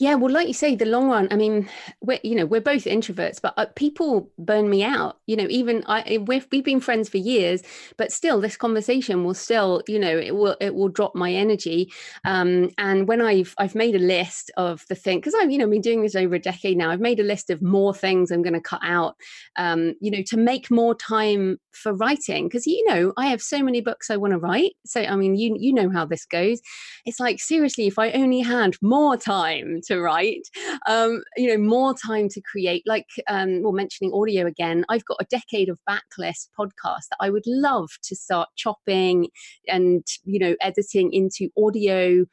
yeah, 0.00 0.14
well, 0.14 0.32
like 0.32 0.46
you 0.46 0.54
say, 0.54 0.76
the 0.76 0.84
long 0.84 1.08
run. 1.08 1.26
I 1.32 1.36
mean, 1.36 1.68
we're 2.00 2.20
you 2.22 2.36
know 2.36 2.46
we're 2.46 2.60
both 2.60 2.84
introverts, 2.84 3.40
but 3.42 3.52
uh, 3.56 3.66
people 3.74 4.30
burn 4.38 4.70
me 4.70 4.84
out. 4.84 5.18
You 5.26 5.34
know, 5.36 5.46
even 5.50 5.82
I 5.88 6.18
we've 6.24 6.46
we've 6.52 6.62
been 6.64 6.78
friends 6.78 7.08
for 7.08 7.16
years, 7.16 7.62
but 7.96 8.12
still, 8.12 8.40
this 8.40 8.56
conversation 8.56 9.24
will 9.24 9.34
still 9.34 9.82
you 9.88 9.98
know 9.98 10.16
it 10.16 10.36
will 10.36 10.56
it 10.60 10.76
will 10.76 10.88
drop 10.88 11.16
my 11.16 11.32
energy. 11.32 11.92
Um, 12.24 12.70
and 12.78 13.08
when 13.08 13.20
I've 13.20 13.54
I've 13.58 13.74
made 13.74 13.96
a 13.96 13.98
list 13.98 14.52
of 14.56 14.84
the 14.88 14.94
thing 14.94 15.18
because 15.18 15.34
I've 15.34 15.50
you 15.50 15.58
know 15.58 15.68
been 15.68 15.80
doing 15.80 16.02
this 16.02 16.14
over 16.14 16.36
a 16.36 16.38
decade 16.40 16.76
now. 16.76 16.90
I've 16.90 17.00
made 17.00 17.18
a 17.18 17.24
list 17.24 17.50
of 17.50 17.60
more 17.60 17.92
things 17.92 18.30
I'm 18.30 18.42
going 18.42 18.52
to 18.54 18.60
cut 18.60 18.80
out. 18.84 19.16
Um, 19.56 19.94
you 20.00 20.12
know, 20.12 20.22
to 20.28 20.36
make 20.36 20.70
more 20.70 20.94
time 20.94 21.58
for 21.72 21.92
writing 21.92 22.46
because 22.46 22.66
you 22.68 22.86
know 22.88 23.12
I 23.16 23.26
have 23.26 23.42
so 23.42 23.64
many 23.64 23.80
books 23.80 24.10
I 24.10 24.16
want 24.16 24.32
to 24.32 24.38
write. 24.38 24.74
So 24.86 25.02
I 25.02 25.16
mean, 25.16 25.34
you 25.34 25.56
you 25.58 25.72
know 25.72 25.90
how 25.90 26.06
this 26.06 26.24
goes. 26.24 26.60
It's 27.04 27.18
like 27.18 27.40
seriously, 27.40 27.88
if 27.88 27.98
I 27.98 28.12
only 28.12 28.40
had 28.40 28.76
more 28.80 29.16
time 29.16 29.80
to 29.88 30.00
write, 30.00 30.42
um, 30.86 31.22
you 31.36 31.48
know, 31.48 31.58
more 31.58 31.94
time 31.94 32.28
to 32.30 32.40
create. 32.40 32.82
Like, 32.86 33.06
um, 33.28 33.62
well, 33.62 33.72
mentioning 33.72 34.12
audio 34.14 34.46
again, 34.46 34.84
I've 34.88 35.04
got 35.04 35.18
a 35.20 35.26
decade 35.30 35.68
of 35.68 35.78
backlist 35.88 36.48
podcasts 36.58 37.08
that 37.10 37.18
I 37.20 37.30
would 37.30 37.46
love 37.46 37.90
to 38.04 38.16
start 38.16 38.48
chopping 38.56 39.28
and, 39.66 40.06
you 40.24 40.38
know, 40.38 40.54
editing 40.60 41.12
into 41.12 41.50
audio. 41.58 42.24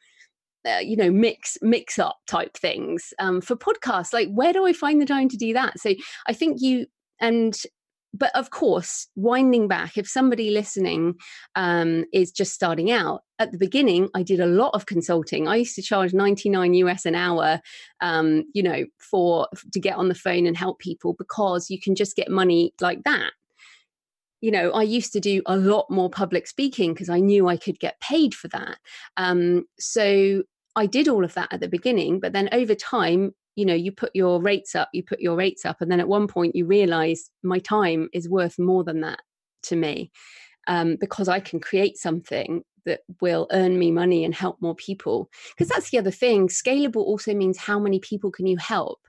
Uh, 0.66 0.80
you 0.80 0.96
know 0.96 1.12
mix 1.12 1.56
mix 1.62 1.96
up 1.96 2.16
type 2.26 2.56
things 2.56 3.14
um, 3.20 3.40
for 3.40 3.54
podcasts 3.54 4.12
like 4.12 4.28
where 4.32 4.52
do 4.52 4.66
i 4.66 4.72
find 4.72 5.00
the 5.00 5.06
time 5.06 5.28
to 5.28 5.36
do 5.36 5.52
that 5.52 5.78
so 5.78 5.94
i 6.26 6.32
think 6.32 6.60
you 6.60 6.86
and 7.20 7.62
but 8.16 8.30
of 8.34 8.50
course, 8.50 9.08
winding 9.14 9.68
back, 9.68 9.96
if 9.96 10.08
somebody 10.08 10.50
listening 10.50 11.14
um, 11.54 12.04
is 12.12 12.30
just 12.32 12.52
starting 12.52 12.90
out, 12.90 13.22
at 13.38 13.52
the 13.52 13.58
beginning, 13.58 14.08
I 14.14 14.22
did 14.22 14.40
a 14.40 14.46
lot 14.46 14.70
of 14.74 14.86
consulting. 14.86 15.46
I 15.46 15.56
used 15.56 15.74
to 15.76 15.82
charge 15.82 16.14
99 16.14 16.74
US 16.74 17.04
an 17.04 17.14
hour, 17.14 17.60
um, 18.00 18.44
you 18.54 18.62
know, 18.62 18.84
for 18.98 19.48
to 19.72 19.80
get 19.80 19.96
on 19.96 20.08
the 20.08 20.14
phone 20.14 20.46
and 20.46 20.56
help 20.56 20.78
people 20.78 21.14
because 21.18 21.68
you 21.68 21.78
can 21.80 21.94
just 21.94 22.16
get 22.16 22.30
money 22.30 22.72
like 22.80 23.02
that. 23.04 23.32
You 24.40 24.50
know, 24.50 24.70
I 24.72 24.82
used 24.82 25.12
to 25.14 25.20
do 25.20 25.42
a 25.46 25.56
lot 25.56 25.90
more 25.90 26.10
public 26.10 26.46
speaking 26.46 26.92
because 26.92 27.08
I 27.08 27.20
knew 27.20 27.48
I 27.48 27.56
could 27.56 27.80
get 27.80 28.00
paid 28.00 28.34
for 28.34 28.48
that. 28.48 28.78
Um, 29.16 29.64
so 29.78 30.42
I 30.76 30.86
did 30.86 31.08
all 31.08 31.24
of 31.24 31.34
that 31.34 31.52
at 31.52 31.60
the 31.60 31.68
beginning, 31.68 32.20
but 32.20 32.32
then 32.32 32.48
over 32.52 32.74
time, 32.74 33.34
you 33.56 33.66
know 33.66 33.74
you 33.74 33.90
put 33.90 34.10
your 34.14 34.40
rates 34.40 34.74
up 34.74 34.88
you 34.92 35.02
put 35.02 35.20
your 35.20 35.36
rates 35.36 35.64
up 35.64 35.80
and 35.80 35.90
then 35.90 36.00
at 36.00 36.08
one 36.08 36.28
point 36.28 36.54
you 36.54 36.64
realize 36.66 37.30
my 37.42 37.58
time 37.58 38.08
is 38.12 38.28
worth 38.28 38.58
more 38.58 38.84
than 38.84 39.00
that 39.00 39.20
to 39.62 39.76
me 39.76 40.10
um, 40.68 40.96
because 41.00 41.28
i 41.28 41.40
can 41.40 41.58
create 41.58 41.96
something 41.96 42.62
that 42.86 43.00
will 43.20 43.46
earn 43.52 43.78
me 43.78 43.90
money 43.90 44.24
and 44.24 44.34
help 44.34 44.56
more 44.62 44.74
people. 44.74 45.28
Because 45.50 45.68
that's 45.68 45.90
the 45.90 45.98
other 45.98 46.10
thing 46.10 46.48
scalable 46.48 47.02
also 47.02 47.34
means 47.34 47.58
how 47.58 47.78
many 47.78 47.98
people 47.98 48.30
can 48.30 48.46
you 48.46 48.56
help? 48.56 49.00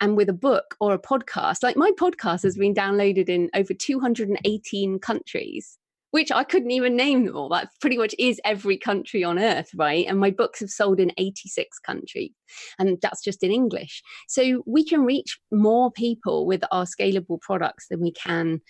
And 0.00 0.16
with 0.16 0.28
a 0.28 0.34
book 0.34 0.76
or 0.80 0.92
a 0.92 0.98
podcast 0.98 1.62
like 1.62 1.76
my 1.76 1.90
podcast 1.98 2.42
has 2.42 2.56
been 2.56 2.74
downloaded 2.74 3.28
in 3.28 3.48
over 3.54 3.72
218 3.72 4.98
countries 4.98 5.78
which 6.14 6.30
I 6.30 6.44
couldn't 6.44 6.70
even 6.70 6.94
name 6.94 7.24
them 7.26 7.36
all. 7.36 7.48
That 7.48 7.70
pretty 7.80 7.98
much 7.98 8.14
is 8.20 8.40
every 8.44 8.78
country 8.78 9.24
on 9.24 9.36
earth, 9.36 9.70
right? 9.74 10.06
And 10.06 10.20
my 10.20 10.30
books 10.30 10.60
have 10.60 10.70
sold 10.70 11.00
in 11.00 11.10
86 11.18 11.80
countries, 11.80 12.30
and 12.78 12.96
that's 13.02 13.20
just 13.20 13.42
in 13.42 13.50
English. 13.50 14.00
So 14.28 14.62
we 14.64 14.84
can 14.84 15.04
reach 15.04 15.40
more 15.50 15.90
people 15.90 16.46
with 16.46 16.62
our 16.70 16.84
scalable 16.84 17.40
products 17.40 17.88
than 17.88 18.00
we 18.00 18.12
can 18.12 18.60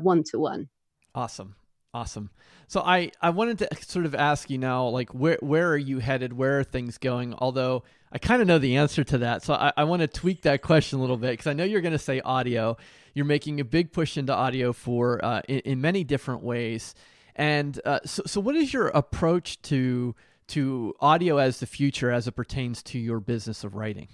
one 0.00 0.22
to 0.30 0.38
one. 0.38 0.70
Awesome. 1.14 1.56
Awesome. 1.94 2.30
So 2.66 2.80
I, 2.80 3.12
I 3.22 3.30
wanted 3.30 3.58
to 3.58 3.68
sort 3.86 4.04
of 4.04 4.16
ask 4.16 4.50
you 4.50 4.58
now, 4.58 4.88
like 4.88 5.10
where 5.10 5.38
where 5.40 5.70
are 5.70 5.76
you 5.76 6.00
headed? 6.00 6.32
Where 6.32 6.58
are 6.58 6.64
things 6.64 6.98
going? 6.98 7.34
Although 7.38 7.84
I 8.10 8.18
kind 8.18 8.42
of 8.42 8.48
know 8.48 8.58
the 8.58 8.78
answer 8.78 9.04
to 9.04 9.18
that, 9.18 9.44
so 9.44 9.54
I, 9.54 9.72
I 9.76 9.84
want 9.84 10.00
to 10.00 10.08
tweak 10.08 10.42
that 10.42 10.60
question 10.60 10.98
a 10.98 11.00
little 11.00 11.16
bit 11.16 11.30
because 11.34 11.46
I 11.46 11.52
know 11.52 11.62
you're 11.62 11.82
going 11.82 11.92
to 11.92 11.98
say 11.98 12.20
audio, 12.20 12.76
you're 13.14 13.24
making 13.24 13.60
a 13.60 13.64
big 13.64 13.92
push 13.92 14.16
into 14.16 14.34
audio 14.34 14.72
for 14.72 15.24
uh, 15.24 15.42
in, 15.46 15.60
in, 15.60 15.80
many 15.80 16.02
different 16.02 16.42
ways. 16.42 16.96
And 17.36 17.80
uh, 17.84 18.00
so, 18.04 18.24
so 18.26 18.40
what 18.40 18.56
is 18.56 18.74
your 18.74 18.88
approach 18.88 19.62
to 19.62 20.16
to 20.48 20.94
audio 20.98 21.36
as 21.36 21.60
the 21.60 21.66
future 21.66 22.10
as 22.10 22.26
it 22.26 22.32
pertains 22.32 22.82
to 22.84 22.98
your 22.98 23.20
business 23.20 23.62
of 23.62 23.76
writing? 23.76 24.08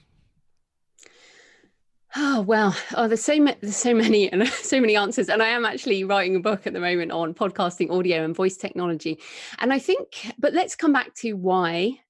Oh 2.17 2.41
well, 2.41 2.77
oh, 2.97 3.07
there's 3.07 3.23
so 3.23 3.39
ma- 3.39 3.55
there's 3.61 3.77
so 3.77 3.95
many 3.95 4.31
and 4.31 4.47
so 4.49 4.81
many 4.81 4.97
answers, 4.97 5.29
and 5.29 5.43
I 5.43 5.49
am 5.49 5.65
actually 5.65 6.03
writing 6.05 6.37
a 6.37 6.41
book 6.41 6.67
at 6.67 6.73
the 6.73 6.81
moment 6.81 7.13
on 7.13 7.35
podcasting, 7.35 7.91
audio, 7.91 8.25
and 8.25 8.35
voice 8.35 8.57
technology. 8.57 9.21
And 9.59 9.73
I 9.73 9.79
think, 9.79 10.33
but 10.39 10.53
let's 10.53 10.75
come 10.75 10.93
back 10.93 11.15
to 11.17 11.35
why 11.35 12.01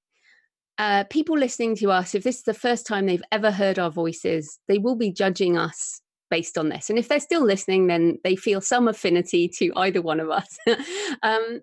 uh, 0.79 1.03
people 1.05 1.37
listening 1.37 1.75
to 1.77 1.91
us, 1.91 2.15
if 2.15 2.23
this 2.23 2.37
is 2.37 2.43
the 2.43 2.53
first 2.53 2.87
time 2.87 3.05
they've 3.05 3.21
ever 3.31 3.51
heard 3.51 3.77
our 3.77 3.91
voices, 3.91 4.57
they 4.67 4.79
will 4.79 4.95
be 4.95 5.11
judging 5.11 5.55
us 5.55 6.01
based 6.31 6.57
on 6.57 6.69
this. 6.69 6.89
And 6.89 6.97
if 6.97 7.07
they're 7.07 7.19
still 7.19 7.45
listening, 7.45 7.85
then 7.87 8.17
they 8.23 8.35
feel 8.35 8.61
some 8.61 8.87
affinity 8.87 9.47
to 9.59 9.71
either 9.75 10.01
one 10.01 10.19
of 10.19 10.31
us. 10.31 10.57
um, 11.23 11.61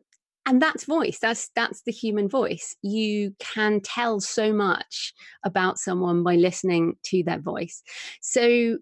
and 0.49 0.63
that's 0.63 0.85
voice. 0.85 1.19
That's 1.21 1.51
that's 1.55 1.83
the 1.83 1.93
human 1.93 2.29
voice. 2.29 2.75
You 2.83 3.37
can 3.39 3.81
tell 3.83 4.19
so 4.19 4.53
much 4.53 5.13
about 5.45 5.79
someone 5.79 6.23
by 6.23 6.37
listening 6.37 6.97
to 7.05 7.23
their 7.23 7.39
voice. 7.39 7.83
So, 8.23 8.79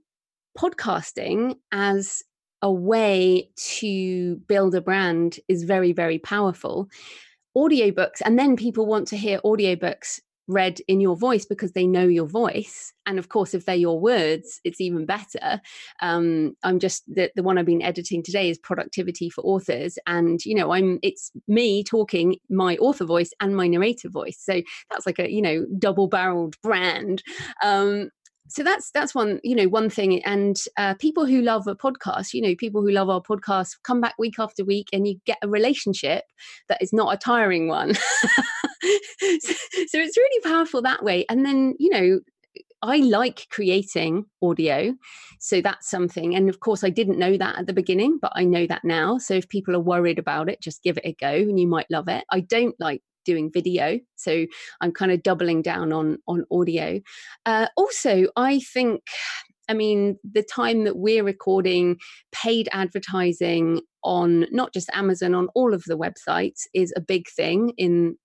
podcasting 0.57 1.57
as 1.73 2.23
a 2.63 2.73
way 2.73 3.51
to 3.79 4.37
build 4.49 4.77
a 4.77 4.81
brand 4.81 5.41
is 5.49 5.65
very 5.65 5.93
very 5.93 6.19
powerful 6.19 6.89
audiobooks 7.57 8.23
and 8.25 8.39
then 8.39 8.57
people 8.57 8.87
want 8.87 9.09
to 9.09 9.17
hear 9.17 9.39
audiobooks 9.41 10.21
read 10.49 10.81
in 10.89 11.01
your 11.01 11.17
voice 11.17 11.45
because 11.45 11.73
they 11.73 11.87
know 11.87 12.07
your 12.07 12.27
voice. 12.27 12.93
And 13.07 13.19
of 13.19 13.29
course 13.29 13.55
if 13.55 13.65
they're 13.65 13.75
your 13.75 14.01
words 14.01 14.61
it's 14.65 14.81
even 14.81 15.07
better. 15.07 15.61
Um, 16.01 16.57
i'm 16.63 16.79
just 16.79 17.03
the, 17.13 17.31
the 17.37 17.43
one 17.43 17.59
i've 17.59 17.67
been 17.67 17.83
editing 17.83 18.23
today 18.23 18.51
is 18.51 18.59
productivity 18.59 19.31
for 19.31 19.43
authors. 19.43 19.99
And 20.07 20.45
you 20.45 20.55
know 20.55 20.73
i'm 20.73 20.99
it's 21.03 21.31
me 21.49 21.85
talking 21.85 22.37
my 22.51 22.77
author 22.77 23.05
voice 23.05 23.31
and 23.41 23.57
my 23.57 23.67
narrator 23.67 24.09
voice. 24.09 24.39
So 24.41 24.63
that's 24.91 25.07
like 25.07 25.19
a 25.19 25.31
you 25.31 25.43
know 25.43 25.67
double 25.79 26.09
barreled 26.09 26.61
brand. 26.63 27.23
Um, 27.63 28.11
so 28.49 28.63
that's 28.63 28.91
that's 28.91 29.15
one 29.15 29.41
you 29.43 29.55
know 29.55 29.69
one 29.69 29.91
thing 29.91 30.23
and 30.25 30.63
uh, 30.77 30.95
people 30.95 31.27
who 31.27 31.43
love 31.43 31.67
a 31.67 31.75
podcast 31.75 32.33
you 32.33 32.41
know 32.41 32.55
people 32.57 32.83
who 32.83 32.91
love 32.91 33.09
our 33.09 33.21
podcast 33.21 33.77
come 33.83 34.01
back 34.01 34.15
week 34.19 34.39
after 34.39 34.65
week 34.65 34.89
and 34.93 35.07
you 35.07 35.17
get 35.27 35.39
a 35.43 35.49
relationship 35.49 36.25
that 36.69 36.81
is 36.81 36.93
not 36.93 37.13
a 37.13 37.17
tiring 37.17 37.69
one 37.69 37.95
so, 37.95 38.01
so 39.21 39.99
it's 39.99 40.17
really 40.17 40.41
powerful 40.45 40.83
that 40.83 41.03
way 41.03 41.25
and 41.29 41.45
then 41.45 41.75
you 41.79 41.91
know 41.91 42.21
I 42.83 42.99
like 42.99 43.47
creating 43.51 44.27
audio. 44.43 44.95
So 45.41 45.61
that's 45.61 45.89
something. 45.89 46.37
And 46.37 46.49
of 46.49 46.61
course, 46.61 46.85
I 46.85 46.91
didn't 46.91 47.19
know 47.19 47.37
that 47.37 47.59
at 47.59 47.67
the 47.67 47.73
beginning, 47.73 48.19
but 48.21 48.33
I 48.37 48.45
know 48.45 48.67
that 48.67 48.85
now. 48.85 49.19
So 49.19 49.35
if 49.35 49.49
people 49.49 49.75
are 49.75 49.81
worried 49.81 50.19
about 50.19 50.49
it, 50.49 50.61
just 50.61 50.83
give 50.83 50.99
it 50.99 51.07
a 51.07 51.13
go 51.15 51.27
and 51.27 51.59
you 51.59 51.67
might 51.67 51.91
love 51.91 52.09
it. 52.09 52.25
I 52.31 52.41
don't 52.41 52.77
like 52.79 53.03
doing 53.27 53.51
video 53.53 53.99
so 54.15 54.47
i'm 54.81 54.93
kind 54.93 55.13
of 55.13 55.23
doubling 55.23 55.61
down 55.61 55.93
on 55.93 56.17
on 56.27 56.45
audio 56.51 57.01
uh, 57.45 57.67
also 57.77 58.27
i 58.37 58.61
think 58.61 59.03
I 59.69 59.75
mean, 59.75 60.17
the 60.23 60.43
time 60.43 60.85
that 60.85 60.97
we're 60.97 61.25
recording, 61.25 61.97
paid 62.33 62.69
advertising 62.73 63.81
on 64.05 64.47
not 64.53 64.73
just 64.73 64.89
Amazon, 64.93 65.35
on 65.35 65.49
all 65.55 65.75
of 65.75 65.85
the 65.87 65.99
websites 65.99 66.67
is 66.75 66.93
a 66.97 67.01
big 67.01 67.29
thing 67.29 67.73
in 67.77 68.17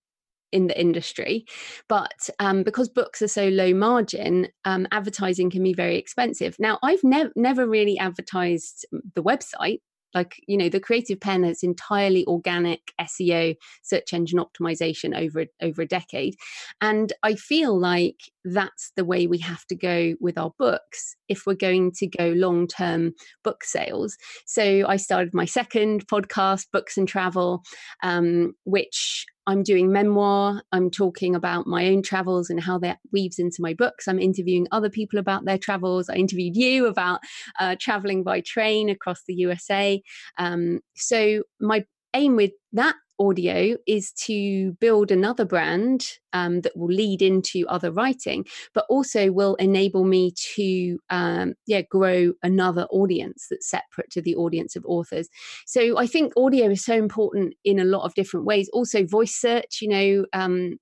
in 0.51 0.67
the 0.67 0.79
industry. 0.79 1.45
But 1.87 2.29
um, 2.39 2.63
because 2.63 2.89
books 2.89 3.21
are 3.21 3.27
so 3.27 3.47
low 3.47 3.73
margin, 3.73 4.49
um, 4.65 4.85
advertising 4.91 5.49
can 5.49 5.63
be 5.63 5.73
very 5.73 5.97
expensive. 5.97 6.57
Now, 6.59 6.77
I've 6.83 7.03
never 7.03 7.31
never 7.35 7.67
really 7.67 7.97
advertised 7.97 8.85
the 9.15 9.23
website 9.23 9.79
like 10.13 10.41
you 10.47 10.57
know 10.57 10.69
the 10.69 10.79
creative 10.79 11.19
Penn 11.19 11.43
has 11.43 11.63
entirely 11.63 12.25
organic 12.27 12.91
seo 13.01 13.55
search 13.81 14.13
engine 14.13 14.39
optimization 14.39 15.17
over 15.17 15.45
over 15.61 15.81
a 15.81 15.87
decade. 15.87 16.35
And 16.81 17.13
i 17.23 17.35
feel 17.35 17.77
like 17.79 18.31
that's 18.43 18.91
the 18.95 19.05
way 19.05 19.27
we 19.27 19.37
have 19.39 19.65
to 19.67 19.75
go 19.75 20.15
with 20.19 20.37
our 20.37 20.51
books 20.57 21.15
if 21.27 21.45
we're 21.45 21.53
going 21.53 21.91
to 21.91 22.07
go 22.07 22.29
long 22.29 22.67
term 22.67 23.13
book 23.43 23.63
sales. 23.63 24.17
So 24.45 24.85
i 24.87 24.97
started 24.97 25.33
my 25.33 25.45
second 25.45 26.07
podcast 26.07 26.67
books 26.71 26.97
and 26.97 27.07
travel 27.07 27.63
um, 28.03 28.53
which 28.65 29.25
I'm 29.47 29.63
doing 29.63 29.91
memoir. 29.91 30.61
I'm 30.71 30.91
talking 30.91 31.35
about 31.35 31.67
my 31.67 31.87
own 31.87 32.03
travels 32.03 32.49
and 32.49 32.59
how 32.59 32.77
that 32.79 32.99
weaves 33.11 33.39
into 33.39 33.57
my 33.61 33.73
books. 33.73 34.07
I'm 34.07 34.19
interviewing 34.19 34.67
other 34.71 34.89
people 34.89 35.19
about 35.19 35.45
their 35.45 35.57
travels. 35.57 36.09
I 36.09 36.15
interviewed 36.15 36.55
you 36.55 36.87
about 36.87 37.21
uh, 37.59 37.75
traveling 37.79 38.23
by 38.23 38.41
train 38.41 38.89
across 38.89 39.23
the 39.27 39.33
USA. 39.35 40.01
Um, 40.37 40.81
so, 40.95 41.43
my 41.59 41.85
aim 42.13 42.35
with 42.35 42.51
that 42.73 42.95
audio 43.21 43.77
is 43.87 44.11
to 44.13 44.73
build 44.79 45.11
another 45.11 45.45
brand 45.45 46.05
um, 46.33 46.61
that 46.61 46.75
will 46.75 46.93
lead 46.93 47.21
into 47.21 47.67
other 47.67 47.91
writing, 47.91 48.45
but 48.73 48.85
also 48.89 49.31
will 49.31 49.55
enable 49.55 50.03
me 50.03 50.33
to 50.55 50.99
um, 51.09 51.53
yeah 51.67 51.81
grow 51.81 52.33
another 52.41 52.85
audience 52.89 53.47
that's 53.49 53.69
separate 53.69 54.09
to 54.11 54.21
the 54.21 54.35
audience 54.35 54.75
of 54.75 54.85
authors. 54.85 55.29
So 55.65 55.97
I 55.97 56.07
think 56.07 56.33
audio 56.35 56.71
is 56.71 56.83
so 56.83 56.95
important 56.95 57.53
in 57.63 57.79
a 57.79 57.85
lot 57.85 58.05
of 58.05 58.15
different 58.15 58.45
ways. 58.45 58.69
Also, 58.73 59.05
voice 59.05 59.35
search. 59.35 59.79
You 59.81 59.87
know. 59.87 60.25
Um, 60.33 60.77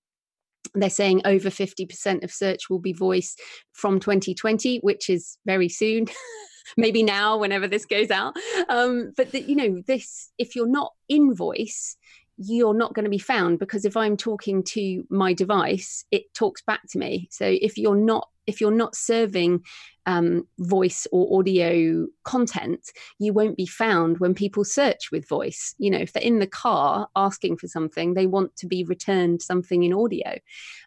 they're 0.76 0.90
saying 0.90 1.22
over 1.26 1.50
50% 1.50 2.24
of 2.24 2.32
search 2.32 2.70
will 2.70 2.80
be 2.80 2.94
voice 2.94 3.36
from 3.74 4.00
2020 4.00 4.80
which 4.80 5.10
is 5.10 5.38
very 5.46 5.70
soon 5.70 6.06
maybe 6.78 7.02
now 7.02 7.38
whenever 7.38 7.68
this 7.68 7.86
goes 7.86 8.12
out 8.12 8.36
um, 8.68 9.12
but 9.18 9.32
the, 9.32 9.42
you 9.42 9.56
know 9.56 9.82
this 9.88 10.32
if 10.38 10.56
you're 10.56 10.68
not 10.68 10.92
in 11.08 11.34
voice 11.34 11.98
you're 12.42 12.74
not 12.74 12.94
going 12.94 13.04
to 13.04 13.10
be 13.10 13.20
found 13.20 13.60
because 13.60 13.84
if 13.84 13.98
i'm 13.98 14.16
talking 14.16 14.64
to 14.64 15.04
my 15.10 15.34
device 15.34 16.06
it 16.12 16.34
talks 16.34 16.62
back 16.62 16.82
to 16.90 16.98
me. 16.98 17.28
So 17.32 17.46
if 17.46 17.78
you're 17.78 17.96
not 17.96 18.30
if 18.50 18.60
you're 18.60 18.72
not 18.72 18.96
serving 18.96 19.64
um, 20.06 20.48
voice 20.58 21.06
or 21.12 21.40
audio 21.40 22.08
content 22.24 22.92
you 23.20 23.32
won't 23.32 23.56
be 23.56 23.68
found 23.68 24.20
when 24.20 24.34
people 24.34 24.64
search 24.64 25.12
with 25.12 25.28
voice. 25.28 25.76
You 25.78 25.92
know 25.92 26.00
if 26.00 26.14
they're 26.14 26.24
in 26.24 26.40
the 26.40 26.48
car 26.48 27.08
asking 27.16 27.58
for 27.58 27.68
something 27.68 28.14
they 28.14 28.26
want 28.26 28.56
to 28.58 28.68
be 28.68 28.84
returned 28.84 29.42
something 29.42 29.84
in 29.84 29.94
audio. 29.94 30.40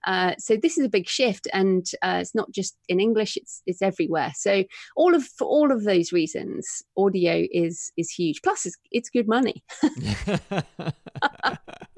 Uh, 0.04 0.34
so 0.38 0.56
this 0.56 0.76
is 0.76 0.86
a 0.86 0.90
big 0.90 1.08
shift 1.08 1.46
and 1.52 1.88
uh, 2.02 2.18
it's 2.20 2.34
not 2.34 2.50
just 2.50 2.76
in 2.88 2.98
english 3.00 3.36
it's 3.36 3.62
it's 3.66 3.82
everywhere. 3.82 4.32
So 4.34 4.64
all 4.96 5.14
of 5.14 5.24
for 5.24 5.46
all 5.46 5.70
of 5.70 5.84
those 5.84 6.12
reasons 6.12 6.82
audio 6.96 7.46
is 7.52 7.92
is 7.96 8.10
huge. 8.10 8.42
Plus 8.42 8.66
it's, 8.66 8.76
it's 8.90 9.10
good 9.10 9.28
money 9.28 9.62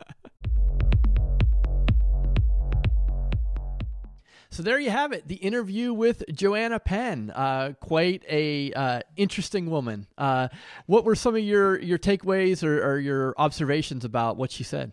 So 4.54 4.62
there 4.62 4.78
you 4.78 4.90
have 4.90 5.10
it, 5.10 5.26
the 5.26 5.34
interview 5.34 5.92
with 5.92 6.22
Joanna 6.32 6.78
Penn. 6.78 7.32
Uh, 7.34 7.72
quite 7.80 8.22
a 8.28 8.72
uh, 8.72 9.00
interesting 9.16 9.68
woman. 9.68 10.06
Uh, 10.16 10.46
what 10.86 11.04
were 11.04 11.16
some 11.16 11.34
of 11.34 11.42
your 11.42 11.80
your 11.80 11.98
takeaways 11.98 12.62
or, 12.62 12.80
or, 12.86 13.00
your 13.00 13.34
observations 13.36 14.04
about 14.04 14.36
what 14.36 14.52
she 14.52 14.62
said? 14.62 14.92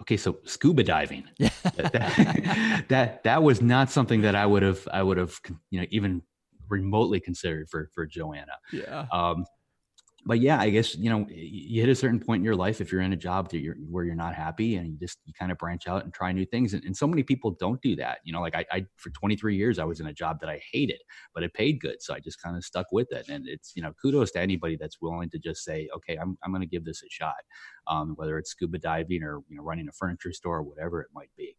Okay, 0.00 0.16
so 0.16 0.38
scuba 0.44 0.82
diving. 0.82 1.22
that, 1.38 2.84
that 2.88 3.22
that 3.22 3.42
was 3.44 3.62
not 3.62 3.92
something 3.92 4.22
that 4.22 4.34
I 4.34 4.44
would 4.44 4.64
have 4.64 4.88
I 4.92 5.04
would 5.04 5.18
have 5.18 5.38
you 5.70 5.80
know 5.80 5.86
even 5.90 6.22
remotely 6.68 7.20
considered 7.20 7.68
for 7.70 7.88
for 7.94 8.06
Joanna. 8.06 8.58
Yeah. 8.72 9.06
Um, 9.12 9.44
but 10.26 10.40
yeah, 10.40 10.58
I 10.58 10.70
guess 10.70 10.96
you 10.96 11.08
know 11.08 11.24
you 11.30 11.80
hit 11.80 11.88
a 11.88 11.94
certain 11.94 12.18
point 12.18 12.40
in 12.40 12.44
your 12.44 12.56
life 12.56 12.80
if 12.80 12.90
you're 12.90 13.00
in 13.00 13.12
a 13.12 13.16
job 13.16 13.48
that 13.50 13.58
you're 13.58 13.76
where 13.88 14.04
you're 14.04 14.16
not 14.16 14.34
happy, 14.34 14.74
and 14.74 14.88
you 14.88 14.98
just 14.98 15.18
you 15.24 15.32
kind 15.32 15.52
of 15.52 15.58
branch 15.58 15.86
out 15.86 16.02
and 16.02 16.12
try 16.12 16.32
new 16.32 16.44
things. 16.44 16.74
And, 16.74 16.82
and 16.82 16.96
so 16.96 17.06
many 17.06 17.22
people 17.22 17.52
don't 17.52 17.80
do 17.80 17.94
that. 17.96 18.18
You 18.24 18.32
know, 18.32 18.40
like 18.40 18.56
I, 18.56 18.66
I, 18.72 18.86
for 18.96 19.10
23 19.10 19.54
years 19.56 19.78
I 19.78 19.84
was 19.84 20.00
in 20.00 20.08
a 20.08 20.12
job 20.12 20.40
that 20.40 20.50
I 20.50 20.60
hated, 20.72 21.00
but 21.32 21.44
it 21.44 21.54
paid 21.54 21.80
good, 21.80 22.02
so 22.02 22.12
I 22.12 22.18
just 22.18 22.42
kind 22.42 22.56
of 22.56 22.64
stuck 22.64 22.86
with 22.90 23.12
it. 23.12 23.28
And 23.28 23.46
it's 23.46 23.72
you 23.76 23.82
know 23.82 23.92
kudos 24.02 24.32
to 24.32 24.40
anybody 24.40 24.76
that's 24.76 25.00
willing 25.00 25.30
to 25.30 25.38
just 25.38 25.62
say, 25.62 25.88
okay, 25.94 26.16
I'm 26.16 26.36
I'm 26.42 26.50
going 26.50 26.60
to 26.62 26.66
give 26.66 26.84
this 26.84 27.04
a 27.04 27.08
shot, 27.08 27.36
um, 27.86 28.14
whether 28.16 28.36
it's 28.36 28.50
scuba 28.50 28.78
diving 28.78 29.22
or 29.22 29.42
you 29.48 29.56
know 29.56 29.62
running 29.62 29.88
a 29.88 29.92
furniture 29.92 30.32
store 30.32 30.58
or 30.58 30.62
whatever 30.64 31.00
it 31.02 31.08
might 31.14 31.30
be 31.36 31.56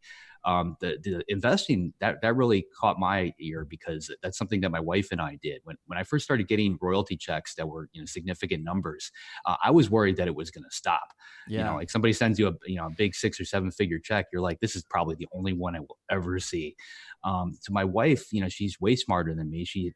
um, 0.48 0.78
the, 0.80 0.98
the 1.04 1.24
investing 1.28 1.93
that 2.00 2.22
that 2.22 2.36
really 2.36 2.66
caught 2.80 2.98
my 2.98 3.34
ear 3.39 3.66
because 3.70 4.10
that's 4.24 4.38
something 4.38 4.62
that 4.62 4.72
my 4.72 4.80
wife 4.80 5.10
and 5.12 5.20
I 5.20 5.38
did 5.43 5.60
when 5.66 5.76
when 5.88 6.00
I 6.00 6.04
first 6.04 6.24
started 6.24 6.48
getting 6.48 6.78
royalty 6.82 7.18
checks 7.18 7.54
that 7.56 7.68
were 7.68 7.89
you 7.91 8.02
know 8.02 8.06
significant 8.06 8.64
numbers. 8.64 9.12
Uh, 9.45 9.58
I 9.64 9.72
was 9.72 9.89
worried 9.89 10.16
that 10.18 10.28
it 10.28 10.36
was 10.36 10.50
going 10.50 10.64
to 10.64 10.76
stop. 10.76 11.10
Yeah. 11.50 11.60
You 11.60 11.64
know, 11.66 11.76
like 11.76 11.91
somebody 11.91 12.14
sends 12.14 12.39
you 12.39 12.48
a 12.48 12.54
you 12.66 12.78
know 12.78 12.88
a 12.88 12.91
big 12.98 13.14
six 13.14 13.41
or 13.41 13.45
seven 13.45 13.72
figure 13.72 14.00
check, 14.00 14.28
you're 14.32 14.41
like, 14.41 14.62
this 14.62 14.76
is 14.76 14.84
probably 14.89 15.16
the 15.16 15.28
only 15.34 15.52
one 15.52 15.76
I 15.76 15.82
will 15.82 15.98
ever 16.10 16.39
see. 16.39 16.78
Um, 17.24 17.57
so 17.61 17.74
my 17.74 17.84
wife, 17.84 18.32
you 18.32 18.41
know, 18.41 18.49
she's 18.49 18.80
way 18.80 18.95
smarter 18.95 19.34
than 19.34 19.49
me. 19.49 19.65
She 19.65 19.93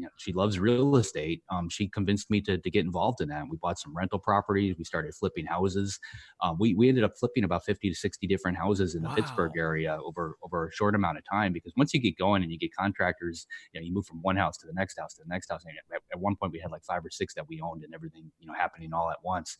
you 0.00 0.04
know, 0.04 0.10
she 0.16 0.32
loves 0.32 0.58
real 0.58 0.96
estate. 0.96 1.42
Um, 1.50 1.68
she 1.68 1.88
convinced 1.88 2.30
me 2.30 2.40
to, 2.42 2.56
to 2.56 2.70
get 2.70 2.84
involved 2.84 3.20
in 3.20 3.28
that. 3.28 3.44
We 3.50 3.58
bought 3.58 3.78
some 3.78 3.94
rental 3.94 4.18
properties. 4.18 4.76
We 4.78 4.84
started 4.84 5.14
flipping 5.14 5.46
houses. 5.46 5.98
Um, 6.42 6.56
we, 6.58 6.74
we 6.74 6.88
ended 6.88 7.04
up 7.04 7.12
flipping 7.18 7.44
about 7.44 7.64
50 7.64 7.90
to 7.90 7.94
60 7.94 8.26
different 8.26 8.56
houses 8.56 8.94
in 8.94 9.02
the 9.02 9.08
wow. 9.08 9.14
Pittsburgh 9.16 9.52
area 9.58 9.98
over, 10.02 10.36
over 10.42 10.68
a 10.68 10.72
short 10.72 10.94
amount 10.94 11.18
of 11.18 11.24
time, 11.30 11.52
because 11.52 11.72
once 11.76 11.92
you 11.92 12.00
get 12.00 12.16
going 12.16 12.42
and 12.42 12.52
you 12.52 12.58
get 12.58 12.74
contractors, 12.74 13.46
you 13.72 13.80
know, 13.80 13.84
you 13.84 13.92
move 13.92 14.06
from 14.06 14.20
one 14.22 14.36
house 14.36 14.56
to 14.58 14.66
the 14.66 14.72
next 14.74 14.98
house 14.98 15.14
to 15.14 15.22
the 15.22 15.28
next 15.28 15.50
house. 15.50 15.64
And 15.66 15.74
at, 15.94 16.02
at 16.12 16.20
one 16.20 16.36
point 16.36 16.52
we 16.52 16.60
had 16.60 16.70
like 16.70 16.84
five 16.84 17.04
or 17.04 17.10
six 17.10 17.34
that 17.34 17.48
we 17.48 17.60
owned 17.60 17.82
and 17.82 17.94
everything, 17.94 18.30
you 18.38 18.46
know, 18.46 18.54
happening 18.54 18.94
all 18.94 19.10
at 19.10 19.18
once. 19.22 19.56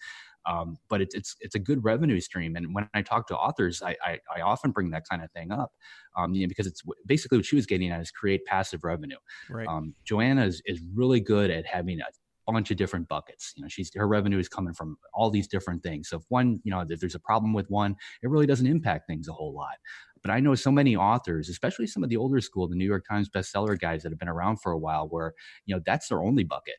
Um, 0.47 0.79
but 0.89 1.01
it's, 1.01 1.15
it's, 1.15 1.37
it's 1.41 1.55
a 1.55 1.59
good 1.59 1.85
revenue 1.85 2.21
stream. 2.21 2.57
And 2.57 2.75
when 2.75 2.89
I 2.95 3.03
talk 3.03 3.27
to 3.29 3.37
authors, 3.37 3.83
I, 3.83 3.97
I, 4.05 4.19
I 4.37 4.41
often 4.41 4.71
bring 4.71 4.91
that 4.91 5.05
kind 5.09 5.23
of 5.23 5.31
thing 5.33 5.53
up, 5.53 5.73
um, 6.17 6.35
you 6.35 6.43
know, 6.43 6.49
because 6.49 6.67
it's 6.67 6.83
basically 7.07 7.39
what 7.39 7.45
she 7.45 7.57
was 7.57 7.67
getting 7.67 7.91
at 7.91 8.01
is 8.01 8.11
create 8.11 8.45
passive 8.47 8.85
revenue. 8.85 9.19
Right. 9.49 9.69
Um, 9.69 9.95
Joanna 10.05 10.47
is, 10.47 10.63
is 10.65 10.81
really 10.95 11.21
good 11.21 11.51
at 11.51 11.67
having 11.67 12.01
a 12.01 12.53
bunch 12.53 12.71
of 12.71 12.77
different 12.77 13.09
buckets. 13.09 13.53
You 13.57 13.63
know, 13.63 13.69
she's 13.69 13.91
her 13.95 14.09
revenue 14.09 14.39
is 14.39 14.49
coming 14.49 14.75
from 14.75 14.97
all 15.15 15.31
these 15.31 15.47
different 15.47 15.83
things. 15.83 16.09
So 16.09 16.19
if 16.19 16.25
one, 16.29 16.61
you 16.65 16.71
know, 16.71 16.85
if 16.89 17.01
there's 17.01 17.15
a 17.15 17.21
problem 17.21 17.53
with 17.53 17.69
one, 17.71 17.97
it 18.23 18.31
really 18.31 18.47
doesn't 18.47 18.67
impact 18.67 19.07
things 19.07 19.29
a 19.29 19.33
whole 19.33 19.55
lot. 19.55 19.77
But 20.23 20.31
I 20.31 20.41
know 20.41 20.55
so 20.55 20.71
many 20.71 20.97
authors, 20.97 21.49
especially 21.49 21.87
some 21.87 22.03
of 22.03 22.11
the 22.11 22.17
older 22.17 22.41
school, 22.41 22.69
the 22.69 22.77
New 22.77 22.85
York 22.85 23.05
Times 23.09 23.31
bestseller 23.31 23.79
guys 23.79 24.03
that 24.03 24.13
have 24.13 24.19
been 24.19 24.29
around 24.29 24.59
for 24.61 24.73
a 24.73 24.79
while, 24.79 25.07
where 25.09 25.33
you 25.65 25.75
know 25.75 25.81
that's 25.87 26.09
their 26.09 26.23
only 26.23 26.45
bucket 26.45 26.77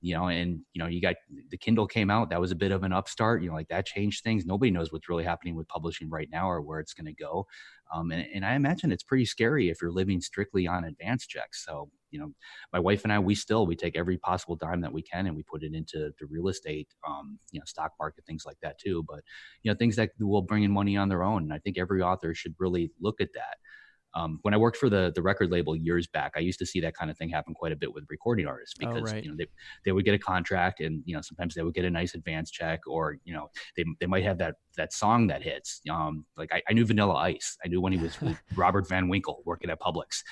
you 0.00 0.14
know, 0.14 0.28
and 0.28 0.60
you 0.72 0.78
know, 0.82 0.88
you 0.88 1.00
got 1.00 1.16
the 1.50 1.58
Kindle 1.58 1.86
came 1.86 2.10
out. 2.10 2.30
That 2.30 2.40
was 2.40 2.50
a 2.52 2.56
bit 2.56 2.72
of 2.72 2.82
an 2.82 2.92
upstart. 2.92 3.42
You 3.42 3.48
know, 3.50 3.54
like 3.54 3.68
that 3.68 3.86
changed 3.86 4.22
things. 4.24 4.46
Nobody 4.46 4.70
knows 4.70 4.92
what's 4.92 5.08
really 5.08 5.24
happening 5.24 5.54
with 5.56 5.68
publishing 5.68 6.08
right 6.08 6.28
now 6.30 6.50
or 6.50 6.62
where 6.62 6.80
it's 6.80 6.94
going 6.94 7.06
to 7.06 7.12
go. 7.12 7.46
Um, 7.92 8.10
and, 8.12 8.26
and 8.34 8.44
I 8.46 8.54
imagine 8.54 8.92
it's 8.92 9.02
pretty 9.02 9.24
scary 9.24 9.68
if 9.68 9.82
you're 9.82 9.90
living 9.92 10.20
strictly 10.20 10.66
on 10.66 10.84
advance 10.84 11.26
checks. 11.26 11.64
So, 11.64 11.90
you 12.10 12.20
know, 12.20 12.32
my 12.72 12.78
wife 12.78 13.02
and 13.04 13.12
I, 13.12 13.18
we 13.18 13.34
still 13.34 13.66
we 13.66 13.76
take 13.76 13.96
every 13.96 14.16
possible 14.16 14.56
dime 14.56 14.80
that 14.82 14.92
we 14.92 15.02
can 15.02 15.26
and 15.26 15.36
we 15.36 15.42
put 15.42 15.62
it 15.62 15.74
into 15.74 16.10
the 16.18 16.26
real 16.26 16.48
estate, 16.48 16.88
um, 17.06 17.38
you 17.50 17.60
know, 17.60 17.64
stock 17.66 17.92
market 17.98 18.24
things 18.26 18.44
like 18.46 18.58
that 18.62 18.78
too. 18.78 19.04
But 19.08 19.20
you 19.62 19.70
know, 19.70 19.76
things 19.76 19.96
that 19.96 20.10
will 20.18 20.42
bring 20.42 20.62
in 20.62 20.70
money 20.70 20.96
on 20.96 21.08
their 21.08 21.22
own. 21.22 21.42
And 21.44 21.52
I 21.52 21.58
think 21.58 21.78
every 21.78 22.00
author 22.02 22.34
should 22.34 22.54
really 22.58 22.90
look 23.00 23.20
at 23.20 23.32
that. 23.34 23.58
Um, 24.14 24.38
when 24.42 24.54
I 24.54 24.56
worked 24.56 24.76
for 24.76 24.88
the 24.88 25.12
the 25.14 25.22
record 25.22 25.50
label 25.50 25.76
years 25.76 26.06
back, 26.06 26.32
I 26.36 26.40
used 26.40 26.58
to 26.58 26.66
see 26.66 26.80
that 26.80 26.94
kind 26.94 27.10
of 27.10 27.16
thing 27.16 27.28
happen 27.28 27.54
quite 27.54 27.72
a 27.72 27.76
bit 27.76 27.92
with 27.92 28.04
recording 28.08 28.46
artists 28.46 28.74
oh, 28.82 28.86
because 28.86 29.10
oh, 29.10 29.14
right. 29.14 29.24
you 29.24 29.30
know 29.30 29.36
they 29.36 29.46
they 29.84 29.92
would 29.92 30.04
get 30.04 30.14
a 30.14 30.18
contract 30.18 30.80
and 30.80 31.02
you 31.04 31.14
know 31.14 31.20
sometimes 31.20 31.54
they 31.54 31.62
would 31.62 31.74
get 31.74 31.84
a 31.84 31.90
nice 31.90 32.14
advance 32.14 32.50
check 32.50 32.80
or 32.86 33.18
you 33.24 33.32
know 33.32 33.48
they 33.76 33.84
they 34.00 34.06
might 34.06 34.24
have 34.24 34.38
that 34.38 34.56
that 34.76 34.92
song 34.92 35.26
that 35.28 35.42
hits. 35.42 35.80
Um, 35.90 36.24
like 36.36 36.52
I, 36.52 36.62
I 36.68 36.72
knew 36.72 36.86
Vanilla 36.86 37.14
Ice, 37.14 37.56
I 37.64 37.68
knew 37.68 37.80
when 37.80 37.92
he 37.92 37.98
was 37.98 38.20
with 38.20 38.38
Robert 38.56 38.88
Van 38.88 39.08
Winkle 39.08 39.42
working 39.44 39.70
at 39.70 39.80
Publix. 39.80 40.22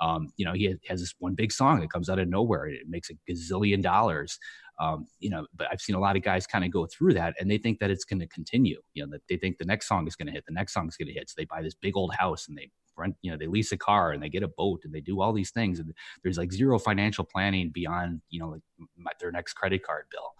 Um, 0.00 0.28
you 0.36 0.44
know 0.44 0.52
he 0.52 0.74
has 0.88 1.00
this 1.00 1.14
one 1.18 1.34
big 1.34 1.52
song 1.52 1.80
that 1.80 1.90
comes 1.90 2.08
out 2.08 2.18
of 2.18 2.28
nowhere. 2.28 2.64
And 2.64 2.74
it 2.74 2.88
makes 2.88 3.10
a 3.10 3.14
gazillion 3.30 3.82
dollars. 3.82 4.38
Um, 4.78 5.06
you 5.20 5.30
know, 5.30 5.46
but 5.54 5.68
I've 5.72 5.80
seen 5.80 5.96
a 5.96 6.00
lot 6.00 6.16
of 6.16 6.22
guys 6.22 6.46
kind 6.46 6.62
of 6.64 6.70
go 6.70 6.86
through 6.86 7.14
that 7.14 7.34
and 7.40 7.50
they 7.50 7.56
think 7.56 7.78
that 7.78 7.90
it's 7.90 8.04
going 8.04 8.20
to 8.20 8.26
continue. 8.26 8.80
You 8.92 9.04
know, 9.04 9.12
that 9.12 9.22
they 9.28 9.38
think 9.38 9.56
the 9.56 9.64
next 9.64 9.88
song 9.88 10.06
is 10.06 10.16
going 10.16 10.26
to 10.26 10.32
hit, 10.32 10.44
the 10.46 10.52
next 10.52 10.74
song 10.74 10.86
is 10.88 10.96
going 10.96 11.08
to 11.08 11.14
hit. 11.14 11.30
So 11.30 11.34
they 11.38 11.46
buy 11.46 11.62
this 11.62 11.74
big 11.74 11.96
old 11.96 12.14
house 12.14 12.46
and 12.46 12.58
they 12.58 12.70
rent, 12.96 13.16
you 13.22 13.30
know, 13.30 13.36
they 13.36 13.46
lease 13.46 13.72
a 13.72 13.76
car 13.76 14.12
and 14.12 14.22
they 14.22 14.28
get 14.28 14.42
a 14.42 14.48
boat 14.48 14.82
and 14.84 14.92
they 14.92 15.00
do 15.00 15.20
all 15.20 15.32
these 15.32 15.50
things. 15.50 15.78
And 15.78 15.92
there's 16.22 16.38
like 16.38 16.52
zero 16.52 16.78
financial 16.78 17.24
planning 17.24 17.70
beyond, 17.72 18.20
you 18.28 18.40
know, 18.40 18.58
like 19.04 19.18
their 19.18 19.32
next 19.32 19.54
credit 19.54 19.82
card 19.84 20.06
bill. 20.10 20.34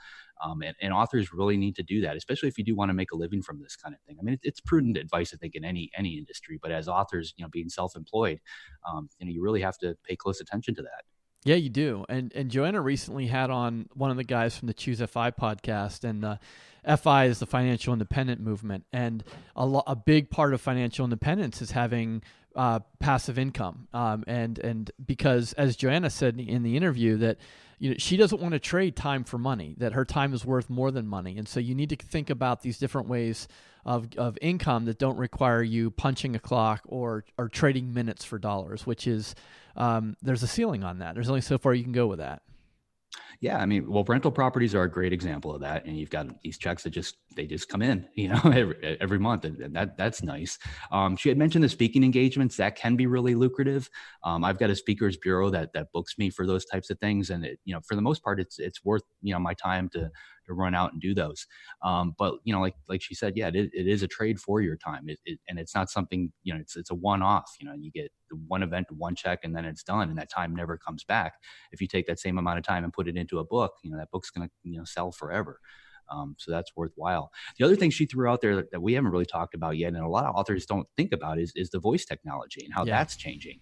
Um, 0.45 0.63
and, 0.63 0.77
and, 0.83 0.93
authors 0.93 1.33
really 1.33 1.57
need 1.57 1.77
to 1.77 1.83
do 1.83 2.03
that, 2.03 2.15
especially 2.15 2.51
if 2.51 2.59
you 2.59 2.65
do 2.65 2.77
want 2.77 2.91
to 2.91 2.95
make 2.95 3.11
a 3.13 3.17
living 3.17 3.41
from 3.41 3.59
this 3.59 3.75
kind 3.75 3.95
of 3.95 4.01
thing. 4.03 4.19
I 4.21 4.23
mean, 4.23 4.35
it, 4.35 4.41
it's 4.43 4.61
prudent 4.61 4.99
advice, 4.99 5.33
I 5.33 5.39
think, 5.39 5.55
in 5.55 5.65
any 5.65 5.91
any 5.97 6.19
industry. 6.19 6.59
But 6.61 6.73
as 6.73 6.89
authors, 6.89 7.33
you 7.39 7.45
know, 7.45 7.49
being 7.49 7.71
self-employed, 7.71 8.41
um, 8.87 9.09
you 9.19 9.27
know, 9.27 9.33
you 9.33 9.43
really 9.43 9.63
have 9.63 9.79
to 9.79 9.97
pay 10.07 10.15
close 10.15 10.43
attention 10.43 10.75
to 10.75 10.83
that. 10.83 11.05
Yeah, 11.47 11.55
you 11.55 11.71
do. 11.71 12.05
And 12.09 12.33
and 12.35 12.51
Joanna 12.51 12.81
recently 12.81 13.29
had 13.29 13.51
on 13.51 13.89
one 13.95 14.11
of 14.11 14.17
the 14.17 14.25
guys 14.25 14.57
from 14.57 14.67
the 14.67 14.75
Choose 14.75 15.01
FI 15.01 15.31
podcast, 15.31 16.03
and 16.03 16.25
uh, 16.25 16.97
FI 16.97 17.27
is 17.27 17.39
the 17.39 17.47
financial 17.47 17.93
independent 17.93 18.41
movement, 18.41 18.85
and 18.93 19.23
a, 19.55 19.65
lo- 19.65 19.85
a 19.87 19.95
big 19.95 20.29
part 20.29 20.55
of 20.55 20.61
financial 20.61 21.05
independence 21.05 21.63
is 21.63 21.71
having 21.71 22.23
uh, 22.57 22.81
passive 22.99 23.39
income. 23.39 23.87
Um, 23.93 24.25
and 24.27 24.59
and 24.59 24.91
because 25.05 25.53
as 25.55 25.77
Joanna 25.77 26.11
said 26.11 26.41
in 26.41 26.63
the 26.63 26.77
interview 26.77 27.17
that 27.19 27.37
you 27.79 27.91
know 27.91 27.97
she 27.99 28.17
doesn't 28.17 28.41
want 28.41 28.53
to 28.53 28.59
trade 28.59 28.97
time 28.97 29.23
for 29.25 29.39
money, 29.39 29.75
that 29.79 29.93
her 29.93 30.05
time 30.05 30.33
is 30.33 30.45
worth 30.45 30.71
more 30.71 30.91
than 30.91 31.07
money, 31.07 31.37
and 31.37 31.47
so 31.47 31.61
you 31.61 31.75
need 31.75 31.91
to 31.91 31.97
think 31.97 32.31
about 32.31 32.63
these 32.63 32.79
different 32.79 33.09
ways 33.09 33.47
of, 33.85 34.09
of 34.17 34.37
income 34.43 34.87
that 34.87 34.99
don't 34.99 35.17
require 35.17 35.63
you 35.63 35.91
punching 35.91 36.35
a 36.35 36.41
clock 36.41 36.81
or 36.87 37.25
or 37.39 37.49
trading 37.49 37.95
minutes 37.95 38.25
for 38.25 38.39
dollars, 38.39 38.87
which 38.87 39.07
is 39.07 39.35
um, 39.77 40.17
there's 40.23 40.43
a 40.43 40.49
ceiling 40.49 40.83
on 40.83 40.99
that. 40.99 41.15
There's 41.15 41.29
only 41.29 41.43
so 41.43 41.59
far 41.59 41.75
you 41.75 41.85
can 41.85 41.93
go 41.93 42.07
with 42.07 42.19
that. 42.19 42.43
Yeah, 43.41 43.59
I 43.59 43.67
mean, 43.67 43.91
well, 43.91 44.05
rental 44.05 44.31
properties 44.31 44.75
are 44.75 44.85
a 44.85 44.91
great 44.91 45.13
example 45.13 45.55
of 45.55 45.61
that, 45.61 45.85
and 45.85 45.97
you've 45.99 46.09
got 46.11 46.27
these 46.43 46.57
checks 46.57 46.83
that 46.85 46.91
just 46.91 47.17
they 47.35 47.47
just 47.47 47.69
come 47.69 47.83
in, 47.83 48.07
you 48.15 48.29
know, 48.29 48.41
every, 48.45 48.97
every 49.01 49.19
month, 49.19 49.45
and 49.45 49.75
that 49.77 49.97
that's 49.99 50.23
nice. 50.23 50.59
Um, 50.91 51.17
she 51.17 51.29
had 51.29 51.37
mentioned 51.37 51.63
the 51.63 51.69
speaking 51.69 52.03
engagements 52.03 52.57
that 52.57 52.77
can 52.77 52.97
be 52.97 53.07
really 53.07 53.35
lucrative. 53.35 53.91
Um, 54.25 54.43
I've 54.43 54.59
got 54.59 54.71
a 54.71 54.77
speakers 54.77 55.17
bureau 55.19 55.51
that 55.51 55.73
that 55.75 55.89
books 55.93 56.15
me 56.19 56.31
for 56.31 56.47
those 56.47 56.65
types 56.65 56.89
of 56.89 56.99
things, 56.99 57.29
and 57.31 57.45
it, 57.45 57.59
you 57.65 57.75
know, 57.75 57.81
for 57.87 57.95
the 57.95 58.03
most 58.03 58.23
part, 58.23 58.41
it's 58.41 58.59
it's 58.59 58.83
worth 58.85 59.03
you 59.23 59.35
know 59.35 59.39
my 59.41 59.55
time 59.55 59.89
to 59.91 60.11
to 60.47 60.55
run 60.55 60.75
out 60.75 60.93
and 60.93 61.03
do 61.03 61.13
those. 61.15 61.47
Um, 61.83 62.15
but 62.19 62.37
you 62.45 62.53
know, 62.55 62.61
like 62.61 62.75
like 62.89 63.03
she 63.03 63.15
said, 63.15 63.35
yeah, 63.37 63.49
it, 63.49 63.71
it 63.73 63.87
is 63.87 64.03
a 64.03 64.09
trade 64.09 64.41
for 64.41 64.61
your 64.63 64.77
time, 64.77 65.09
it, 65.09 65.19
it, 65.27 65.39
and 65.49 65.59
it's 65.59 65.75
not 65.75 65.91
something 65.91 66.33
you 66.43 66.55
know, 66.55 66.61
it's 66.61 66.77
it's 66.77 66.91
a 66.91 66.95
one 66.95 67.23
off. 67.23 67.51
You 67.61 67.67
know, 67.69 67.75
you 67.79 67.91
get 67.91 68.11
one 68.49 68.63
event, 68.63 68.87
one 68.91 69.15
check, 69.15 69.41
and 69.45 69.55
then 69.55 69.65
it's 69.65 69.83
done, 69.83 70.09
and 70.09 70.19
that 70.19 70.31
time 70.31 70.55
never 70.55 70.79
comes 70.79 71.05
back. 71.05 71.35
If 71.73 71.81
you 71.81 71.87
take 71.87 72.07
that 72.07 72.19
same 72.19 72.39
amount 72.39 72.59
of 72.59 72.65
time 72.65 72.85
and 72.85 72.93
put 72.93 73.09
it 73.09 73.17
into 73.27 73.39
a 73.39 73.45
book, 73.45 73.75
you 73.83 73.91
know, 73.91 73.99
that 73.99 74.11
book's 74.11 74.31
going 74.31 74.49
to 74.49 74.55
you 74.63 74.79
know 74.79 74.85
sell 74.85 75.13
forever. 75.13 75.61
Um, 76.09 76.37
so 76.39 76.53
that's 76.53 76.71
worthwhile. 76.77 77.33
The 77.59 77.65
other 77.65 77.75
thing 77.75 77.91
she 77.91 78.07
threw 78.07 78.29
out 78.29 78.41
there 78.41 78.55
that, 78.55 78.71
that, 78.71 78.81
we 78.81 78.93
haven't 78.93 79.11
really 79.11 79.27
talked 79.27 79.55
about 79.55 79.77
yet, 79.77 79.89
and 79.89 80.05
a 80.05 80.09
lot 80.09 80.25
of 80.25 80.37
authors 80.37 80.65
don't 80.65 80.87
think 80.97 81.13
about, 81.13 81.39
is 81.39 81.53
is 81.57 81.71
the 81.71 81.81
voice 81.81 82.05
technology 82.05 82.65
and 82.65 82.73
how 82.73 82.85
yeah. 82.85 82.97
that's 82.99 83.17
changing 83.17 83.61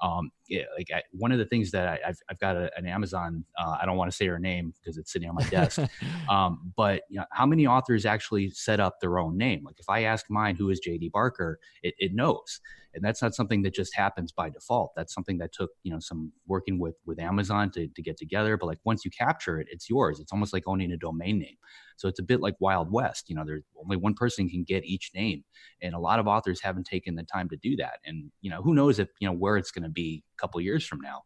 um, 0.00 0.30
yeah, 0.48 0.62
like 0.76 0.88
I, 0.94 1.02
one 1.12 1.32
of 1.32 1.38
the 1.38 1.46
things 1.46 1.70
that 1.70 1.88
I, 1.88 2.06
have 2.06 2.16
I've 2.30 2.38
got 2.38 2.56
a, 2.56 2.70
an 2.76 2.86
Amazon. 2.86 3.44
Uh, 3.58 3.78
I 3.80 3.86
don't 3.86 3.96
want 3.96 4.10
to 4.10 4.16
say 4.16 4.26
her 4.26 4.38
name 4.38 4.72
because 4.78 4.98
it's 4.98 5.12
sitting 5.12 5.28
on 5.28 5.34
my 5.34 5.44
desk. 5.48 5.80
um, 6.28 6.72
but 6.76 7.02
you 7.08 7.18
know, 7.18 7.24
how 7.32 7.46
many 7.46 7.66
authors 7.66 8.04
actually 8.04 8.50
set 8.50 8.80
up 8.80 9.00
their 9.00 9.18
own 9.18 9.36
name? 9.36 9.62
Like 9.64 9.78
if 9.78 9.88
I 9.88 10.02
ask 10.02 10.26
mine, 10.28 10.56
who 10.56 10.70
is 10.70 10.80
JD 10.86 11.12
Barker, 11.12 11.58
it, 11.82 11.94
it 11.98 12.14
knows 12.14 12.60
and 12.96 13.04
that's 13.04 13.22
not 13.22 13.34
something 13.34 13.62
that 13.62 13.74
just 13.74 13.94
happens 13.94 14.32
by 14.32 14.48
default 14.48 14.92
that's 14.96 15.14
something 15.14 15.38
that 15.38 15.52
took 15.52 15.70
you 15.84 15.92
know 15.92 16.00
some 16.00 16.32
working 16.48 16.80
with 16.80 16.96
with 17.04 17.20
amazon 17.20 17.70
to, 17.70 17.86
to 17.88 18.02
get 18.02 18.16
together 18.16 18.56
but 18.56 18.66
like 18.66 18.78
once 18.84 19.04
you 19.04 19.10
capture 19.10 19.60
it 19.60 19.68
it's 19.70 19.88
yours 19.88 20.18
it's 20.18 20.32
almost 20.32 20.52
like 20.52 20.64
owning 20.66 20.90
a 20.90 20.96
domain 20.96 21.38
name 21.38 21.56
so 21.96 22.08
it's 22.08 22.20
a 22.20 22.22
bit 22.22 22.40
like 22.40 22.54
wild 22.60 22.90
west 22.90 23.28
you 23.28 23.34
know 23.34 23.44
there's 23.44 23.64
only 23.82 23.96
one 23.96 24.14
person 24.14 24.48
can 24.48 24.64
get 24.64 24.84
each 24.84 25.10
name 25.14 25.42
and 25.82 25.94
a 25.94 25.98
lot 25.98 26.18
of 26.18 26.26
authors 26.26 26.60
haven't 26.60 26.86
taken 26.86 27.14
the 27.14 27.22
time 27.24 27.48
to 27.48 27.56
do 27.56 27.76
that 27.76 27.98
and 28.04 28.30
you 28.40 28.50
know 28.50 28.62
who 28.62 28.74
knows 28.74 28.98
if 28.98 29.08
you 29.20 29.28
know 29.28 29.34
where 29.34 29.56
it's 29.56 29.70
going 29.70 29.82
to 29.82 29.88
be 29.88 30.22
a 30.36 30.40
couple 30.40 30.60
years 30.60 30.86
from 30.86 31.00
now 31.00 31.22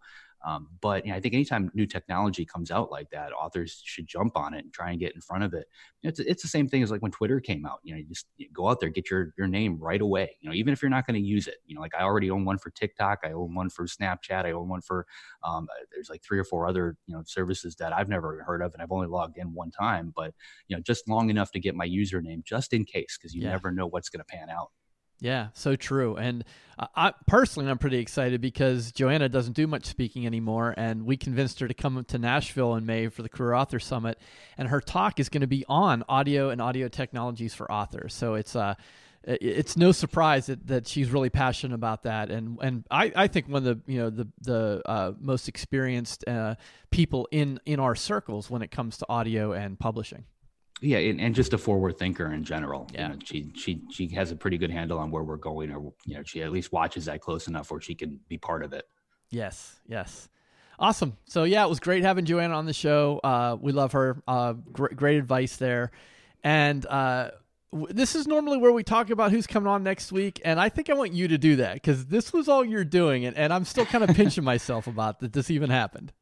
um, 0.47 0.68
but 0.80 1.05
you 1.05 1.12
know, 1.12 1.18
I 1.18 1.20
think 1.20 1.34
anytime 1.34 1.70
new 1.74 1.86
technology 1.86 2.45
comes 2.45 2.70
out 2.70 2.91
like 2.91 3.11
that, 3.11 3.32
authors 3.32 3.82
should 3.84 4.07
jump 4.07 4.36
on 4.36 4.55
it 4.55 4.64
and 4.64 4.72
try 4.72 4.91
and 4.91 4.99
get 4.99 5.14
in 5.14 5.20
front 5.20 5.45
of 5.45 5.53
it. 5.53 5.66
It's 6.03 6.18
it's 6.18 6.43
the 6.43 6.49
same 6.49 6.66
thing 6.66 6.82
as 6.82 6.91
like 6.91 7.03
when 7.03 7.11
Twitter 7.11 7.41
came 7.41 7.66
out. 7.66 7.80
You 7.82 7.95
know, 7.95 7.99
you 7.99 8.07
just 8.07 8.26
you 8.38 8.49
go 8.53 8.68
out 8.68 8.80
there, 8.80 8.88
get 8.88 9.11
your 9.11 9.34
your 9.36 9.47
name 9.47 9.78
right 9.78 10.01
away. 10.01 10.36
You 10.41 10.49
know, 10.49 10.55
even 10.55 10.72
if 10.72 10.80
you're 10.80 10.91
not 10.91 11.07
going 11.07 11.20
to 11.20 11.26
use 11.26 11.47
it. 11.47 11.57
You 11.66 11.74
know, 11.74 11.82
like 11.82 11.95
I 11.95 12.03
already 12.03 12.30
own 12.30 12.45
one 12.45 12.59
for 12.59 12.70
TikTok, 12.70 13.20
I 13.22 13.32
own 13.32 13.55
one 13.55 13.68
for 13.68 13.86
Snapchat, 13.86 14.47
I 14.47 14.53
own 14.53 14.68
one 14.68 14.80
for 14.80 15.07
um, 15.43 15.68
uh, 15.70 15.84
there's 15.93 16.09
like 16.09 16.22
three 16.22 16.38
or 16.38 16.45
four 16.45 16.66
other 16.66 16.97
you 17.07 17.14
know 17.14 17.22
services 17.26 17.76
that 17.76 17.93
I've 17.93 18.09
never 18.09 18.43
heard 18.45 18.62
of, 18.62 18.72
and 18.72 18.82
I've 18.82 18.93
only 18.93 19.09
logged 19.09 19.36
in 19.36 19.53
one 19.53 19.70
time. 19.70 20.12
But 20.16 20.34
you 20.68 20.76
know, 20.76 20.82
just 20.82 21.09
long 21.09 21.28
enough 21.28 21.51
to 21.53 21.61
get 21.61 21.74
my 21.74 21.86
username 21.86 22.45
just 22.45 22.72
in 22.72 22.84
case, 22.84 23.18
because 23.18 23.34
you 23.34 23.43
yeah. 23.43 23.51
never 23.51 23.70
know 23.70 23.86
what's 23.86 24.09
going 24.09 24.20
to 24.20 24.24
pan 24.24 24.49
out. 24.49 24.70
Yeah, 25.21 25.49
so 25.53 25.77
true. 25.77 26.16
And 26.16 26.45
I 26.97 27.12
personally, 27.27 27.71
I'm 27.71 27.77
pretty 27.77 27.99
excited 27.99 28.41
because 28.41 28.91
Joanna 28.91 29.29
doesn't 29.29 29.53
do 29.53 29.66
much 29.66 29.85
speaking 29.85 30.27
anymore, 30.27 30.75
and 30.79 31.05
we 31.05 31.18
convinced 31.18 31.61
her 31.61 31.68
to 31.68 31.75
come 31.75 32.03
to 32.03 32.18
Nashville 32.18 32.75
in 32.75 32.87
May 32.87 33.09
for 33.09 33.23
the 33.23 33.29
Career 33.29 33.53
Author 33.53 33.79
Summit, 33.79 34.18
and 34.57 34.68
her 34.68 34.81
talk 34.81 35.21
is 35.21 35.29
going 35.29 35.43
to 35.43 35.47
be 35.47 35.64
on 35.68 36.03
audio 36.09 36.49
and 36.49 36.61
audio 36.61 36.89
technologies 36.89 37.53
for 37.53 37.71
authors. 37.71 38.14
So 38.14 38.35
it's 38.35 38.57
uh, 38.57 38.77
it's 39.25 39.77
no 39.77 39.93
surprise 39.93 40.47
that, 40.47 40.66
that 40.68 40.89
she's 40.89 41.11
really 41.11 41.29
passionate 41.29 41.75
about 41.75 42.05
that, 42.05 42.31
and 42.31 42.59
and 42.62 42.87
I, 42.91 43.12
I 43.14 43.27
think 43.27 43.47
one 43.47 43.66
of 43.66 43.85
the 43.85 43.93
you 43.93 43.99
know 43.99 44.09
the 44.09 44.29
the 44.41 44.83
uh, 44.87 45.12
most 45.21 45.49
experienced 45.49 46.27
uh, 46.27 46.55
people 46.91 47.29
in 47.31 47.61
in 47.66 47.79
our 47.79 47.95
circles 47.95 48.49
when 48.49 48.62
it 48.62 48.71
comes 48.71 48.97
to 48.99 49.07
audio 49.11 49.53
and 49.53 49.79
publishing 49.79 50.25
yeah 50.81 50.99
and, 50.99 51.20
and, 51.20 51.35
just 51.35 51.53
a 51.53 51.59
forward 51.59 51.99
thinker 51.99 52.33
in 52.33 52.45
general. 52.45 52.87
Yeah. 52.93 53.09
you 53.09 53.14
know, 53.14 53.18
she 53.24 53.53
she 53.55 53.83
she 53.91 54.09
has 54.09 54.31
a 54.31 54.37
pretty 54.37 54.59
good 54.59 54.70
handle 54.70 54.99
on 54.99 55.11
where 55.11 55.22
we're 55.22 55.37
going 55.37 55.70
or 55.70 55.93
you 56.05 56.16
know 56.16 56.22
she 56.22 56.43
at 56.43 56.53
least 56.53 56.72
watches 56.72 57.07
that 57.07 57.20
close 57.20 57.49
enough 57.49 57.70
where 57.70 57.81
she 57.81 57.95
can 57.95 58.20
be 58.28 58.39
part 58.39 58.62
of 58.62 58.72
it. 58.72 58.89
Yes 59.31 59.81
yes. 59.87 60.28
Awesome. 60.78 61.16
So 61.26 61.45
yeah 61.45 61.64
it 61.64 61.68
was 61.68 61.81
great 61.81 62.03
having 62.03 62.24
joanna 62.24 62.55
on 62.55 62.66
the 62.66 62.72
show. 62.72 63.20
Uh, 63.22 63.57
we 63.61 63.72
love 63.72 63.93
her. 63.93 64.22
Uh, 64.26 64.55
great, 64.55 64.97
great 64.97 65.18
advice 65.18 65.57
there. 65.57 65.91
And 66.43 66.87
uh, 66.87 67.33
this 67.72 68.14
is 68.14 68.26
normally 68.26 68.59
where 68.59 68.72
we 68.72 68.83
talk 68.83 69.11
about 69.11 69.31
who's 69.31 69.47
coming 69.47 69.68
on 69.68 69.83
next 69.83 70.11
week 70.11 70.41
and 70.45 70.59
i 70.59 70.68
think 70.68 70.91
i 70.91 70.95
want 70.95 71.12
you 71.12 71.28
to 71.28 71.39
do 71.39 71.57
that 71.57 71.74
because 71.74 72.07
this 72.07 72.33
was 72.33 72.49
all 72.49 72.64
you're 72.64 72.85
doing 72.85 73.24
and, 73.24 73.37
and 73.37 73.53
i'm 73.53 73.64
still 73.64 73.87
kind 73.87 74.03
of 74.03 74.11
pinching 74.16 74.43
myself 74.43 74.87
about 74.87 75.20
that 75.20 75.33
this 75.33 75.51
even 75.51 75.70
happened 75.70 76.12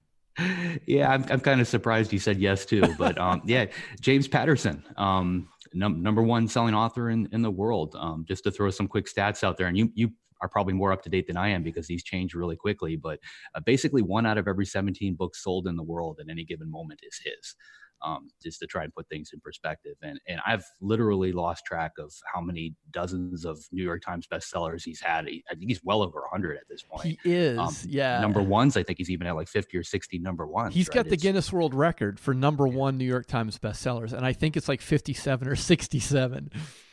yeah, 0.86 1.10
I'm, 1.10 1.24
I'm 1.30 1.40
kind 1.40 1.60
of 1.60 1.68
surprised 1.68 2.12
you 2.12 2.18
said 2.18 2.38
yes 2.38 2.64
too. 2.64 2.82
But 2.98 3.18
um, 3.18 3.42
yeah, 3.44 3.66
James 4.00 4.28
Patterson, 4.28 4.82
um, 4.96 5.48
num- 5.72 6.02
number 6.02 6.22
one 6.22 6.48
selling 6.48 6.74
author 6.74 7.10
in, 7.10 7.28
in 7.32 7.42
the 7.42 7.50
world. 7.50 7.94
Um, 7.98 8.24
just 8.26 8.44
to 8.44 8.50
throw 8.50 8.70
some 8.70 8.88
quick 8.88 9.06
stats 9.06 9.44
out 9.44 9.56
there, 9.56 9.66
and 9.66 9.76
you 9.76 9.90
you 9.94 10.10
are 10.40 10.48
probably 10.48 10.74
more 10.74 10.92
up 10.92 11.02
to 11.02 11.10
date 11.10 11.26
than 11.26 11.36
I 11.36 11.48
am 11.48 11.62
because 11.62 11.86
these 11.86 12.04
change 12.04 12.34
really 12.34 12.56
quickly. 12.56 12.96
But 12.96 13.18
uh, 13.54 13.60
basically, 13.60 14.02
one 14.02 14.26
out 14.26 14.38
of 14.38 14.48
every 14.48 14.66
17 14.66 15.14
books 15.14 15.42
sold 15.42 15.66
in 15.66 15.76
the 15.76 15.82
world 15.82 16.18
at 16.20 16.30
any 16.30 16.44
given 16.44 16.70
moment 16.70 17.00
is 17.02 17.20
his 17.22 17.54
um, 18.02 18.28
just 18.42 18.60
to 18.60 18.66
try 18.66 18.84
and 18.84 18.94
put 18.94 19.08
things 19.08 19.30
in 19.32 19.40
perspective. 19.40 19.96
And 20.02 20.20
and 20.26 20.40
I've 20.46 20.64
literally 20.80 21.32
lost 21.32 21.64
track 21.64 21.92
of 21.98 22.12
how 22.32 22.40
many 22.40 22.74
dozens 22.90 23.44
of 23.44 23.58
New 23.72 23.82
York 23.82 24.02
Times 24.02 24.26
bestsellers 24.26 24.82
he's 24.84 25.00
had. 25.00 25.26
He, 25.26 25.44
I 25.50 25.54
think 25.54 25.68
he's 25.68 25.80
well 25.82 26.02
over 26.02 26.20
100 26.20 26.56
at 26.56 26.68
this 26.68 26.82
point. 26.82 27.04
He 27.04 27.18
is, 27.24 27.58
um, 27.58 27.74
yeah. 27.86 28.20
Number 28.20 28.42
ones, 28.42 28.76
I 28.76 28.82
think 28.82 28.98
he's 28.98 29.10
even 29.10 29.26
at 29.26 29.34
like 29.34 29.48
50 29.48 29.76
or 29.76 29.82
60 29.82 30.18
number 30.18 30.46
ones. 30.46 30.74
He's 30.74 30.88
right? 30.88 30.96
got 30.96 31.06
the 31.06 31.14
it's, 31.14 31.22
Guinness 31.22 31.52
World 31.52 31.74
Record 31.74 32.20
for 32.20 32.34
number 32.34 32.66
one 32.66 32.98
New 32.98 33.06
York 33.06 33.26
Times 33.26 33.58
bestsellers, 33.58 34.12
and 34.12 34.24
I 34.24 34.32
think 34.32 34.56
it's 34.56 34.68
like 34.68 34.80
57 34.80 35.48
or 35.48 35.56
67. 35.56 36.50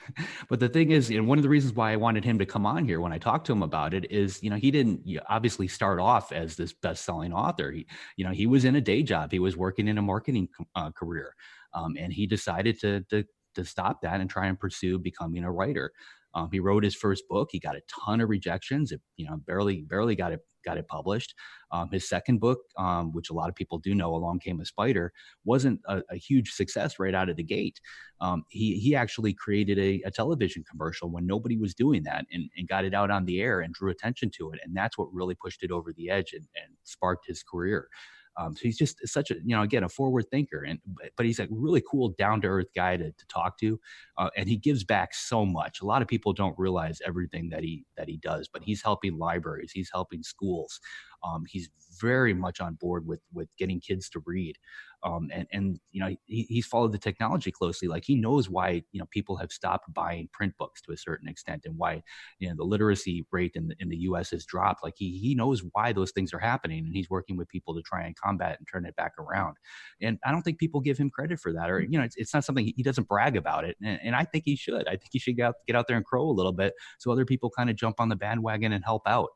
but 0.49 0.59
the 0.59 0.69
thing 0.69 0.91
is, 0.91 1.09
and 1.09 1.27
one 1.27 1.37
of 1.37 1.43
the 1.43 1.49
reasons 1.49 1.73
why 1.73 1.91
I 1.91 1.95
wanted 1.95 2.23
him 2.23 2.39
to 2.39 2.45
come 2.45 2.65
on 2.65 2.85
here 2.85 3.01
when 3.01 3.13
I 3.13 3.17
talked 3.17 3.45
to 3.47 3.53
him 3.53 3.63
about 3.63 3.93
it 3.93 4.11
is, 4.11 4.41
you 4.43 4.49
know, 4.49 4.55
he 4.55 4.71
didn't 4.71 5.01
obviously 5.29 5.67
start 5.67 5.99
off 5.99 6.31
as 6.31 6.55
this 6.55 6.73
best-selling 6.73 7.33
author. 7.33 7.71
He, 7.71 7.87
you 8.17 8.25
know, 8.25 8.31
he 8.31 8.47
was 8.47 8.65
in 8.65 8.75
a 8.75 8.81
day 8.81 9.03
job. 9.03 9.31
He 9.31 9.39
was 9.39 9.57
working 9.57 9.87
in 9.87 9.97
a 9.97 10.01
marketing 10.01 10.49
uh, 10.75 10.91
career, 10.91 11.35
um, 11.73 11.95
and 11.97 12.11
he 12.11 12.27
decided 12.27 12.79
to, 12.81 13.01
to 13.09 13.25
to 13.55 13.65
stop 13.65 14.01
that 14.01 14.19
and 14.19 14.29
try 14.29 14.47
and 14.47 14.59
pursue 14.59 14.99
becoming 14.99 15.43
a 15.43 15.51
writer. 15.51 15.91
Um, 16.33 16.49
he 16.51 16.59
wrote 16.59 16.83
his 16.83 16.95
first 16.95 17.23
book. 17.29 17.49
He 17.51 17.59
got 17.59 17.77
a 17.77 17.81
ton 18.05 18.19
of 18.19 18.29
rejections. 18.29 18.91
It, 18.91 19.01
you 19.15 19.25
know, 19.25 19.37
barely 19.37 19.81
barely 19.81 20.15
got 20.15 20.33
it 20.33 20.41
got 20.65 20.77
it 20.77 20.87
published. 20.87 21.35
Um, 21.71 21.89
his 21.91 22.07
second 22.07 22.39
book, 22.39 22.59
um, 22.77 23.11
which 23.13 23.29
a 23.29 23.33
lot 23.33 23.49
of 23.49 23.55
people 23.55 23.77
do 23.77 23.95
know, 23.95 24.15
Along 24.15 24.39
Came 24.39 24.59
a 24.59 24.65
Spider, 24.65 25.13
wasn't 25.43 25.79
a, 25.87 26.01
a 26.09 26.15
huge 26.15 26.51
success 26.51 26.99
right 26.99 27.13
out 27.13 27.29
of 27.29 27.37
the 27.37 27.43
gate. 27.43 27.79
Um, 28.21 28.43
he 28.49 28.77
he 28.79 28.95
actually 28.95 29.33
created 29.33 29.77
a, 29.77 30.01
a, 30.05 30.11
television 30.11 30.63
commercial 30.69 31.09
when 31.09 31.27
nobody 31.27 31.57
was 31.57 31.73
doing 31.73 32.03
that 32.03 32.25
and, 32.31 32.49
and 32.55 32.67
got 32.67 32.85
it 32.85 32.93
out 32.93 33.11
on 33.11 33.25
the 33.25 33.41
air 33.41 33.59
and 33.59 33.73
drew 33.73 33.91
attention 33.91 34.31
to 34.37 34.51
it, 34.51 34.59
and 34.63 34.75
that's 34.75 34.97
what 34.97 35.13
really 35.13 35.35
pushed 35.35 35.63
it 35.63 35.71
over 35.71 35.91
the 35.93 36.09
edge 36.09 36.31
and, 36.33 36.47
and 36.55 36.75
sparked 36.83 37.25
his 37.27 37.43
career. 37.43 37.89
Um, 38.37 38.55
so 38.55 38.61
he's 38.63 38.77
just 38.77 39.05
such 39.07 39.31
a, 39.31 39.35
you 39.35 39.55
know, 39.55 39.61
again, 39.61 39.83
a 39.83 39.89
forward 39.89 40.25
thinker, 40.31 40.63
and 40.63 40.79
but 41.17 41.25
he's 41.25 41.39
a 41.39 41.47
really 41.49 41.83
cool, 41.89 42.09
down 42.17 42.41
to 42.41 42.47
earth 42.47 42.67
guy 42.75 42.97
to, 42.97 43.11
to 43.11 43.27
talk 43.27 43.57
to, 43.59 43.79
uh, 44.17 44.29
and 44.35 44.49
he 44.49 44.57
gives 44.57 44.83
back 44.83 45.13
so 45.13 45.45
much. 45.45 45.81
A 45.81 45.85
lot 45.85 46.01
of 46.01 46.07
people 46.07 46.33
don't 46.33 46.57
realize 46.57 46.99
everything 47.05 47.49
that 47.49 47.63
he 47.63 47.85
that 47.97 48.07
he 48.07 48.17
does, 48.17 48.47
but 48.51 48.63
he's 48.63 48.81
helping 48.81 49.17
libraries, 49.17 49.71
he's 49.73 49.89
helping 49.93 50.23
schools, 50.23 50.79
um, 51.23 51.45
he's 51.47 51.69
very 51.99 52.33
much 52.33 52.61
on 52.61 52.75
board 52.75 53.05
with 53.07 53.21
with 53.33 53.49
getting 53.57 53.79
kids 53.79 54.09
to 54.09 54.21
read 54.25 54.57
um, 55.05 55.29
and 55.31 55.47
and 55.51 55.79
you 55.91 56.01
know 56.01 56.15
he, 56.25 56.43
he's 56.49 56.65
followed 56.65 56.91
the 56.91 56.97
technology 56.97 57.51
closely. 57.51 57.87
Like 57.87 58.03
he 58.03 58.15
knows 58.15 58.49
why 58.49 58.83
you 58.91 58.99
know 58.99 59.05
people 59.11 59.37
have 59.37 59.51
stopped 59.51 59.93
buying 59.93 60.27
print 60.33 60.53
books 60.57 60.81
to 60.81 60.93
a 60.93 60.97
certain 60.97 61.29
extent, 61.29 61.61
and 61.65 61.77
why 61.77 62.01
you 62.39 62.49
know 62.49 62.55
the 62.57 62.63
literacy 62.63 63.25
rate 63.31 63.51
in 63.53 63.67
the 63.67 63.75
in 63.79 63.89
the 63.89 63.97
U.S. 63.97 64.31
has 64.31 64.45
dropped. 64.45 64.83
Like 64.83 64.95
he 64.97 65.19
he 65.19 65.35
knows 65.35 65.63
why 65.73 65.93
those 65.93 66.11
things 66.11 66.33
are 66.33 66.39
happening, 66.39 66.79
and 66.85 66.95
he's 66.95 67.09
working 67.09 67.37
with 67.37 67.47
people 67.49 67.75
to 67.75 67.83
try 67.83 68.03
and 68.03 68.15
combat 68.15 68.57
and 68.57 68.67
turn 68.71 68.85
it 68.85 68.95
back 68.95 69.13
around. 69.19 69.57
And 70.01 70.17
I 70.25 70.31
don't 70.31 70.41
think 70.41 70.57
people 70.57 70.81
give 70.81 70.97
him 70.97 71.11
credit 71.11 71.39
for 71.39 71.53
that, 71.53 71.69
or 71.69 71.79
you 71.81 71.99
know, 71.99 72.03
it's, 72.03 72.15
it's 72.17 72.33
not 72.33 72.43
something 72.43 72.73
he 72.75 72.83
doesn't 72.83 73.07
brag 73.07 73.37
about 73.37 73.63
it. 73.63 73.77
And, 73.83 73.99
and 74.03 74.15
I 74.15 74.23
think 74.23 74.43
he 74.45 74.55
should. 74.55 74.87
I 74.87 74.91
think 74.91 75.09
he 75.11 75.19
should 75.19 75.37
get 75.37 75.47
out, 75.47 75.55
get 75.67 75.75
out 75.75 75.87
there 75.87 75.97
and 75.97 76.05
crow 76.05 76.27
a 76.27 76.31
little 76.31 76.53
bit, 76.53 76.73
so 76.97 77.11
other 77.11 77.25
people 77.25 77.51
kind 77.55 77.69
of 77.69 77.75
jump 77.75 77.99
on 77.99 78.09
the 78.09 78.15
bandwagon 78.15 78.73
and 78.73 78.83
help 78.83 79.03
out. 79.05 79.29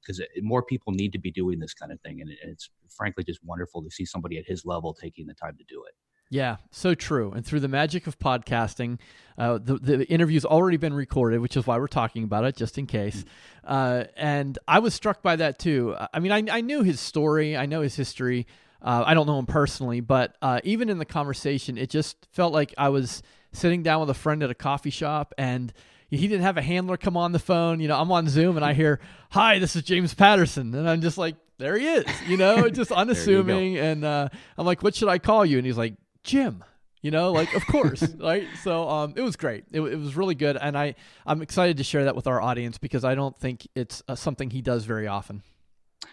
Because 0.00 0.20
um, 0.20 0.26
more 0.42 0.62
people 0.62 0.92
need 0.92 1.12
to 1.12 1.18
be 1.18 1.30
doing 1.30 1.58
this 1.58 1.74
kind 1.74 1.92
of 1.92 2.00
thing, 2.00 2.20
and, 2.20 2.30
it, 2.30 2.38
and 2.42 2.52
it's 2.52 2.70
frankly 2.88 3.24
just 3.24 3.40
wonderful 3.44 3.82
to 3.82 3.90
see 3.90 4.04
somebody 4.04 4.38
at 4.38 4.44
his 4.46 4.64
level 4.64 4.94
taking 4.94 5.26
the 5.26 5.34
time 5.34 5.56
to 5.56 5.64
do 5.64 5.82
it. 5.86 5.94
Yeah, 6.32 6.58
so 6.70 6.94
true. 6.94 7.32
And 7.32 7.44
through 7.44 7.58
the 7.58 7.68
magic 7.68 8.06
of 8.06 8.16
podcasting, 8.18 9.00
uh, 9.36 9.58
the 9.58 9.78
the 9.78 10.08
interview's 10.08 10.44
already 10.44 10.76
been 10.76 10.94
recorded, 10.94 11.40
which 11.40 11.56
is 11.56 11.66
why 11.66 11.76
we're 11.78 11.88
talking 11.88 12.22
about 12.22 12.44
it, 12.44 12.54
just 12.54 12.78
in 12.78 12.86
case. 12.86 13.24
Uh, 13.64 14.04
and 14.16 14.56
I 14.68 14.78
was 14.78 14.94
struck 14.94 15.22
by 15.22 15.36
that 15.36 15.58
too. 15.58 15.96
I 16.14 16.20
mean, 16.20 16.30
I, 16.30 16.58
I 16.58 16.60
knew 16.60 16.82
his 16.84 17.00
story, 17.00 17.56
I 17.56 17.66
know 17.66 17.80
his 17.80 17.96
history. 17.96 18.46
Uh, 18.82 19.02
I 19.04 19.12
don't 19.12 19.26
know 19.26 19.38
him 19.38 19.46
personally, 19.46 20.00
but 20.00 20.36
uh, 20.40 20.60
even 20.64 20.88
in 20.88 20.98
the 20.98 21.04
conversation, 21.04 21.76
it 21.76 21.90
just 21.90 22.16
felt 22.32 22.52
like 22.52 22.72
I 22.78 22.88
was 22.88 23.22
sitting 23.52 23.82
down 23.82 24.00
with 24.00 24.08
a 24.08 24.14
friend 24.14 24.42
at 24.42 24.50
a 24.50 24.54
coffee 24.54 24.90
shop, 24.90 25.34
and 25.36 25.72
he 26.10 26.28
didn't 26.28 26.42
have 26.42 26.56
a 26.56 26.62
handler 26.62 26.96
come 26.96 27.16
on 27.16 27.32
the 27.32 27.38
phone. 27.38 27.80
You 27.80 27.88
know, 27.88 27.98
I'm 27.98 28.10
on 28.10 28.28
Zoom 28.28 28.56
and 28.56 28.64
I 28.64 28.74
hear, 28.74 29.00
"Hi, 29.30 29.58
this 29.58 29.76
is 29.76 29.82
James 29.82 30.14
Patterson," 30.14 30.74
and 30.74 30.88
I'm 30.88 31.00
just 31.00 31.18
like, 31.18 31.36
"There 31.58 31.78
he 31.78 31.86
is," 31.86 32.06
you 32.26 32.36
know, 32.36 32.68
just 32.70 32.90
unassuming. 32.90 33.78
and 33.78 34.04
uh, 34.04 34.28
I'm 34.58 34.66
like, 34.66 34.82
"What 34.82 34.94
should 34.94 35.08
I 35.08 35.18
call 35.18 35.44
you?" 35.46 35.58
And 35.58 35.66
he's 35.66 35.78
like, 35.78 35.94
Jim. 36.24 36.64
You 37.02 37.10
know, 37.10 37.32
like 37.32 37.54
of 37.54 37.66
course, 37.66 38.02
right? 38.20 38.46
So 38.62 38.86
um, 38.86 39.14
it 39.16 39.22
was 39.22 39.34
great. 39.34 39.64
It, 39.72 39.80
it, 39.80 39.96
was 39.96 40.16
really 40.16 40.34
good, 40.34 40.58
and 40.58 40.76
I 40.76 40.96
I'm 41.24 41.40
excited 41.40 41.78
to 41.78 41.82
share 41.82 42.04
that 42.04 42.14
with 42.14 42.26
our 42.26 42.42
audience 42.42 42.76
because 42.76 43.04
I 43.06 43.14
don't 43.14 43.34
think 43.38 43.66
it's 43.74 44.02
uh, 44.06 44.14
something 44.14 44.50
he 44.50 44.60
does 44.60 44.84
very 44.84 45.06
often. 45.06 45.42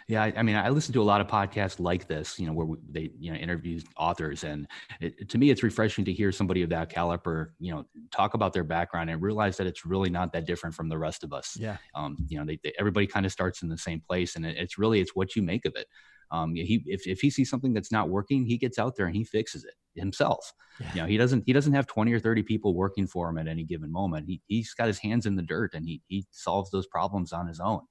Yeah, 0.07 0.23
I, 0.23 0.33
I, 0.37 0.43
mean, 0.43 0.55
I 0.55 0.69
listen 0.69 0.93
to 0.93 1.01
a 1.01 1.03
lot 1.03 1.21
of 1.21 1.27
podcasts 1.27 1.79
like 1.79 2.07
this, 2.07 2.39
you 2.39 2.45
know, 2.45 2.53
where 2.53 2.77
they, 2.89 3.09
you 3.19 3.31
know, 3.31 3.37
interview 3.37 3.79
authors, 3.97 4.43
and 4.43 4.67
it, 4.99 5.29
to 5.29 5.37
me, 5.37 5.49
it's 5.49 5.63
refreshing 5.63 6.05
to 6.05 6.13
hear 6.13 6.31
somebody 6.31 6.61
of 6.61 6.69
that 6.69 6.89
caliber, 6.89 7.53
you 7.59 7.73
know, 7.73 7.85
talk 8.11 8.33
about 8.33 8.53
their 8.53 8.63
background 8.63 9.09
and 9.09 9.21
realize 9.21 9.57
that 9.57 9.67
it's 9.67 9.85
really 9.85 10.09
not 10.09 10.33
that 10.33 10.45
different 10.45 10.75
from 10.75 10.89
the 10.89 10.97
rest 10.97 11.23
of 11.23 11.33
us. 11.33 11.55
Yeah. 11.59 11.77
Um, 11.95 12.17
you 12.27 12.37
know, 12.37 12.45
they, 12.45 12.59
they, 12.63 12.73
everybody 12.79 13.07
kind 13.07 13.25
of 13.25 13.31
starts 13.31 13.61
in 13.61 13.69
the 13.69 13.77
same 13.77 14.01
place, 14.01 14.35
and 14.35 14.45
it, 14.45 14.57
it's 14.57 14.77
really 14.77 14.99
it's 14.99 15.15
what 15.15 15.35
you 15.35 15.41
make 15.41 15.65
of 15.65 15.75
it. 15.75 15.87
Um, 16.31 16.55
he 16.55 16.83
if, 16.85 17.07
if 17.07 17.19
he 17.19 17.29
sees 17.29 17.49
something 17.49 17.73
that's 17.73 17.91
not 17.91 18.09
working, 18.09 18.45
he 18.45 18.57
gets 18.57 18.77
out 18.77 18.95
there 18.95 19.05
and 19.05 19.15
he 19.15 19.23
fixes 19.23 19.63
it 19.63 19.75
himself. 19.95 20.53
Yeah. 20.79 20.93
You 20.93 21.01
know, 21.01 21.07
he 21.07 21.17
doesn't 21.17 21.43
he 21.45 21.53
doesn't 21.53 21.73
have 21.73 21.87
20 21.87 22.11
or 22.13 22.19
30 22.19 22.43
people 22.43 22.75
working 22.75 23.07
for 23.07 23.29
him 23.29 23.37
at 23.37 23.47
any 23.47 23.63
given 23.63 23.91
moment. 23.91 24.27
He 24.27 24.41
he's 24.47 24.73
got 24.73 24.87
his 24.87 24.99
hands 24.99 25.25
in 25.25 25.35
the 25.35 25.43
dirt 25.43 25.73
and 25.73 25.85
he 25.85 26.01
he 26.07 26.25
solves 26.31 26.69
those 26.71 26.87
problems 26.87 27.31
on 27.31 27.47
his 27.47 27.59
own. 27.59 27.81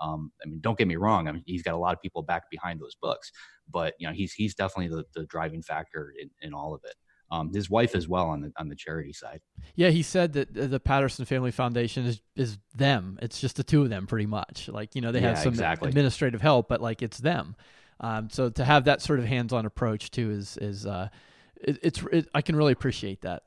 Um, 0.00 0.32
I 0.42 0.48
mean, 0.48 0.60
don't 0.60 0.78
get 0.78 0.88
me 0.88 0.96
wrong. 0.96 1.28
I 1.28 1.32
mean, 1.32 1.42
he's 1.46 1.62
got 1.62 1.74
a 1.74 1.78
lot 1.78 1.94
of 1.94 2.00
people 2.00 2.22
back 2.22 2.50
behind 2.50 2.80
those 2.80 2.96
books, 3.00 3.32
but 3.70 3.94
you 3.98 4.06
know, 4.06 4.12
he's 4.12 4.32
he's 4.32 4.54
definitely 4.54 4.94
the, 4.94 5.04
the 5.14 5.26
driving 5.26 5.62
factor 5.62 6.12
in, 6.20 6.30
in 6.40 6.54
all 6.54 6.74
of 6.74 6.80
it. 6.84 6.94
Um, 7.28 7.50
his 7.52 7.68
wife 7.68 7.96
as 7.96 8.06
well 8.06 8.26
on 8.28 8.40
the 8.40 8.52
on 8.56 8.68
the 8.68 8.76
charity 8.76 9.12
side. 9.12 9.40
Yeah, 9.74 9.88
he 9.88 10.02
said 10.02 10.34
that 10.34 10.54
the 10.54 10.78
Patterson 10.78 11.24
Family 11.24 11.50
Foundation 11.50 12.06
is 12.06 12.20
is 12.36 12.58
them. 12.74 13.18
It's 13.20 13.40
just 13.40 13.56
the 13.56 13.64
two 13.64 13.82
of 13.82 13.90
them, 13.90 14.06
pretty 14.06 14.26
much. 14.26 14.68
Like 14.68 14.94
you 14.94 15.00
know, 15.00 15.10
they 15.10 15.20
have 15.20 15.38
some 15.38 15.48
exactly. 15.48 15.88
administrative 15.88 16.40
help, 16.40 16.68
but 16.68 16.80
like 16.80 17.02
it's 17.02 17.18
them. 17.18 17.56
Um, 17.98 18.28
so 18.30 18.50
to 18.50 18.64
have 18.64 18.84
that 18.84 19.00
sort 19.00 19.18
of 19.18 19.24
hands-on 19.24 19.66
approach 19.66 20.10
too 20.10 20.30
is 20.30 20.56
is 20.58 20.86
uh, 20.86 21.08
it, 21.56 21.78
it's 21.82 22.02
it, 22.12 22.28
I 22.34 22.42
can 22.42 22.54
really 22.54 22.72
appreciate 22.72 23.22
that. 23.22 23.42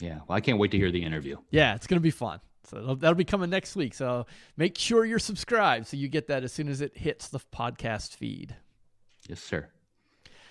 Yeah, 0.00 0.20
well, 0.28 0.36
I 0.36 0.40
can't 0.40 0.58
wait 0.58 0.70
to 0.72 0.76
hear 0.76 0.92
the 0.92 1.02
interview. 1.02 1.38
Yeah, 1.50 1.74
it's 1.74 1.86
going 1.86 1.96
to 1.96 2.02
be 2.02 2.10
fun. 2.10 2.40
So 2.66 2.76
that'll, 2.76 2.96
that'll, 2.96 3.14
be 3.14 3.24
coming 3.24 3.50
next 3.50 3.76
week. 3.76 3.94
So 3.94 4.26
make 4.56 4.78
sure 4.78 5.04
you're 5.04 5.18
subscribed 5.18 5.86
so 5.86 5.96
you 5.96 6.08
get 6.08 6.28
that 6.28 6.44
as 6.44 6.52
soon 6.52 6.68
as 6.68 6.80
it 6.80 6.96
hits 6.96 7.28
the 7.28 7.40
podcast 7.54 8.16
feed. 8.16 8.56
Yes, 9.28 9.40
sir. 9.40 9.68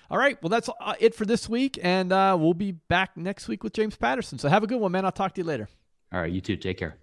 All 0.09 0.18
right. 0.18 0.41
Well, 0.41 0.49
that's 0.49 0.70
uh, 0.80 0.93
it 0.99 1.16
for 1.16 1.26
this 1.26 1.49
week, 1.49 1.80
and 1.82 2.11
uh, 2.11 2.38
we'll 2.39 2.53
be 2.53 2.74
back 2.74 3.18
next 3.18 3.47
week 3.47 3.63
with 3.63 3.74
James 3.74 3.95
Patterson. 3.95 4.38
So 4.38 4.49
have 4.49 4.63
a 4.63 4.68
good 4.68 4.80
one, 4.80 4.91
man. 4.91 5.05
I'll 5.05 5.11
talk 5.11 5.34
to 5.36 5.41
you 5.41 5.45
later. 5.45 5.68
All 6.13 6.22
right. 6.22 6.32
You 6.32 6.41
too. 6.41 6.57
Take 6.57 6.78
care. 6.78 6.97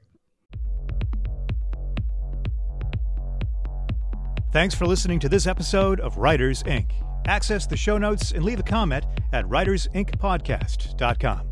Thanks 4.53 4.75
for 4.75 4.87
listening 4.87 5.19
to 5.21 5.31
this 5.31 5.47
episode 5.47 6.01
of 6.01 6.19
Writers 6.19 6.63
Ink. 6.67 6.93
Access 7.27 7.67
the 7.67 7.77
show 7.77 7.99
notes 7.99 8.33
and 8.33 8.45
leave 8.45 8.61
a 8.61 8.65
comment 8.65 9.05
at 9.33 9.45
writersinkpodcast.com. 9.47 11.52